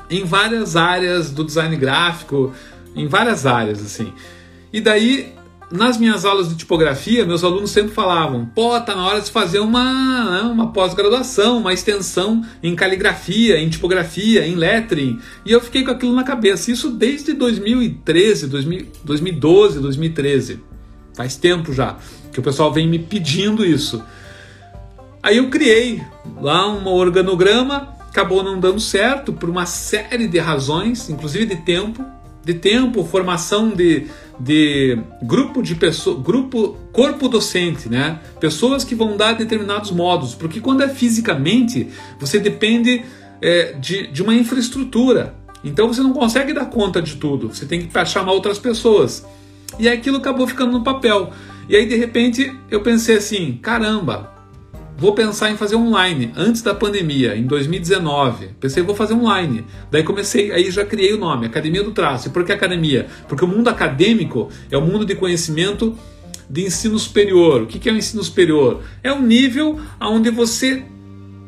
em 0.09 0.23
várias 0.23 0.75
áreas 0.75 1.31
do 1.31 1.43
design 1.43 1.75
gráfico, 1.75 2.53
em 2.95 3.07
várias 3.07 3.45
áreas 3.45 3.81
assim. 3.81 4.11
E 4.71 4.81
daí, 4.81 5.33
nas 5.71 5.97
minhas 5.97 6.25
aulas 6.25 6.49
de 6.49 6.55
tipografia, 6.55 7.25
meus 7.25 7.43
alunos 7.43 7.71
sempre 7.71 7.93
falavam: 7.93 8.45
pô, 8.45 8.79
tá 8.81 8.95
na 8.95 9.05
hora 9.05 9.21
de 9.21 9.31
fazer 9.31 9.59
uma, 9.59 10.31
né, 10.31 10.41
uma 10.41 10.71
pós-graduação, 10.71 11.57
uma 11.57 11.73
extensão 11.73 12.45
em 12.61 12.75
caligrafia, 12.75 13.59
em 13.59 13.69
tipografia, 13.69 14.47
em 14.47 14.55
lettering. 14.55 15.19
E 15.45 15.51
eu 15.51 15.61
fiquei 15.61 15.83
com 15.83 15.91
aquilo 15.91 16.13
na 16.13 16.23
cabeça. 16.23 16.71
Isso 16.71 16.89
desde 16.91 17.33
2013, 17.33 18.47
2012, 18.47 19.79
2013. 19.79 20.59
Faz 21.13 21.37
tempo 21.37 21.71
já 21.71 21.97
que 22.31 22.39
o 22.39 22.43
pessoal 22.43 22.71
vem 22.71 22.87
me 22.87 22.99
pedindo 22.99 23.65
isso. 23.65 24.03
Aí 25.23 25.37
eu 25.37 25.49
criei 25.49 26.03
lá 26.41 26.67
um 26.67 26.85
organograma, 26.87 27.95
acabou 28.09 28.43
não 28.43 28.59
dando 28.59 28.79
certo 28.79 29.31
por 29.31 29.49
uma 29.49 29.65
série 29.65 30.27
de 30.27 30.37
razões, 30.37 31.09
inclusive 31.09 31.45
de 31.45 31.55
tempo 31.55 32.14
de 32.45 32.53
tempo, 32.53 33.03
formação 33.03 33.69
de, 33.69 34.05
de 34.39 34.99
grupo 35.23 35.63
de 35.63 35.73
pessoas, 35.73 36.21
grupo, 36.21 36.77
corpo 36.93 37.27
docente, 37.27 37.89
né? 37.89 38.19
Pessoas 38.39 38.83
que 38.83 38.93
vão 38.93 39.17
dar 39.17 39.33
determinados 39.33 39.89
modos, 39.89 40.35
porque 40.35 40.61
quando 40.61 40.83
é 40.83 40.87
fisicamente, 40.87 41.89
você 42.19 42.39
depende 42.39 43.03
é, 43.41 43.73
de, 43.73 44.07
de 44.07 44.21
uma 44.21 44.35
infraestrutura. 44.35 45.33
Então 45.63 45.87
você 45.87 46.01
não 46.01 46.13
consegue 46.13 46.53
dar 46.53 46.67
conta 46.67 47.01
de 47.01 47.15
tudo, 47.15 47.47
você 47.47 47.65
tem 47.65 47.87
que 47.87 48.05
chamar 48.05 48.33
outras 48.33 48.59
pessoas. 48.59 49.25
E 49.79 49.89
aquilo 49.89 50.17
acabou 50.17 50.45
ficando 50.45 50.71
no 50.73 50.83
papel. 50.83 51.31
E 51.67 51.75
aí 51.75 51.87
de 51.87 51.95
repente 51.95 52.55
eu 52.69 52.81
pensei 52.81 53.17
assim: 53.17 53.57
caramba, 53.59 54.34
vou 54.97 55.13
pensar 55.13 55.51
em 55.51 55.57
fazer 55.57 55.75
online 55.75 56.31
antes 56.35 56.61
da 56.61 56.73
pandemia, 56.73 57.35
em 57.35 57.45
2019. 57.45 58.49
Pensei, 58.59 58.81
vou 58.81 58.95
fazer 58.95 59.13
online. 59.13 59.65
Daí 59.91 60.03
comecei, 60.03 60.51
aí 60.51 60.71
já 60.71 60.85
criei 60.85 61.13
o 61.13 61.17
nome, 61.17 61.45
Academia 61.45 61.83
do 61.83 61.91
Traço. 61.91 62.27
E 62.27 62.31
por 62.31 62.45
que 62.45 62.51
academia? 62.51 63.07
Porque 63.27 63.43
o 63.43 63.47
mundo 63.47 63.69
acadêmico 63.69 64.49
é 64.71 64.77
o 64.77 64.81
mundo 64.81 65.05
de 65.05 65.15
conhecimento 65.15 65.97
de 66.49 66.63
ensino 66.63 66.97
superior. 66.97 67.63
O 67.63 67.67
que 67.67 67.89
é 67.89 67.91
o 67.91 67.97
ensino 67.97 68.23
superior? 68.23 68.81
É 69.03 69.11
um 69.11 69.21
nível 69.21 69.79
onde 69.99 70.29
você 70.29 70.83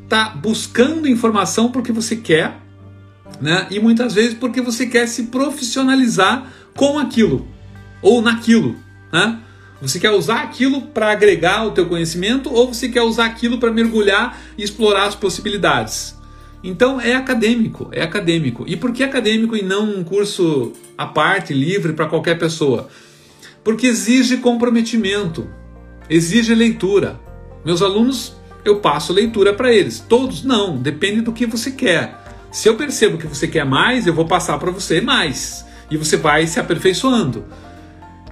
está 0.04 0.30
buscando 0.30 1.08
informação 1.08 1.72
porque 1.72 1.92
você 1.92 2.16
quer, 2.16 2.58
né? 3.42 3.68
E 3.70 3.80
muitas 3.80 4.14
vezes 4.14 4.34
porque 4.34 4.62
você 4.62 4.86
quer 4.86 5.08
se 5.08 5.24
profissionalizar 5.24 6.52
com 6.76 6.98
aquilo 6.98 7.48
ou 8.02 8.22
naquilo, 8.22 8.76
né? 9.12 9.40
Você 9.82 10.00
quer 10.00 10.12
usar 10.12 10.42
aquilo 10.42 10.82
para 10.82 11.12
agregar 11.12 11.66
o 11.66 11.72
teu 11.72 11.86
conhecimento 11.86 12.52
ou 12.52 12.74
você 12.74 12.90
quer 12.90 13.04
usar 13.04 13.26
aquilo 13.26 13.60
para 13.60 13.72
mergulhar 13.72 14.40
e 14.58 14.64
explorar 14.64 15.06
as 15.06 15.16
possibilidades? 15.16 16.16
Então 16.64 17.00
é 17.00 17.14
acadêmico, 17.14 17.88
é 17.92 18.02
acadêmico. 18.02 18.66
E 18.68 18.76
por 18.76 18.92
que 18.92 19.04
acadêmico 19.04 19.56
e 19.56 19.62
não 19.62 19.90
um 19.90 20.04
curso 20.04 20.74
à 20.98 21.06
parte, 21.06 21.54
livre 21.54 21.94
para 21.94 22.08
qualquer 22.08 22.40
pessoa? 22.40 22.90
Porque 23.64 23.86
exige 23.86 24.38
comprometimento, 24.38 25.48
exige 26.10 26.56
leitura. 26.56 27.20
Meus 27.64 27.82
alunos, 27.82 28.36
eu 28.66 28.80
passo 28.80 29.14
leitura 29.14 29.54
para 29.54 29.72
eles. 29.72 30.00
Todos 30.00 30.44
não, 30.44 30.76
depende 30.76 31.22
do 31.22 31.32
que 31.32 31.46
você 31.46 31.72
quer. 31.72 32.18
Se 32.52 32.68
eu 32.68 32.76
percebo 32.76 33.18
que 33.18 33.28
você 33.28 33.48
quer 33.48 33.66
mais, 33.66 34.08
eu 34.08 34.14
vou 34.14 34.26
passar 34.26 34.58
para 34.58 34.72
você 34.72 35.00
mais. 35.02 35.66
E 35.92 35.98
você 35.98 36.18
vai 36.18 36.48
se 36.48 36.60
aperfeiçoando. 36.60 37.46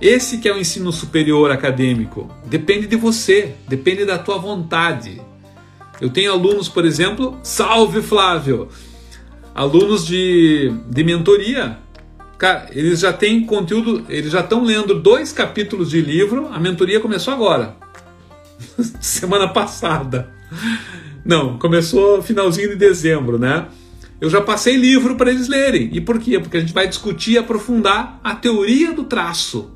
Esse 0.01 0.39
que 0.39 0.49
é 0.49 0.53
o 0.53 0.57
ensino 0.57 0.91
superior 0.91 1.51
acadêmico. 1.51 2.29
Depende 2.45 2.87
de 2.87 2.95
você, 2.95 3.55
depende 3.67 4.05
da 4.05 4.17
tua 4.17 4.37
vontade. 4.37 5.21
Eu 6.01 6.09
tenho 6.09 6.31
alunos, 6.31 6.67
por 6.67 6.85
exemplo, 6.85 7.39
salve 7.41 8.01
Flávio, 8.01 8.67
alunos 9.53 10.05
de, 10.05 10.73
de 10.89 11.03
mentoria. 11.03 11.77
Cara, 12.37 12.69
eles 12.73 12.99
já 12.99 13.13
têm 13.13 13.45
conteúdo, 13.45 14.05
eles 14.09 14.31
já 14.31 14.41
estão 14.41 14.61
lendo 14.61 14.99
dois 14.99 15.31
capítulos 15.31 15.89
de 15.89 16.01
livro, 16.01 16.49
a 16.51 16.59
mentoria 16.59 16.99
começou 16.99 17.33
agora, 17.33 17.77
semana 18.99 19.47
passada. 19.47 20.29
Não, 21.23 21.57
começou 21.57 22.21
finalzinho 22.21 22.69
de 22.69 22.75
dezembro, 22.75 23.39
né? 23.39 23.67
Eu 24.19 24.29
já 24.29 24.41
passei 24.41 24.75
livro 24.75 25.15
para 25.15 25.31
eles 25.31 25.47
lerem. 25.47 25.89
E 25.93 26.01
por 26.01 26.19
quê? 26.19 26.39
Porque 26.39 26.57
a 26.57 26.59
gente 26.59 26.73
vai 26.73 26.87
discutir 26.87 27.33
e 27.33 27.37
aprofundar 27.37 28.19
a 28.23 28.35
teoria 28.35 28.93
do 28.93 29.05
traço 29.05 29.74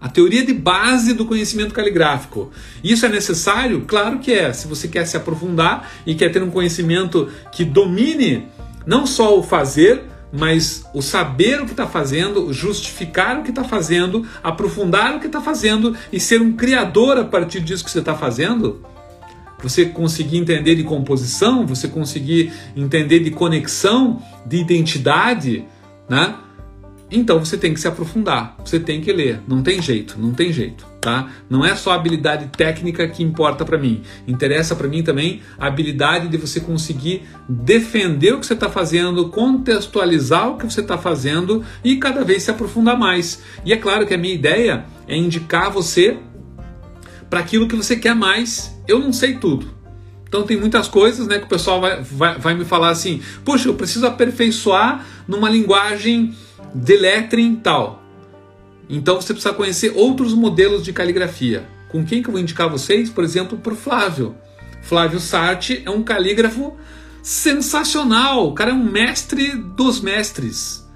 a 0.00 0.08
teoria 0.08 0.44
de 0.44 0.54
base 0.54 1.12
do 1.12 1.26
conhecimento 1.26 1.74
caligráfico. 1.74 2.50
Isso 2.82 3.04
é 3.04 3.08
necessário? 3.08 3.84
Claro 3.86 4.18
que 4.18 4.32
é. 4.32 4.52
Se 4.52 4.66
você 4.66 4.88
quer 4.88 5.06
se 5.06 5.16
aprofundar 5.16 5.90
e 6.06 6.14
quer 6.14 6.32
ter 6.32 6.42
um 6.42 6.50
conhecimento 6.50 7.28
que 7.52 7.64
domine 7.64 8.46
não 8.86 9.06
só 9.06 9.38
o 9.38 9.42
fazer, 9.42 10.02
mas 10.32 10.84
o 10.94 11.02
saber 11.02 11.60
o 11.60 11.66
que 11.66 11.72
está 11.72 11.86
fazendo, 11.86 12.52
justificar 12.52 13.38
o 13.38 13.42
que 13.42 13.50
está 13.50 13.64
fazendo, 13.64 14.26
aprofundar 14.42 15.16
o 15.16 15.20
que 15.20 15.26
está 15.26 15.40
fazendo 15.40 15.94
e 16.12 16.18
ser 16.18 16.40
um 16.40 16.52
criador 16.52 17.18
a 17.18 17.24
partir 17.24 17.60
disso 17.60 17.84
que 17.84 17.90
você 17.90 17.98
está 17.98 18.14
fazendo, 18.14 18.82
você 19.62 19.84
conseguir 19.84 20.38
entender 20.38 20.76
de 20.76 20.84
composição, 20.84 21.66
você 21.66 21.88
conseguir 21.88 22.52
entender 22.74 23.20
de 23.20 23.30
conexão, 23.30 24.22
de 24.46 24.56
identidade, 24.56 25.64
né? 26.08 26.36
Então 27.10 27.38
você 27.38 27.56
tem 27.56 27.74
que 27.74 27.80
se 27.80 27.88
aprofundar, 27.88 28.56
você 28.64 28.78
tem 28.78 29.00
que 29.00 29.12
ler, 29.12 29.40
não 29.48 29.62
tem 29.62 29.82
jeito, 29.82 30.16
não 30.18 30.32
tem 30.32 30.52
jeito, 30.52 30.86
tá? 31.00 31.28
Não 31.48 31.64
é 31.64 31.74
só 31.74 31.90
a 31.90 31.94
habilidade 31.96 32.46
técnica 32.56 33.08
que 33.08 33.22
importa 33.22 33.64
para 33.64 33.76
mim, 33.76 34.02
interessa 34.28 34.76
para 34.76 34.86
mim 34.86 35.02
também 35.02 35.40
a 35.58 35.66
habilidade 35.66 36.28
de 36.28 36.36
você 36.36 36.60
conseguir 36.60 37.22
defender 37.48 38.34
o 38.34 38.40
que 38.40 38.46
você 38.46 38.54
está 38.54 38.70
fazendo, 38.70 39.28
contextualizar 39.28 40.50
o 40.50 40.56
que 40.56 40.64
você 40.64 40.80
está 40.80 40.96
fazendo 40.96 41.64
e 41.82 41.96
cada 41.96 42.22
vez 42.22 42.44
se 42.44 42.50
aprofundar 42.50 42.96
mais. 42.96 43.42
E 43.64 43.72
é 43.72 43.76
claro 43.76 44.06
que 44.06 44.14
a 44.14 44.18
minha 44.18 44.34
ideia 44.34 44.84
é 45.08 45.16
indicar 45.16 45.70
você 45.70 46.16
para 47.28 47.40
aquilo 47.40 47.66
que 47.66 47.74
você 47.74 47.96
quer 47.96 48.14
mais. 48.14 48.78
Eu 48.86 49.00
não 49.00 49.12
sei 49.12 49.34
tudo, 49.34 49.80
então 50.30 50.44
tem 50.44 50.56
muitas 50.56 50.86
coisas 50.86 51.26
né, 51.26 51.40
que 51.40 51.44
o 51.46 51.48
pessoal 51.48 51.80
vai, 51.80 52.00
vai, 52.00 52.38
vai 52.38 52.54
me 52.54 52.64
falar 52.64 52.90
assim, 52.90 53.20
poxa, 53.44 53.68
eu 53.68 53.74
preciso 53.74 54.06
aperfeiçoar 54.06 55.04
numa 55.26 55.50
linguagem 55.50 56.32
de 56.74 56.96
lettering 56.96 57.56
tal. 57.56 58.02
Então 58.88 59.20
você 59.20 59.32
precisa 59.32 59.54
conhecer 59.54 59.92
outros 59.94 60.34
modelos 60.34 60.82
de 60.82 60.92
caligrafia. 60.92 61.64
Com 61.88 62.04
quem 62.04 62.22
que 62.22 62.28
eu 62.28 62.32
vou 62.32 62.40
indicar 62.40 62.68
vocês? 62.68 63.10
Por 63.10 63.24
exemplo, 63.24 63.58
para 63.58 63.72
o 63.72 63.76
Flávio. 63.76 64.34
Flávio 64.82 65.20
Sarti 65.20 65.82
é 65.84 65.90
um 65.90 66.02
calígrafo 66.02 66.76
sensacional. 67.22 68.48
O 68.48 68.52
cara 68.52 68.70
é 68.70 68.74
um 68.74 68.82
mestre 68.82 69.52
dos 69.52 70.00
mestres 70.00 70.88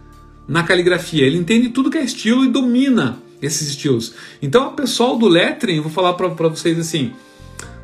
na 0.46 0.62
caligrafia. 0.62 1.24
Ele 1.24 1.38
entende 1.38 1.68
tudo 1.68 1.90
que 1.90 1.98
é 1.98 2.04
estilo 2.04 2.44
e 2.44 2.48
domina 2.48 3.18
esses 3.42 3.68
estilos. 3.68 4.14
Então, 4.40 4.68
o 4.68 4.72
pessoal 4.72 5.16
do 5.16 5.28
lettering, 5.28 5.80
vou 5.80 5.90
falar 5.90 6.14
para 6.14 6.48
vocês 6.48 6.78
assim: 6.78 7.12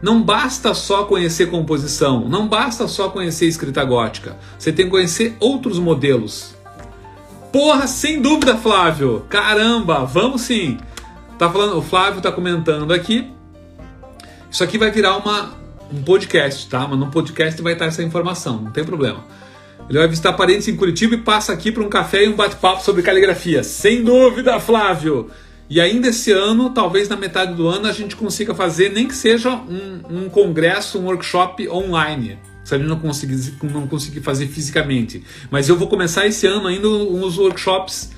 não 0.03 0.22
basta 0.22 0.72
só 0.74 1.05
conhecer 1.05 1.51
composição, 1.51 2.28
não 2.28 2.49
basta 2.49 2.88
só 2.88 3.09
conhecer 3.11 3.47
escrita 3.47 3.84
gótica. 3.84 4.38
Você 4.59 4.72
tem 4.72 4.86
que 4.86 4.91
conhecer 4.91 5.36
outros 5.38 5.78
modelos. 5.78 6.55
Porra, 7.53 7.88
sem 7.88 8.22
dúvida, 8.22 8.57
Flávio. 8.57 9.26
Caramba, 9.28 10.05
vamos 10.05 10.42
sim. 10.42 10.78
Tá 11.38 11.51
falando, 11.51 11.76
o 11.78 11.82
Flávio 11.82 12.20
tá 12.20 12.30
comentando 12.30 12.92
aqui. 12.92 13.28
Isso 14.48 14.62
aqui 14.62 14.78
vai 14.78 14.90
virar 14.90 15.16
uma, 15.16 15.55
um 15.92 16.03
podcast, 16.03 16.68
tá? 16.68 16.86
Mas 16.86 16.98
no 16.98 17.11
podcast 17.11 17.61
vai 17.61 17.72
estar 17.72 17.86
essa 17.86 18.03
informação, 18.03 18.59
não 18.59 18.70
tem 18.70 18.84
problema. 18.84 19.24
Ele 19.88 19.98
vai 19.98 20.07
visitar 20.07 20.32
parentes 20.34 20.68
em 20.68 20.76
Curitiba 20.76 21.14
e 21.16 21.18
passa 21.18 21.53
aqui 21.53 21.72
para 21.72 21.82
um 21.82 21.88
café 21.88 22.24
e 22.24 22.28
um 22.28 22.36
bate-papo 22.36 22.84
sobre 22.84 23.03
caligrafia. 23.03 23.64
Sem 23.64 24.05
dúvida, 24.05 24.61
Flávio. 24.61 25.28
E 25.68 25.80
ainda 25.80 26.09
esse 26.09 26.30
ano, 26.30 26.70
talvez 26.70 27.09
na 27.09 27.16
metade 27.16 27.55
do 27.55 27.66
ano, 27.66 27.88
a 27.88 27.92
gente 27.92 28.14
consiga 28.14 28.55
fazer, 28.55 28.92
nem 28.92 29.09
que 29.09 29.14
seja 29.14 29.51
um, 29.51 30.03
um 30.09 30.28
congresso, 30.28 30.98
um 31.01 31.07
workshop 31.07 31.68
online 31.68 32.38
se 32.71 32.79
gente 32.79 32.89
não 32.89 32.99
conseguir, 32.99 33.55
não 33.62 33.87
conseguir 33.87 34.21
fazer 34.21 34.47
fisicamente. 34.47 35.23
Mas 35.51 35.68
eu 35.68 35.77
vou 35.77 35.89
começar 35.89 36.27
esse 36.27 36.47
ano 36.47 36.66
ainda 36.66 36.89
uns 36.89 37.37
workshops 37.39 38.12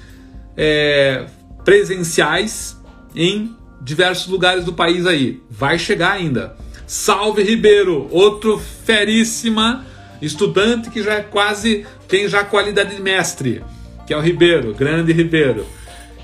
é, 0.57 1.26
presenciais 1.64 2.76
em 3.14 3.57
diversos 3.80 4.28
lugares 4.28 4.64
do 4.64 4.72
país 4.72 5.07
aí. 5.07 5.42
Vai 5.50 5.78
chegar 5.78 6.12
ainda. 6.12 6.57
Salve 6.86 7.42
Ribeiro, 7.42 8.07
outro 8.11 8.59
feríssima 8.84 9.86
estudante 10.20 10.90
que 10.90 11.03
já 11.03 11.14
é 11.14 11.22
quase 11.22 11.86
tem 12.07 12.28
já 12.28 12.44
qualidade 12.44 12.94
de 12.94 13.03
mestre, 13.03 13.64
que 14.07 14.12
é 14.12 14.16
o 14.16 14.20
Ribeiro, 14.20 14.74
grande 14.74 15.12
Ribeiro. 15.12 15.66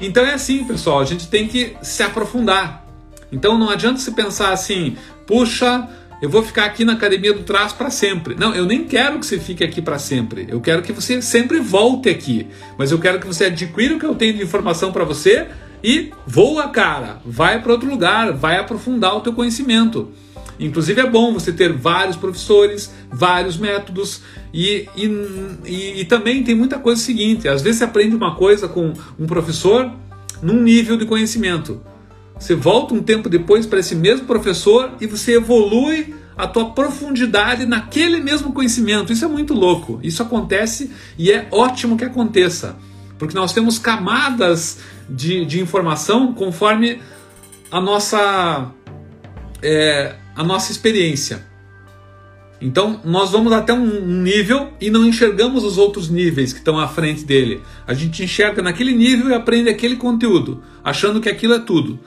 Então 0.01 0.24
é 0.24 0.35
assim, 0.35 0.64
pessoal, 0.64 1.01
a 1.01 1.05
gente 1.05 1.29
tem 1.29 1.49
que 1.49 1.74
se 1.83 2.03
aprofundar. 2.03 2.87
Então 3.33 3.59
não 3.59 3.70
adianta 3.70 3.99
se 3.99 4.12
pensar 4.12 4.53
assim, 4.53 4.97
puxa, 5.26 5.89
eu 6.21 6.29
vou 6.29 6.43
ficar 6.43 6.64
aqui 6.64 6.85
na 6.85 6.95
academia 6.95 7.33
do 7.33 7.45
traço 7.45 7.77
para 7.77 7.91
sempre. 7.91 8.35
Não, 8.35 8.55
eu 8.55 8.66
nem 8.66 8.85
quero 8.85 9.21
que 9.21 9.27
você 9.27 9.39
fique 9.39 9.62
aqui 9.62 9.81
para 9.81 9.99
sempre. 9.99 10.47
Eu 10.49 10.61
quero 10.61 10.83
que 10.83 10.93
você 10.93 11.23
sempre 11.23 11.61
volte 11.61 12.09
aqui. 12.09 12.47
Mas 12.77 12.91
eu 12.91 12.99
quero 12.99 13.21
que 13.21 13.27
você 13.27 13.45
adquira 13.47 13.95
o 13.95 13.99
que 13.99 14.07
eu 14.07 14.14
tenho 14.14 14.35
de 14.35 14.43
informação 14.43 14.91
para 14.91 15.05
você 15.05 15.47
e 15.83 16.11
voa, 16.27 16.69
cara. 16.69 17.21
Vai 17.25 17.62
para 17.62 17.73
outro 17.73 17.89
lugar, 17.89 18.33
vai 18.33 18.59
aprofundar 18.59 19.16
o 19.16 19.21
teu 19.21 19.33
conhecimento. 19.33 20.11
Inclusive 20.59 21.01
é 21.01 21.09
bom 21.09 21.33
você 21.33 21.53
ter 21.53 21.73
vários 21.73 22.16
professores, 22.16 22.93
vários 23.11 23.57
métodos 23.57 24.23
e, 24.53 24.89
e, 24.97 25.07
e, 25.64 26.01
e 26.01 26.05
também 26.05 26.43
tem 26.43 26.55
muita 26.55 26.81
coisa 26.81 27.01
seguinte. 27.01 27.49
Às 27.49 27.62
vezes 27.62 27.79
você 27.79 27.85
aprende 27.85 28.16
uma 28.16 28.35
coisa 28.35 28.66
com 28.66 28.93
um 29.19 29.27
professor 29.27 29.93
num 30.43 30.61
nível 30.61 30.97
de 30.97 31.07
conhecimento. 31.07 31.81
Você 32.39 32.55
volta 32.55 32.95
um 32.95 33.03
tempo 33.03 33.28
depois 33.28 33.66
para 33.66 33.80
esse 33.80 33.95
mesmo 33.95 34.26
professor 34.26 34.93
e 35.01 35.07
você 35.07 35.36
evolui 35.36 36.14
a 36.36 36.47
tua 36.47 36.70
profundidade 36.70 37.66
naquele 37.66 38.20
mesmo 38.20 38.53
conhecimento. 38.53 39.12
Isso 39.12 39.24
é 39.24 39.28
muito 39.28 39.53
louco. 39.53 39.99
Isso 40.03 40.22
acontece 40.22 40.93
e 41.18 41.32
é 41.32 41.49
ótimo 41.51 41.97
que 41.97 42.05
aconteça, 42.05 42.76
porque 43.18 43.34
nós 43.34 43.53
temos 43.53 43.76
camadas 43.78 44.78
de, 45.11 45.45
de 45.45 45.61
informação 45.61 46.32
conforme 46.32 47.01
a 47.70 47.80
nossa 47.80 48.70
é, 49.61 50.14
a 50.36 50.45
nossa 50.45 50.70
experiência. 50.70 51.45
Então 52.61 53.01
nós 53.05 53.30
vamos 53.30 53.53
até 53.53 53.72
um 53.72 54.22
nível 54.22 54.72
e 54.80 54.91
não 54.91 55.05
enxergamos 55.05 55.64
os 55.64 55.76
outros 55.76 56.09
níveis 56.09 56.53
que 56.53 56.61
estão 56.61 56.78
à 56.78 56.86
frente 56.86 57.24
dele. 57.24 57.62
A 57.84 57.95
gente 57.95 58.22
enxerga 58.22 58.62
naquele 58.62 58.95
nível 58.95 59.30
e 59.30 59.34
aprende 59.34 59.68
aquele 59.68 59.97
conteúdo, 59.97 60.62
achando 60.84 61.20
que 61.20 61.28
aquilo 61.28 61.55
é 61.55 61.59
tudo. 61.59 61.99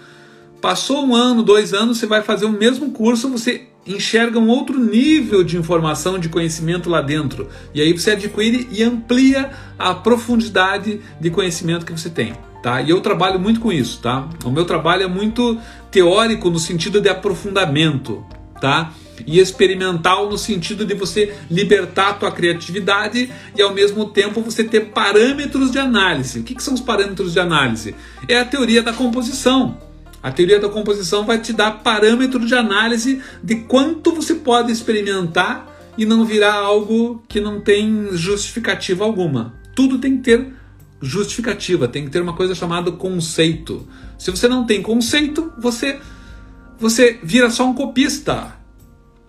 Passou 0.62 1.03
um 1.03 1.16
ano, 1.16 1.41
dois 1.41 1.74
anos, 1.74 1.97
você 1.97 2.05
vai 2.05 2.22
fazer 2.22 2.45
o 2.45 2.51
mesmo 2.51 2.91
curso, 2.91 3.28
você 3.28 3.64
enxerga 3.86 4.38
um 4.38 4.47
outro 4.47 4.80
nível 4.80 5.43
de 5.43 5.57
informação, 5.57 6.20
de 6.20 6.30
conhecimento 6.30 6.88
lá 6.88 7.01
dentro. 7.01 7.49
E 7.74 7.82
aí 7.82 7.91
você 7.91 8.12
adquire 8.12 8.68
e 8.72 8.84
amplia 8.84 9.49
a 9.78 9.95
profundidade 9.95 11.01
de 11.20 11.30
conhecimento 11.32 11.84
que 11.84 11.91
você 11.91 12.12
tem. 12.12 12.34
Tá? 12.62 12.80
E 12.80 12.91
eu 12.91 13.01
trabalho 13.01 13.39
muito 13.39 13.59
com 13.59 13.72
isso, 13.72 13.99
tá? 14.01 14.30
O 14.45 14.51
meu 14.51 14.66
trabalho 14.66 15.01
é 15.01 15.07
muito 15.07 15.57
teórico 15.89 16.47
no 16.51 16.59
sentido 16.59 17.01
de 17.01 17.09
aprofundamento, 17.09 18.24
tá? 18.62 18.93
E 19.26 19.39
experimental 19.39 20.30
no 20.30 20.38
sentido 20.38 20.86
de 20.86 20.93
você 20.93 21.36
libertar 21.49 22.09
a 22.09 22.14
tua 22.14 22.32
criatividade 22.32 23.32
e 23.57 23.62
ao 23.64 23.74
mesmo 23.74 24.05
tempo 24.05 24.41
você 24.41 24.64
ter 24.64 24.91
parâmetros 24.91 25.72
de 25.72 25.80
análise. 25.80 26.41
O 26.41 26.43
que, 26.43 26.53
que 26.53 26.62
são 26.62 26.76
os 26.76 26.82
parâmetros 26.82 27.34
de 27.34 27.39
análise? 27.39 27.95
É 28.28 28.39
a 28.39 28.45
teoria 28.45 28.84
da 28.84 28.93
composição. 28.93 29.90
A 30.22 30.32
teoria 30.32 30.59
da 30.59 30.69
composição 30.69 31.26
vai 31.26 31.39
te 31.39 31.51
dar 31.51 31.84
parâmetro 31.84 32.45
de 32.45 32.53
análise 32.53 33.22
de 33.43 33.55
quanto 33.55 34.13
você 34.13 34.36
pode 34.36 34.72
experimentar 34.72 35.67
e 35.97 36.05
não 36.05 36.24
virar 36.24 36.53
algo 36.53 37.24
que 37.28 37.41
não 37.41 37.59
tem 37.59 38.09
justificativa 38.13 39.03
alguma. 39.03 39.53
Tudo 39.76 39.97
tem 39.97 40.17
que 40.17 40.24
ter 40.24 40.53
justificativa, 41.01 41.88
tem 41.88 42.05
que 42.05 42.11
ter 42.11 42.22
uma 42.22 42.36
coisa 42.36 42.53
chamada 42.53 42.91
conceito. 42.91 43.88
Se 44.17 44.30
você 44.30 44.47
não 44.47 44.65
tem 44.65 44.82
conceito, 44.82 45.51
você 45.57 45.99
você 46.80 47.19
vira 47.24 47.49
só 47.49 47.67
um 47.67 47.74
copista. 47.74 48.59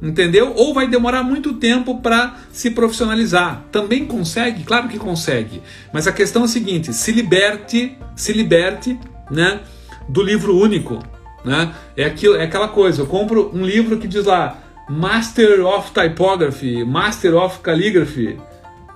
Entendeu? 0.01 0.53
Ou 0.57 0.75
vai 0.75 0.89
demorar 0.89 1.23
muito 1.23 1.55
tempo 1.55 2.01
para 2.01 2.37
se 2.51 2.71
profissionalizar. 2.71 3.67
Também 3.71 4.05
consegue, 4.05 4.65
claro 4.65 4.89
que 4.89 4.99
consegue. 4.99 5.63
Mas 5.93 6.09
a 6.09 6.13
questão 6.13 6.43
é 6.43 6.45
a 6.47 6.49
seguinte: 6.49 6.93
se 6.93 7.13
liberte, 7.13 7.97
se 8.17 8.33
liberte, 8.33 8.99
né? 9.31 9.61
Do 10.09 10.23
livro 10.23 10.57
único. 10.57 10.99
Né? 11.45 11.75
É, 11.97 12.05
aquilo, 12.05 12.37
é 12.37 12.45
aquela 12.45 12.69
coisa, 12.69 13.03
eu 13.03 13.07
compro 13.07 13.51
um 13.53 13.65
livro 13.65 13.99
que 13.99 14.07
diz 14.07 14.25
lá 14.25 14.59
Master 14.89 15.65
of 15.67 15.91
Typography, 15.91 16.85
Master 16.85 17.35
of 17.35 17.59
Calligraphy, 17.61 18.39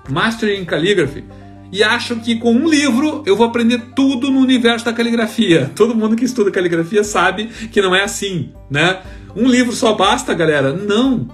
Master 0.08 0.56
in 0.58 0.64
Calligraphy, 0.64 1.24
e 1.72 1.82
acho 1.82 2.16
que 2.16 2.36
com 2.36 2.52
um 2.52 2.68
livro 2.68 3.22
eu 3.26 3.36
vou 3.36 3.46
aprender 3.46 3.80
tudo 3.94 4.30
no 4.30 4.40
universo 4.40 4.84
da 4.84 4.92
caligrafia. 4.92 5.70
Todo 5.74 5.94
mundo 5.94 6.16
que 6.16 6.24
estuda 6.24 6.50
caligrafia 6.50 7.02
sabe 7.02 7.46
que 7.46 7.82
não 7.82 7.94
é 7.94 8.04
assim, 8.04 8.52
né? 8.70 9.00
Um 9.34 9.48
livro 9.48 9.72
só 9.72 9.94
basta, 9.94 10.32
galera? 10.32 10.72
Não. 10.72 11.28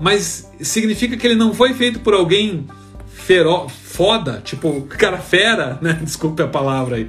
Mas 0.00 0.50
significa 0.60 1.16
que 1.16 1.26
ele 1.26 1.34
não 1.34 1.54
foi 1.54 1.72
feito 1.72 2.00
por 2.00 2.12
alguém 2.12 2.66
fero, 3.08 3.68
foda, 3.68 4.42
tipo 4.44 4.82
cara 4.90 5.18
fera, 5.18 5.78
né? 5.80 5.98
Desculpe 6.02 6.42
a 6.42 6.46
palavra 6.46 6.96
aí. 6.96 7.08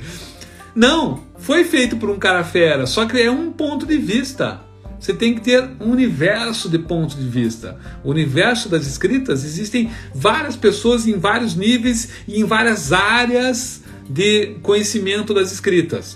Não, 0.78 1.24
foi 1.40 1.64
feito 1.64 1.98
por 1.98 2.08
um 2.08 2.20
cara 2.20 2.44
fera, 2.44 2.86
só 2.86 3.08
que 3.08 3.20
é 3.20 3.32
um 3.32 3.52
ponto 3.52 3.84
de 3.84 3.98
vista. 3.98 4.62
Você 5.00 5.12
tem 5.12 5.34
que 5.34 5.42
ter 5.42 5.68
um 5.82 5.90
universo 5.90 6.70
de 6.70 6.78
pontos 6.78 7.16
de 7.16 7.28
vista. 7.28 7.80
O 8.04 8.12
universo 8.12 8.70
das 8.70 8.86
escritas 8.86 9.44
existem 9.44 9.90
várias 10.14 10.56
pessoas 10.56 11.08
em 11.08 11.18
vários 11.18 11.56
níveis 11.56 12.10
e 12.28 12.40
em 12.40 12.44
várias 12.44 12.94
áreas 12.94 13.82
de 14.08 14.58
conhecimento 14.62 15.34
das 15.34 15.52
escritas. 15.52 16.16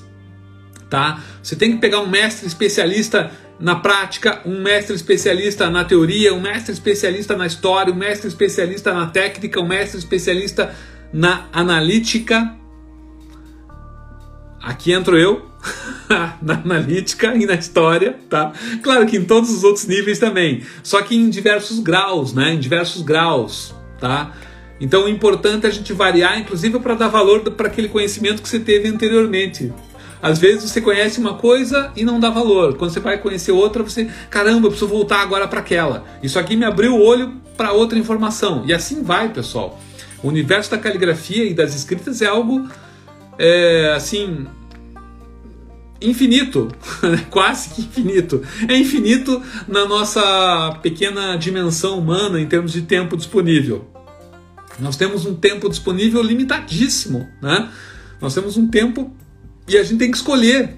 Tá? 0.91 1.23
Você 1.41 1.55
tem 1.55 1.71
que 1.71 1.77
pegar 1.79 2.01
um 2.01 2.07
mestre 2.07 2.45
especialista 2.45 3.31
na 3.59 3.77
prática, 3.77 4.41
um 4.45 4.61
mestre 4.61 4.95
especialista 4.95 5.71
na 5.71 5.83
teoria, 5.85 6.35
um 6.35 6.41
mestre 6.41 6.71
especialista 6.71 7.35
na 7.35 7.47
história, 7.47 7.91
um 7.91 7.97
mestre 7.97 8.27
especialista 8.27 8.93
na 8.93 9.07
técnica, 9.07 9.59
um 9.59 9.67
mestre 9.67 9.97
especialista 9.97 10.71
na 11.11 11.47
analítica 11.51 12.60
Aqui 14.61 14.91
entro 14.91 15.17
eu, 15.17 15.49
na 16.41 16.53
analítica 16.53 17.35
e 17.35 17.45
na 17.45 17.55
história, 17.55 18.17
tá? 18.29 18.53
Claro 18.83 19.05
que 19.05 19.17
em 19.17 19.25
todos 19.25 19.49
os 19.49 19.63
outros 19.63 19.85
níveis 19.87 20.19
também, 20.19 20.63
só 20.83 21.01
que 21.01 21.15
em 21.15 21.29
diversos 21.29 21.79
graus, 21.79 22.33
né? 22.33 22.53
Em 22.53 22.59
diversos 22.59 23.01
graus, 23.01 23.73
tá? 23.99 24.31
Então, 24.79 25.05
o 25.05 25.09
importante 25.09 25.67
é 25.67 25.69
a 25.69 25.71
gente 25.71 25.93
variar, 25.93 26.39
inclusive 26.39 26.79
para 26.79 26.95
dar 26.95 27.07
valor 27.07 27.41
para 27.41 27.67
aquele 27.67 27.87
conhecimento 27.87 28.41
que 28.41 28.49
você 28.49 28.59
teve 28.59 28.87
anteriormente. 28.87 29.71
Às 30.19 30.39
vezes 30.39 30.69
você 30.69 30.81
conhece 30.81 31.19
uma 31.19 31.35
coisa 31.35 31.91
e 31.95 32.03
não 32.03 32.19
dá 32.19 32.29
valor. 32.29 32.75
Quando 32.77 32.91
você 32.91 32.99
vai 32.99 33.19
conhecer 33.19 33.51
outra, 33.51 33.83
você, 33.83 34.07
caramba, 34.29 34.67
eu 34.67 34.71
preciso 34.71 34.87
voltar 34.89 35.21
agora 35.21 35.47
para 35.47 35.59
aquela. 35.59 36.03
Isso 36.21 36.37
aqui 36.39 36.55
me 36.55 36.65
abriu 36.65 36.95
o 36.95 37.01
olho 37.01 37.33
para 37.55 37.71
outra 37.71 37.97
informação. 37.97 38.63
E 38.65 38.73
assim 38.73 39.03
vai, 39.03 39.29
pessoal. 39.29 39.79
O 40.23 40.27
universo 40.27 40.69
da 40.71 40.77
caligrafia 40.77 41.45
e 41.45 41.53
das 41.53 41.75
escritas 41.75 42.21
é 42.21 42.27
algo 42.27 42.67
é, 43.41 43.93
assim 43.95 44.45
infinito, 45.99 46.67
quase 47.29 47.69
que 47.71 47.81
infinito. 47.81 48.41
É 48.67 48.77
infinito 48.77 49.41
na 49.67 49.85
nossa 49.87 50.79
pequena 50.81 51.35
dimensão 51.37 51.97
humana 51.97 52.39
em 52.39 52.45
termos 52.45 52.71
de 52.71 52.83
tempo 52.83 53.17
disponível. 53.17 53.87
Nós 54.79 54.95
temos 54.95 55.25
um 55.25 55.35
tempo 55.35 55.69
disponível 55.69 56.21
limitadíssimo, 56.21 57.27
né? 57.41 57.69
Nós 58.19 58.33
temos 58.33 58.57
um 58.57 58.67
tempo 58.67 59.13
e 59.67 59.77
a 59.77 59.83
gente 59.83 59.97
tem 59.97 60.11
que 60.11 60.17
escolher 60.17 60.77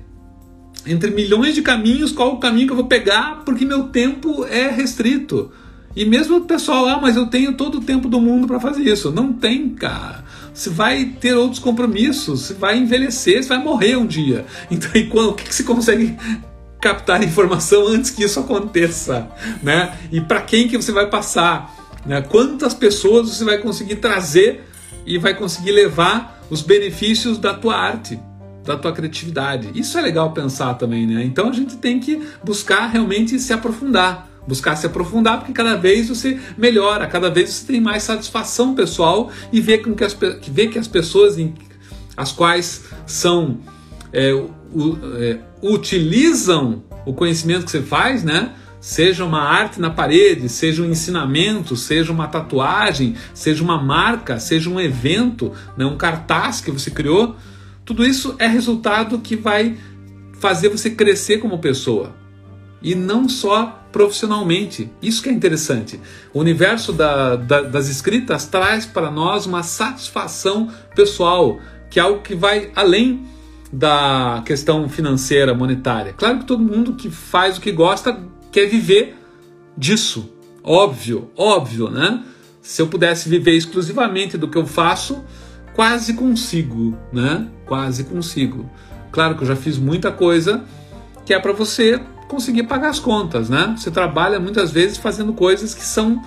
entre 0.86 1.12
milhões 1.12 1.56
de 1.56 1.62
caminhos 1.62 2.12
qual 2.12 2.34
o 2.34 2.40
caminho 2.40 2.68
que 2.68 2.74
eu 2.74 2.78
vou 2.78 2.88
pegar, 2.88 3.44
porque 3.46 3.66
meu 3.66 3.84
tempo 3.84 4.46
é 4.46 4.70
restrito. 4.70 5.52
E 5.96 6.06
mesmo 6.06 6.38
o 6.38 6.46
pessoal, 6.46 6.88
ah, 6.88 7.00
mas 7.02 7.16
eu 7.16 7.28
tenho 7.28 7.56
todo 7.56 7.78
o 7.78 7.82
tempo 7.82 8.10
do 8.10 8.20
mundo 8.20 8.48
para 8.48 8.60
fazer 8.60 8.84
isso. 8.84 9.12
Não 9.12 9.32
tem, 9.32 9.70
cara. 9.70 10.26
Você 10.54 10.70
vai 10.70 11.06
ter 11.06 11.34
outros 11.34 11.60
compromissos, 11.60 12.42
você 12.42 12.54
vai 12.54 12.78
envelhecer, 12.78 13.42
você 13.42 13.50
vai 13.50 13.58
morrer 13.58 13.96
um 13.96 14.06
dia. 14.06 14.46
Então, 14.70 14.90
e 14.96 15.08
quando, 15.08 15.32
o 15.32 15.34
que, 15.34 15.46
que 15.46 15.56
você 15.56 15.64
consegue 15.64 16.16
captar 16.80 17.24
informação 17.24 17.88
antes 17.88 18.12
que 18.12 18.24
isso 18.24 18.40
aconteça, 18.40 19.30
né? 19.62 19.98
E 20.12 20.20
para 20.20 20.42
quem 20.42 20.68
que 20.68 20.76
você 20.76 20.92
vai 20.92 21.10
passar? 21.10 21.74
Né? 22.06 22.22
Quantas 22.22 22.74
pessoas 22.74 23.30
você 23.30 23.46
vai 23.46 23.58
conseguir 23.58 23.96
trazer 23.96 24.64
e 25.06 25.18
vai 25.18 25.34
conseguir 25.34 25.72
levar 25.72 26.42
os 26.50 26.62
benefícios 26.62 27.38
da 27.38 27.54
tua 27.54 27.76
arte? 27.76 28.20
da 28.66 28.78
tua 28.78 28.94
criatividade. 28.94 29.72
Isso 29.76 29.98
é 29.98 30.02
legal 30.02 30.32
pensar 30.32 30.76
também, 30.76 31.06
né? 31.06 31.24
Então 31.24 31.50
a 31.50 31.52
gente 31.52 31.76
tem 31.76 32.00
que 32.00 32.22
buscar 32.44 32.88
realmente 32.88 33.38
se 33.38 33.52
aprofundar, 33.52 34.30
buscar 34.48 34.76
se 34.76 34.86
aprofundar 34.86 35.40
porque 35.40 35.54
cada 35.54 35.76
vez 35.76 36.10
você 36.10 36.40
melhora, 36.58 37.08
cada 37.08 37.30
vez 37.30 37.50
você 37.50 37.66
tem 37.66 37.82
mais 37.82 38.04
satisfação 38.04 38.76
pessoal 38.76 39.32
e 39.52 39.62
vê 39.62 39.78
com 39.78 39.94
que 39.94 40.04
as, 40.04 40.16
vê 40.48 40.68
que 40.68 40.78
as 40.78 40.88
pessoas 40.88 41.38
em, 41.38 41.54
as 42.16 42.32
quais 42.32 42.86
são 43.06 43.60
é, 44.12 44.34
u, 44.34 44.50
é, 45.18 45.40
utilizam 45.62 46.84
o 47.06 47.14
conhecimento 47.14 47.66
que 47.66 47.72
você 47.72 47.82
faz, 47.82 48.24
né? 48.24 48.54
Seja 48.80 49.24
uma 49.24 49.42
arte 49.42 49.80
na 49.80 49.90
parede, 49.90 50.50
seja 50.50 50.84
um 50.84 50.86
ensinamento, 50.86 51.76
seja 51.78 52.12
uma 52.12 52.28
tatuagem, 52.28 53.16
seja 53.34 53.64
uma 53.64 53.82
marca, 53.82 54.40
seja 54.40 54.70
um 54.70 54.80
evento, 54.80 55.54
né? 55.78 55.86
um 55.86 55.96
cartaz 55.96 56.60
que 56.60 56.70
você 56.70 56.92
criou, 56.92 57.38
tudo 57.86 58.06
isso 58.06 58.36
é 58.40 58.46
resultado 58.46 59.20
que 59.20 59.38
vai 59.38 59.78
fazer 60.38 60.68
você 60.68 60.90
crescer 60.90 61.38
como 61.38 61.60
pessoa. 61.60 62.14
E 62.82 62.94
não 62.94 63.30
só 63.30 63.83
profissionalmente. 63.94 64.92
Isso 65.02 65.22
que 65.22 65.30
é 65.30 65.32
interessante. 65.32 66.00
O 66.34 66.40
universo 66.40 66.92
da, 66.92 67.38
da, 67.38 67.62
das 67.62 67.88
escritas 67.88 68.46
traz 68.46 68.86
para 68.86 69.10
nós 69.10 69.46
uma 69.46 69.64
satisfação 69.64 70.70
pessoal, 70.94 71.60
que 71.90 72.00
é 72.00 72.04
algo 72.04 72.22
que 72.22 72.36
vai 72.36 72.72
além 72.76 73.24
da 73.72 74.42
questão 74.46 74.90
financeira, 74.90 75.54
monetária. 75.54 76.14
Claro 76.14 76.40
que 76.40 76.46
todo 76.46 76.62
mundo 76.62 76.96
que 76.96 77.10
faz 77.10 77.58
o 77.58 77.62
que 77.62 77.72
gosta 77.72 78.20
quer 78.52 78.66
viver 78.66 79.16
disso. 79.78 80.30
Óbvio, 80.64 81.30
óbvio, 81.38 81.90
né? 81.90 82.24
Se 82.62 82.82
eu 82.82 82.88
pudesse 82.88 83.30
viver 83.30 83.52
exclusivamente 83.52 84.38
do 84.38 84.48
que 84.48 84.58
eu 84.58 84.66
faço, 84.66 85.24
quase 85.76 86.14
consigo, 86.14 86.98
né? 87.12 87.48
Quase 87.66 88.06
consigo. 88.06 88.70
Claro 89.12 89.36
que 89.36 89.44
eu 89.44 89.48
já 89.48 89.56
fiz 89.56 89.78
muita 89.78 90.12
coisa 90.12 90.64
que 91.26 91.34
é 91.34 91.40
para 91.40 91.54
você 91.54 92.02
conseguir 92.28 92.64
pagar 92.64 92.90
as 92.90 93.00
contas, 93.00 93.50
né? 93.50 93.76
Você 93.78 93.92
trabalha 93.92 94.40
muitas 94.40 94.72
vezes 94.72 94.98
fazendo 94.98 95.34
coisas 95.34 95.74
que 95.74 95.84
são 95.84 96.22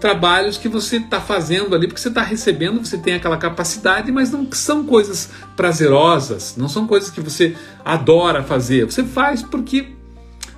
trabalhos 0.00 0.56
que 0.56 0.68
você 0.68 0.98
está 0.98 1.20
fazendo 1.20 1.74
ali 1.74 1.88
porque 1.88 2.00
você 2.00 2.08
está 2.08 2.22
recebendo, 2.22 2.84
você 2.84 2.96
tem 2.96 3.14
aquela 3.14 3.36
capacidade, 3.36 4.12
mas 4.12 4.30
não 4.30 4.46
são 4.52 4.84
coisas 4.84 5.30
prazerosas, 5.56 6.54
não 6.56 6.68
são 6.68 6.86
coisas 6.86 7.10
que 7.10 7.20
você 7.20 7.56
adora 7.84 8.42
fazer. 8.42 8.84
Você 8.84 9.02
faz 9.02 9.42
porque 9.42 9.88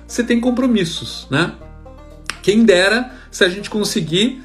você 0.07 0.23
tem 0.23 0.39
compromissos, 0.39 1.27
né? 1.29 1.53
Quem 2.43 2.63
dera 2.63 3.11
se 3.31 3.43
a 3.43 3.49
gente 3.49 3.69
conseguir 3.69 4.43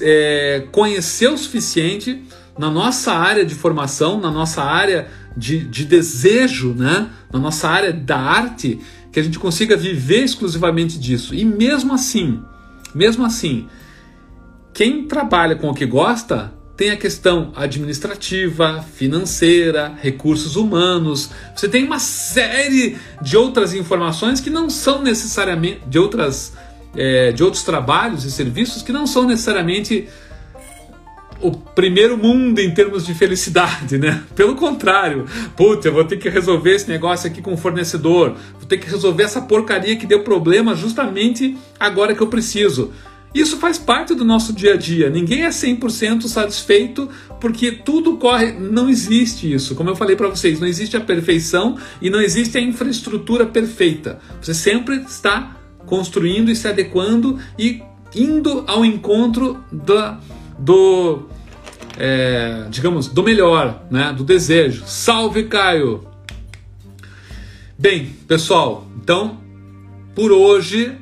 é, 0.00 0.66
conhecer 0.72 1.28
o 1.28 1.38
suficiente 1.38 2.22
na 2.58 2.70
nossa 2.70 3.12
área 3.12 3.44
de 3.44 3.54
formação, 3.54 4.20
na 4.20 4.30
nossa 4.30 4.62
área 4.62 5.08
de, 5.36 5.64
de 5.64 5.84
desejo, 5.84 6.74
né? 6.74 7.08
na 7.32 7.38
nossa 7.38 7.68
área 7.68 7.92
da 7.92 8.18
arte, 8.18 8.80
que 9.12 9.20
a 9.20 9.22
gente 9.22 9.38
consiga 9.38 9.76
viver 9.76 10.24
exclusivamente 10.24 10.98
disso. 10.98 11.34
E 11.34 11.44
mesmo 11.44 11.92
assim, 11.92 12.42
mesmo 12.94 13.24
assim, 13.24 13.68
quem 14.72 15.06
trabalha 15.06 15.54
com 15.54 15.68
o 15.68 15.74
que 15.74 15.84
gosta 15.84 16.52
tem 16.76 16.90
a 16.90 16.96
questão 16.96 17.52
administrativa, 17.54 18.84
financeira, 18.94 19.94
recursos 20.00 20.56
humanos. 20.56 21.30
Você 21.54 21.68
tem 21.68 21.84
uma 21.84 21.98
série 21.98 22.96
de 23.20 23.36
outras 23.36 23.74
informações 23.74 24.40
que 24.40 24.50
não 24.50 24.70
são 24.70 25.02
necessariamente 25.02 25.82
de 25.86 25.98
outras 25.98 26.54
é, 26.96 27.32
de 27.32 27.42
outros 27.42 27.62
trabalhos 27.62 28.24
e 28.24 28.30
serviços 28.30 28.82
que 28.82 28.92
não 28.92 29.06
são 29.06 29.24
necessariamente 29.24 30.08
o 31.42 31.50
primeiro 31.50 32.16
mundo 32.16 32.60
em 32.60 32.70
termos 32.70 33.04
de 33.04 33.14
felicidade, 33.14 33.98
né? 33.98 34.22
Pelo 34.34 34.54
contrário, 34.54 35.26
putz, 35.56 35.84
eu 35.84 35.92
vou 35.92 36.04
ter 36.04 36.16
que 36.16 36.28
resolver 36.28 36.74
esse 36.74 36.88
negócio 36.88 37.28
aqui 37.28 37.42
com 37.42 37.52
o 37.52 37.56
fornecedor, 37.56 38.36
vou 38.58 38.66
ter 38.66 38.78
que 38.78 38.88
resolver 38.88 39.24
essa 39.24 39.42
porcaria 39.42 39.96
que 39.96 40.06
deu 40.06 40.22
problema 40.22 40.74
justamente 40.74 41.58
agora 41.78 42.14
que 42.14 42.22
eu 42.22 42.28
preciso. 42.28 42.92
Isso 43.34 43.56
faz 43.56 43.78
parte 43.78 44.14
do 44.14 44.24
nosso 44.24 44.52
dia 44.52 44.74
a 44.74 44.76
dia. 44.76 45.08
Ninguém 45.08 45.44
é 45.44 45.48
100% 45.48 46.28
satisfeito 46.28 47.08
porque 47.40 47.72
tudo 47.72 48.18
corre. 48.18 48.52
Não 48.52 48.90
existe 48.90 49.50
isso. 49.50 49.74
Como 49.74 49.88
eu 49.88 49.96
falei 49.96 50.14
para 50.14 50.28
vocês, 50.28 50.60
não 50.60 50.66
existe 50.66 50.96
a 50.96 51.00
perfeição 51.00 51.78
e 52.00 52.10
não 52.10 52.20
existe 52.20 52.58
a 52.58 52.60
infraestrutura 52.60 53.46
perfeita. 53.46 54.18
Você 54.40 54.52
sempre 54.52 54.96
está 54.96 55.56
construindo 55.86 56.50
e 56.50 56.56
se 56.56 56.68
adequando 56.68 57.38
e 57.58 57.82
indo 58.14 58.64
ao 58.66 58.84
encontro 58.84 59.64
da, 59.72 60.20
do, 60.58 61.26
é, 62.04 62.66
digamos, 62.68 63.06
do 63.06 63.22
melhor, 63.22 63.84
né? 63.88 64.12
Do 64.12 64.24
desejo. 64.24 64.82
Salve, 64.86 65.44
Caio! 65.44 66.04
Bem, 67.78 68.06
pessoal, 68.26 68.88
então, 69.00 69.38
por 70.12 70.32
hoje, 70.32 70.98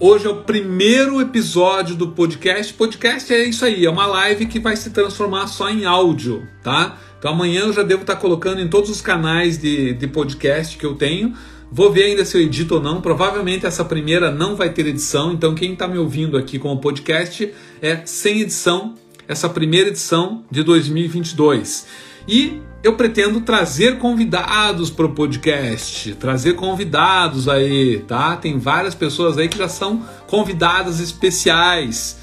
hoje 0.00 0.26
é 0.26 0.30
o 0.30 0.36
primeiro 0.36 1.20
episódio 1.20 1.94
do 1.94 2.08
podcast. 2.12 2.72
Podcast 2.72 3.30
é 3.30 3.44
isso 3.44 3.62
aí, 3.66 3.84
é 3.84 3.90
uma 3.90 4.06
live 4.06 4.46
que 4.46 4.58
vai 4.58 4.74
se 4.74 4.88
transformar 4.88 5.48
só 5.48 5.68
em 5.68 5.84
áudio, 5.84 6.48
tá? 6.62 6.96
Então 7.18 7.32
amanhã 7.32 7.64
eu 7.64 7.72
já 7.74 7.82
devo 7.82 8.00
estar 8.00 8.16
colocando 8.16 8.62
em 8.62 8.68
todos 8.68 8.88
os 8.88 9.02
canais 9.02 9.58
de, 9.58 9.92
de 9.92 10.06
podcast 10.06 10.78
que 10.78 10.86
eu 10.86 10.94
tenho 10.94 11.34
Vou 11.70 11.92
ver 11.92 12.04
ainda 12.04 12.24
se 12.24 12.36
eu 12.36 12.40
edito 12.40 12.76
ou 12.76 12.80
não. 12.80 13.00
Provavelmente 13.00 13.66
essa 13.66 13.84
primeira 13.84 14.30
não 14.30 14.54
vai 14.54 14.72
ter 14.72 14.86
edição. 14.86 15.32
Então, 15.32 15.54
quem 15.54 15.72
está 15.72 15.88
me 15.88 15.98
ouvindo 15.98 16.36
aqui 16.36 16.58
com 16.58 16.72
o 16.72 16.78
podcast 16.78 17.52
é 17.82 18.02
sem 18.04 18.40
edição, 18.40 18.94
essa 19.28 19.48
primeira 19.48 19.88
edição 19.88 20.44
de 20.50 20.62
2022. 20.62 21.86
E 22.28 22.60
eu 22.82 22.94
pretendo 22.94 23.40
trazer 23.40 23.98
convidados 23.98 24.90
para 24.90 25.06
o 25.06 25.12
podcast, 25.12 26.14
trazer 26.14 26.54
convidados 26.54 27.48
aí, 27.48 27.98
tá? 28.06 28.36
Tem 28.36 28.58
várias 28.58 28.94
pessoas 28.94 29.38
aí 29.38 29.48
que 29.48 29.58
já 29.58 29.68
são 29.68 30.04
convidadas 30.26 31.00
especiais. 31.00 32.18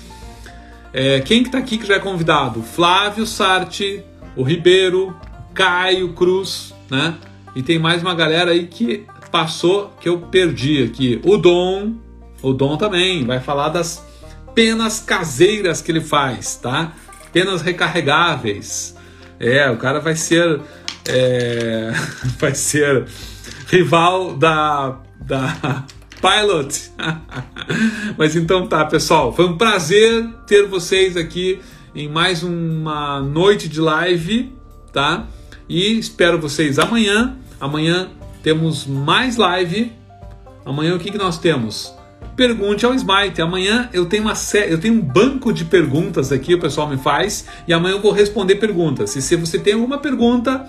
É, 0.94 1.20
quem 1.22 1.42
que 1.42 1.50
está 1.50 1.58
aqui 1.58 1.78
que 1.78 1.86
já 1.86 1.96
é 1.96 2.00
convidado? 2.00 2.62
Flávio 2.62 3.26
Sarti, 3.26 4.04
o 4.36 4.44
Ribeiro, 4.44 5.16
Caio 5.54 6.14
Cruz, 6.14 6.74
né? 6.90 7.16
E 7.56 7.62
tem 7.62 7.78
mais 7.78 8.02
uma 8.02 8.16
galera 8.16 8.52
aí 8.52 8.68
que 8.68 9.06
passou 9.32 9.92
que 10.00 10.08
eu 10.08 10.20
perdi 10.20 10.84
aqui. 10.84 11.20
O 11.24 11.38
Dom, 11.38 11.94
o 12.42 12.54
Dom 12.54 12.78
também 12.78 13.26
vai 13.26 13.40
falar 13.40 13.70
das 13.70 14.06
penas 14.54 15.00
caseiras 15.00 15.82
que 15.82 15.92
ele 15.92 16.02
faz, 16.02 16.56
tá? 16.56 16.94
Penas 17.32 17.62
recarregáveis. 17.62 18.96
É, 19.40 19.70
o 19.70 19.78
cara 19.78 20.00
vai 20.00 20.16
ser 20.16 20.62
é, 21.08 21.92
vai 22.40 22.56
ser 22.56 23.06
rival 23.68 24.36
da 24.36 25.00
da 25.20 25.86
Pilot. 26.22 26.92
Mas 28.18 28.36
então 28.36 28.68
tá, 28.68 28.86
pessoal, 28.86 29.34
foi 29.34 29.46
um 29.46 29.58
prazer 29.58 30.26
ter 30.48 30.68
vocês 30.68 31.18
aqui 31.18 31.60
em 31.96 32.08
mais 32.08 32.44
uma 32.44 33.22
noite 33.22 33.68
de 33.68 33.80
live, 33.80 34.54
tá? 34.92 35.28
E 35.68 36.00
espero 36.00 36.40
vocês 36.40 36.80
amanhã. 36.80 37.38
Amanhã 37.60 38.10
temos 38.42 38.86
mais 38.86 39.38
live. 39.38 39.92
Amanhã 40.66 40.96
o 40.96 41.00
que, 41.00 41.12
que 41.12 41.18
nós 41.18 41.38
temos? 41.38 41.94
Pergunte 42.36 42.86
ao 42.86 42.94
Smite. 42.94 43.42
Amanhã 43.42 43.90
eu 43.94 44.06
tenho 44.06 44.24
uma 44.24 44.36
sé... 44.36 44.72
eu 44.72 44.80
tenho 44.80 44.96
um 44.96 45.02
banco 45.02 45.52
de 45.52 45.66
perguntas 45.66 46.32
aqui, 46.32 46.54
o 46.54 46.60
pessoal 46.60 46.88
me 46.88 46.98
faz, 46.98 47.46
e 47.68 47.74
amanhã 47.74 47.96
eu 47.96 48.02
vou 48.02 48.12
responder 48.12 48.56
perguntas. 48.56 49.16
E 49.16 49.22
se 49.22 49.36
você 49.36 49.60
tem 49.60 49.74
alguma 49.74 49.98
pergunta, 49.98 50.66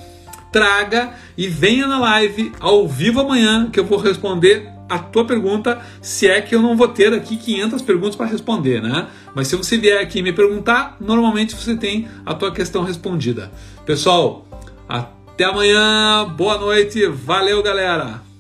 traga 0.52 1.14
e 1.36 1.48
venha 1.48 1.86
na 1.86 1.98
live 1.98 2.52
ao 2.60 2.86
vivo 2.86 3.20
amanhã 3.20 3.68
que 3.70 3.80
eu 3.80 3.84
vou 3.84 3.98
responder 3.98 4.68
a 4.88 4.98
tua 4.98 5.26
pergunta, 5.26 5.80
se 6.00 6.28
é 6.28 6.40
que 6.40 6.54
eu 6.54 6.60
não 6.60 6.76
vou 6.76 6.88
ter 6.88 7.12
aqui 7.12 7.36
500 7.36 7.82
perguntas 7.82 8.16
para 8.16 8.26
responder, 8.26 8.82
né? 8.82 9.08
Mas 9.34 9.48
se 9.48 9.56
você 9.56 9.76
vier 9.78 10.00
aqui 10.00 10.22
me 10.22 10.32
perguntar, 10.32 10.96
normalmente 11.00 11.54
você 11.54 11.74
tem 11.74 12.06
a 12.24 12.34
tua 12.34 12.52
questão 12.52 12.84
respondida. 12.84 13.50
Pessoal, 13.86 14.46
até 14.88 15.44
amanhã, 15.44 16.26
boa 16.36 16.58
noite, 16.58 17.06
valeu 17.06 17.62
galera! 17.62 18.33